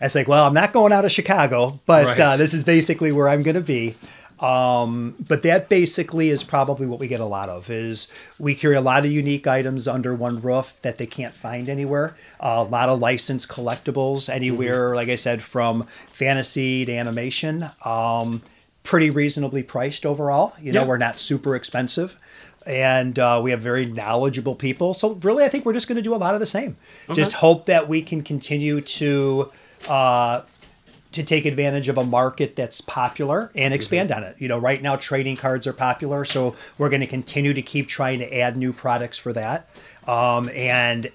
It's 0.00 0.14
like, 0.14 0.28
well, 0.28 0.46
I'm 0.46 0.54
not 0.54 0.72
going 0.72 0.92
out 0.92 1.04
of 1.04 1.12
Chicago, 1.12 1.80
but 1.86 2.06
Right. 2.06 2.20
uh, 2.20 2.36
this 2.36 2.54
is 2.54 2.62
basically 2.64 3.10
where 3.12 3.28
I'm 3.28 3.42
going 3.42 3.56
to 3.56 3.60
be. 3.60 3.96
Um, 4.40 5.16
but 5.26 5.42
that 5.42 5.68
basically 5.68 6.28
is 6.28 6.44
probably 6.44 6.86
what 6.86 7.00
we 7.00 7.08
get 7.08 7.18
a 7.18 7.24
lot 7.24 7.48
of 7.48 7.68
is 7.70 8.06
we 8.38 8.54
carry 8.54 8.76
a 8.76 8.80
lot 8.80 9.04
of 9.04 9.10
unique 9.10 9.48
items 9.48 9.88
under 9.88 10.14
one 10.14 10.40
roof 10.40 10.76
that 10.82 10.96
they 10.98 11.06
can't 11.06 11.34
find 11.34 11.68
anywhere. 11.68 12.14
a 12.38 12.62
lot 12.62 12.88
of 12.88 13.00
licensed 13.00 13.48
collectibles 13.48 14.32
anywhere, 14.32 14.94
like 14.94 15.08
I 15.08 15.16
said, 15.16 15.42
from 15.42 15.86
fantasy 16.12 16.84
to 16.84 16.92
animation. 16.94 17.68
Um, 17.84 18.42
pretty 18.84 19.10
reasonably 19.10 19.64
priced 19.64 20.06
overall. 20.06 20.52
You 20.62 20.72
know, 20.72 20.82
Yeah. 20.82 20.86
we're 20.86 20.98
not 20.98 21.18
super 21.18 21.56
expensive. 21.56 22.16
And 22.68 23.18
uh, 23.18 23.40
we 23.42 23.50
have 23.50 23.60
very 23.60 23.86
knowledgeable 23.86 24.54
people. 24.54 24.94
So 24.94 25.14
really, 25.14 25.44
I 25.44 25.48
think 25.48 25.64
we're 25.64 25.72
just 25.72 25.88
going 25.88 25.96
to 25.96 26.02
do 26.02 26.14
a 26.14 26.16
lot 26.16 26.34
of 26.34 26.40
the 26.40 26.46
same. 26.46 26.76
Just 27.14 27.32
hope 27.32 27.66
that 27.66 27.88
we 27.88 28.02
can 28.02 28.22
continue 28.22 28.80
to. 28.80 29.50
Uh, 29.88 30.42
to 31.10 31.22
take 31.22 31.46
advantage 31.46 31.88
of 31.88 31.96
a 31.96 32.04
market 32.04 32.54
that's 32.54 32.82
popular 32.82 33.50
and 33.54 33.72
expand 33.72 34.12
on 34.12 34.22
it. 34.22 34.36
You 34.38 34.46
know, 34.46 34.58
right 34.58 34.80
now 34.82 34.96
trading 34.96 35.36
cards 35.36 35.66
are 35.66 35.72
popular, 35.72 36.26
so 36.26 36.54
we're 36.76 36.90
going 36.90 37.00
to 37.00 37.06
continue 37.06 37.54
to 37.54 37.62
keep 37.62 37.88
trying 37.88 38.18
to 38.18 38.38
add 38.38 38.58
new 38.58 38.74
products 38.74 39.16
for 39.16 39.32
that. 39.32 39.70
Um, 40.06 40.50
and 40.54 41.10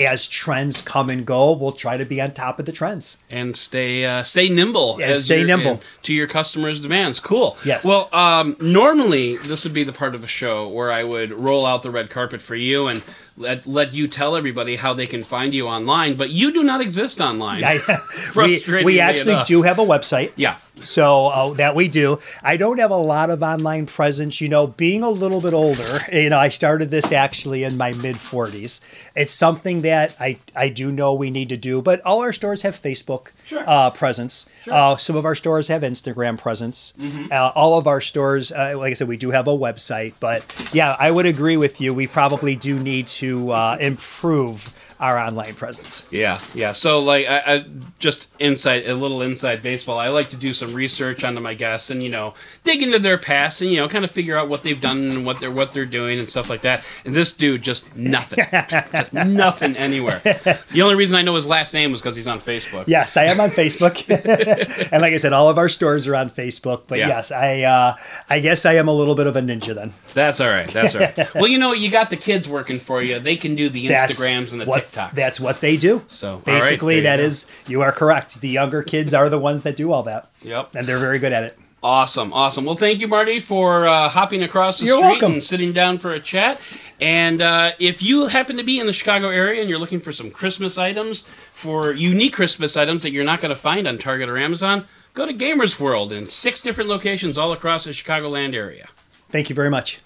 as 0.00 0.28
trends 0.28 0.80
come 0.80 1.10
and 1.10 1.26
go, 1.26 1.52
we'll 1.52 1.72
try 1.72 1.96
to 1.96 2.04
be 2.04 2.20
on 2.20 2.30
top 2.32 2.58
of 2.58 2.66
the 2.66 2.72
trends. 2.72 3.18
and 3.30 3.56
stay 3.56 4.04
uh, 4.04 4.22
stay 4.22 4.48
nimble 4.48 4.96
Yeah, 5.00 5.16
stay 5.16 5.44
nimble. 5.44 5.72
and 5.72 5.80
to 6.04 6.12
your 6.14 6.26
customers' 6.26 6.80
demands. 6.80 7.20
Cool. 7.20 7.56
Yes. 7.64 7.84
Well, 7.84 8.08
um, 8.12 8.56
normally 8.60 9.36
this 9.38 9.64
would 9.64 9.74
be 9.74 9.84
the 9.84 9.92
part 9.92 10.14
of 10.14 10.22
a 10.22 10.26
show 10.28 10.68
where 10.68 10.92
I 10.92 11.04
would 11.04 11.30
roll 11.32 11.66
out 11.66 11.82
the 11.82 11.90
red 11.90 12.10
carpet 12.10 12.40
for 12.42 12.54
you 12.56 12.86
and 12.86 13.02
let 13.38 13.66
let 13.66 13.94
you 13.94 14.08
tell 14.08 14.36
everybody 14.36 14.76
how 14.76 14.94
they 14.94 15.06
can 15.06 15.24
find 15.24 15.54
you 15.54 15.66
online, 15.66 16.16
but 16.16 16.30
you 16.30 16.52
do 16.52 16.62
not 16.62 16.80
exist 16.80 17.20
online. 17.20 17.62
I, 17.64 17.80
we, 18.36 18.62
we 18.84 19.00
actually 19.00 19.32
enough. 19.32 19.46
do 19.46 19.62
have 19.62 19.78
a 19.78 19.84
website. 19.84 20.32
Yeah. 20.36 20.58
So 20.84 21.26
uh, 21.26 21.54
that 21.54 21.74
we 21.74 21.88
do. 21.88 22.18
I 22.42 22.56
don't 22.56 22.78
have 22.78 22.90
a 22.90 22.96
lot 22.96 23.30
of 23.30 23.42
online 23.42 23.86
presence. 23.86 24.40
You 24.40 24.48
know, 24.48 24.66
being 24.66 25.02
a 25.02 25.10
little 25.10 25.40
bit 25.40 25.54
older, 25.54 26.00
you 26.12 26.30
know, 26.30 26.38
I 26.38 26.50
started 26.50 26.90
this 26.90 27.12
actually 27.12 27.64
in 27.64 27.76
my 27.76 27.92
mid 27.92 28.16
40s. 28.16 28.80
It's 29.14 29.32
something 29.32 29.82
that 29.82 30.16
I, 30.20 30.38
I 30.54 30.68
do 30.68 30.92
know 30.92 31.14
we 31.14 31.30
need 31.30 31.48
to 31.48 31.56
do, 31.56 31.82
but 31.82 32.00
all 32.02 32.20
our 32.20 32.32
stores 32.32 32.62
have 32.62 32.80
Facebook 32.80 33.28
Sure. 33.48 33.64
uh, 33.66 33.90
presence. 33.90 34.46
Uh, 34.70 34.96
some 34.98 35.16
of 35.16 35.24
our 35.24 35.34
stores 35.34 35.68
have 35.68 35.80
Instagram 35.80 36.36
presence. 36.38 36.92
Uh, 37.32 37.50
all 37.54 37.78
of 37.78 37.86
our 37.86 38.02
stores, 38.02 38.52
uh, 38.52 38.74
like 38.76 38.90
I 38.90 38.94
said, 38.94 39.08
we 39.08 39.16
do 39.16 39.30
have 39.30 39.48
a 39.48 39.52
website. 39.52 40.12
But 40.20 40.44
yeah, 40.74 40.94
I 40.98 41.10
would 41.10 41.24
agree 41.24 41.56
with 41.56 41.80
you. 41.80 41.94
We 41.94 42.06
probably 42.06 42.56
do 42.56 42.78
need 42.78 43.06
to 43.08 43.50
uh, 43.50 43.78
improve 43.80 44.74
our 45.00 45.18
online 45.18 45.54
presence. 45.54 46.06
Yeah, 46.10 46.40
yeah. 46.54 46.72
So, 46.72 47.00
like, 47.00 47.26
I, 47.26 47.38
I 47.46 47.64
just 47.98 48.28
inside 48.38 48.86
a 48.88 48.94
little 48.94 49.22
inside 49.22 49.62
baseball. 49.62 49.98
I 49.98 50.08
like 50.08 50.28
to 50.30 50.36
do 50.36 50.52
some 50.52 50.72
research 50.74 51.24
onto 51.24 51.40
my 51.40 51.54
guests 51.54 51.90
and 51.90 52.02
you 52.02 52.08
know 52.08 52.34
dig 52.64 52.82
into 52.82 52.98
their 52.98 53.18
past 53.18 53.62
and 53.62 53.70
you 53.70 53.76
know 53.78 53.88
kind 53.88 54.04
of 54.04 54.10
figure 54.10 54.36
out 54.36 54.48
what 54.48 54.62
they've 54.62 54.80
done 54.80 54.98
and 54.98 55.26
what 55.26 55.40
they're 55.40 55.50
what 55.50 55.72
they're 55.72 55.86
doing 55.86 56.18
and 56.18 56.28
stuff 56.28 56.50
like 56.50 56.62
that. 56.62 56.84
And 57.04 57.14
this 57.14 57.32
dude 57.32 57.62
just 57.62 57.94
nothing, 57.96 58.44
just 58.92 59.12
nothing 59.12 59.76
anywhere. 59.76 60.20
The 60.20 60.82
only 60.82 60.94
reason 60.96 61.16
I 61.16 61.22
know 61.22 61.34
his 61.34 61.46
last 61.46 61.74
name 61.74 61.92
was 61.92 62.00
because 62.00 62.16
he's 62.16 62.28
on 62.28 62.40
Facebook. 62.40 62.84
Yes, 62.86 63.16
I 63.16 63.24
am 63.24 63.40
on 63.40 63.50
Facebook, 63.50 64.04
and 64.92 65.02
like 65.02 65.12
I 65.12 65.16
said, 65.16 65.32
all 65.32 65.48
of 65.48 65.58
our 65.58 65.68
stores 65.68 66.06
are 66.06 66.16
on 66.16 66.30
Facebook. 66.30 66.84
But 66.88 66.98
Yeah. 66.98 67.08
yes, 67.08 67.30
I 67.32 67.62
uh, 67.62 67.96
I 68.28 68.40
guess 68.40 68.66
I 68.66 68.74
am 68.74 68.88
a 68.88 68.92
little 68.92 69.14
bit 69.14 69.26
of 69.26 69.36
a 69.36 69.40
ninja 69.40 69.74
then. 69.74 69.92
That's 70.14 70.40
all 70.40 70.50
right. 70.50 70.68
That's 70.68 70.94
all 70.94 71.02
right. 71.02 71.34
well, 71.34 71.46
you 71.46 71.58
know, 71.58 71.72
you 71.72 71.90
got 71.90 72.10
the 72.10 72.16
kids 72.16 72.48
working 72.48 72.78
for 72.78 73.02
you. 73.02 73.18
They 73.20 73.36
can 73.36 73.54
do 73.54 73.68
the 73.68 73.88
That's 73.88 74.18
Instagrams 74.18 74.52
and 74.52 74.60
the 74.60 74.64
what, 74.64 74.87
TikToks. 74.92 75.12
That's 75.14 75.40
what 75.40 75.60
they 75.60 75.76
do. 75.76 76.02
So, 76.08 76.38
basically, 76.44 77.00
there 77.00 77.16
that 77.16 77.20
you 77.22 77.26
is 77.26 77.50
you 77.66 77.82
are 77.82 77.92
correct. 77.92 78.40
The 78.40 78.48
younger 78.48 78.82
kids 78.82 79.12
are 79.14 79.28
the 79.28 79.38
ones 79.38 79.62
that 79.64 79.76
do 79.76 79.92
all 79.92 80.02
that, 80.04 80.28
Yep. 80.42 80.74
and 80.74 80.86
they're 80.86 80.98
very 80.98 81.18
good 81.18 81.32
at 81.32 81.44
it. 81.44 81.58
Awesome, 81.80 82.32
awesome. 82.32 82.64
Well, 82.64 82.74
thank 82.74 82.98
you, 82.98 83.06
Marty, 83.06 83.38
for 83.38 83.86
uh, 83.86 84.08
hopping 84.08 84.42
across 84.42 84.80
the 84.80 84.86
You're 84.86 84.98
street 84.98 85.08
welcome. 85.10 85.32
and 85.34 85.44
sitting 85.44 85.72
down 85.72 85.98
for 85.98 86.12
a 86.12 86.18
chat. 86.18 86.60
And 87.00 87.40
uh, 87.40 87.70
if 87.78 88.02
you 88.02 88.26
happen 88.26 88.56
to 88.56 88.64
be 88.64 88.80
in 88.80 88.86
the 88.86 88.92
Chicago 88.92 89.28
area 89.28 89.60
and 89.60 89.70
you're 89.70 89.78
looking 89.78 90.00
for 90.00 90.10
some 90.12 90.28
Christmas 90.32 90.76
items, 90.76 91.24
for 91.52 91.92
unique 91.92 92.32
Christmas 92.32 92.76
items 92.76 93.04
that 93.04 93.12
you're 93.12 93.24
not 93.24 93.40
going 93.40 93.50
to 93.54 93.60
find 93.60 93.86
on 93.86 93.96
Target 93.96 94.28
or 94.28 94.36
Amazon, 94.36 94.86
go 95.14 95.24
to 95.24 95.32
Gamers 95.32 95.78
World 95.78 96.12
in 96.12 96.26
six 96.26 96.60
different 96.60 96.90
locations 96.90 97.38
all 97.38 97.52
across 97.52 97.84
the 97.84 97.92
Chicagoland 97.92 98.54
area. 98.54 98.88
Thank 99.30 99.48
you 99.48 99.54
very 99.54 99.70
much. 99.70 100.00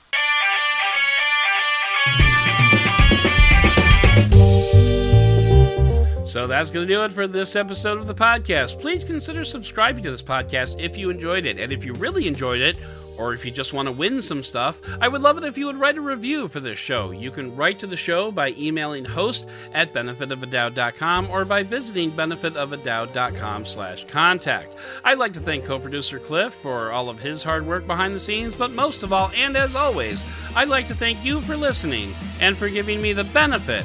So 6.33 6.47
that's 6.47 6.71
going 6.71 6.89
to 6.89 6.95
do 6.95 7.03
it 7.03 7.13
for 7.13 7.29
this 7.29 7.57
episode 7.57 7.99
of 7.99 8.07
the 8.07 8.15
podcast. 8.15 8.81
Please 8.81 9.05
consider 9.05 9.45
subscribing 9.45 10.03
to 10.05 10.11
this 10.11 10.23
podcast 10.23 10.83
if 10.83 10.97
you 10.97 11.11
enjoyed 11.11 11.45
it. 11.45 11.59
And 11.59 11.71
if 11.71 11.85
you 11.85 11.93
really 11.93 12.27
enjoyed 12.27 12.63
it, 12.63 12.79
or 13.19 13.35
if 13.35 13.45
you 13.45 13.51
just 13.51 13.75
want 13.75 13.85
to 13.85 13.93
win 13.93 14.23
some 14.23 14.43
stuff, 14.43 14.81
I 14.99 15.09
would 15.09 15.21
love 15.21 15.37
it 15.37 15.45
if 15.45 15.59
you 15.59 15.67
would 15.67 15.77
write 15.77 15.99
a 15.99 16.01
review 16.01 16.49
for 16.49 16.59
this 16.59 16.79
show. 16.79 17.11
You 17.11 17.31
can 17.31 17.55
write 17.55 17.79
to 17.81 17.87
the 17.87 17.99
show 17.99 18.33
by 18.33 18.55
emailing 18.57 19.05
host 19.05 19.47
at 19.75 19.93
benefitofadoud.com 19.93 21.29
or 21.29 21.45
by 21.45 21.65
visiting 21.65 22.11
benefitofadoud.com 22.13 23.67
slash 23.67 24.07
contact. 24.07 24.77
I'd 25.05 25.19
like 25.19 25.35
to 25.35 25.41
thank 25.41 25.67
co-producer 25.67 26.19
Cliff 26.19 26.55
for 26.55 26.93
all 26.93 27.11
of 27.11 27.21
his 27.21 27.45
hard 27.45 27.67
work 27.67 27.87
behind 27.87 28.15
the 28.15 28.21
scenes, 28.21 28.57
but 28.57 28.71
most 28.71 29.03
of 29.03 29.13
all, 29.13 29.31
and 29.37 29.55
as 29.55 29.77
always, 29.77 30.25
I'd 30.57 30.71
like 30.71 30.87
to 30.87 30.95
thank 30.95 31.23
you 31.23 31.43
for 31.43 31.59
listening 31.59 32.15
and 32.41 32.57
for 32.57 32.71
giving 32.71 33.03
me 33.03 33.13
the 33.13 33.25
benefit 33.25 33.85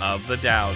of 0.00 0.26
the 0.26 0.36
doubt. 0.38 0.74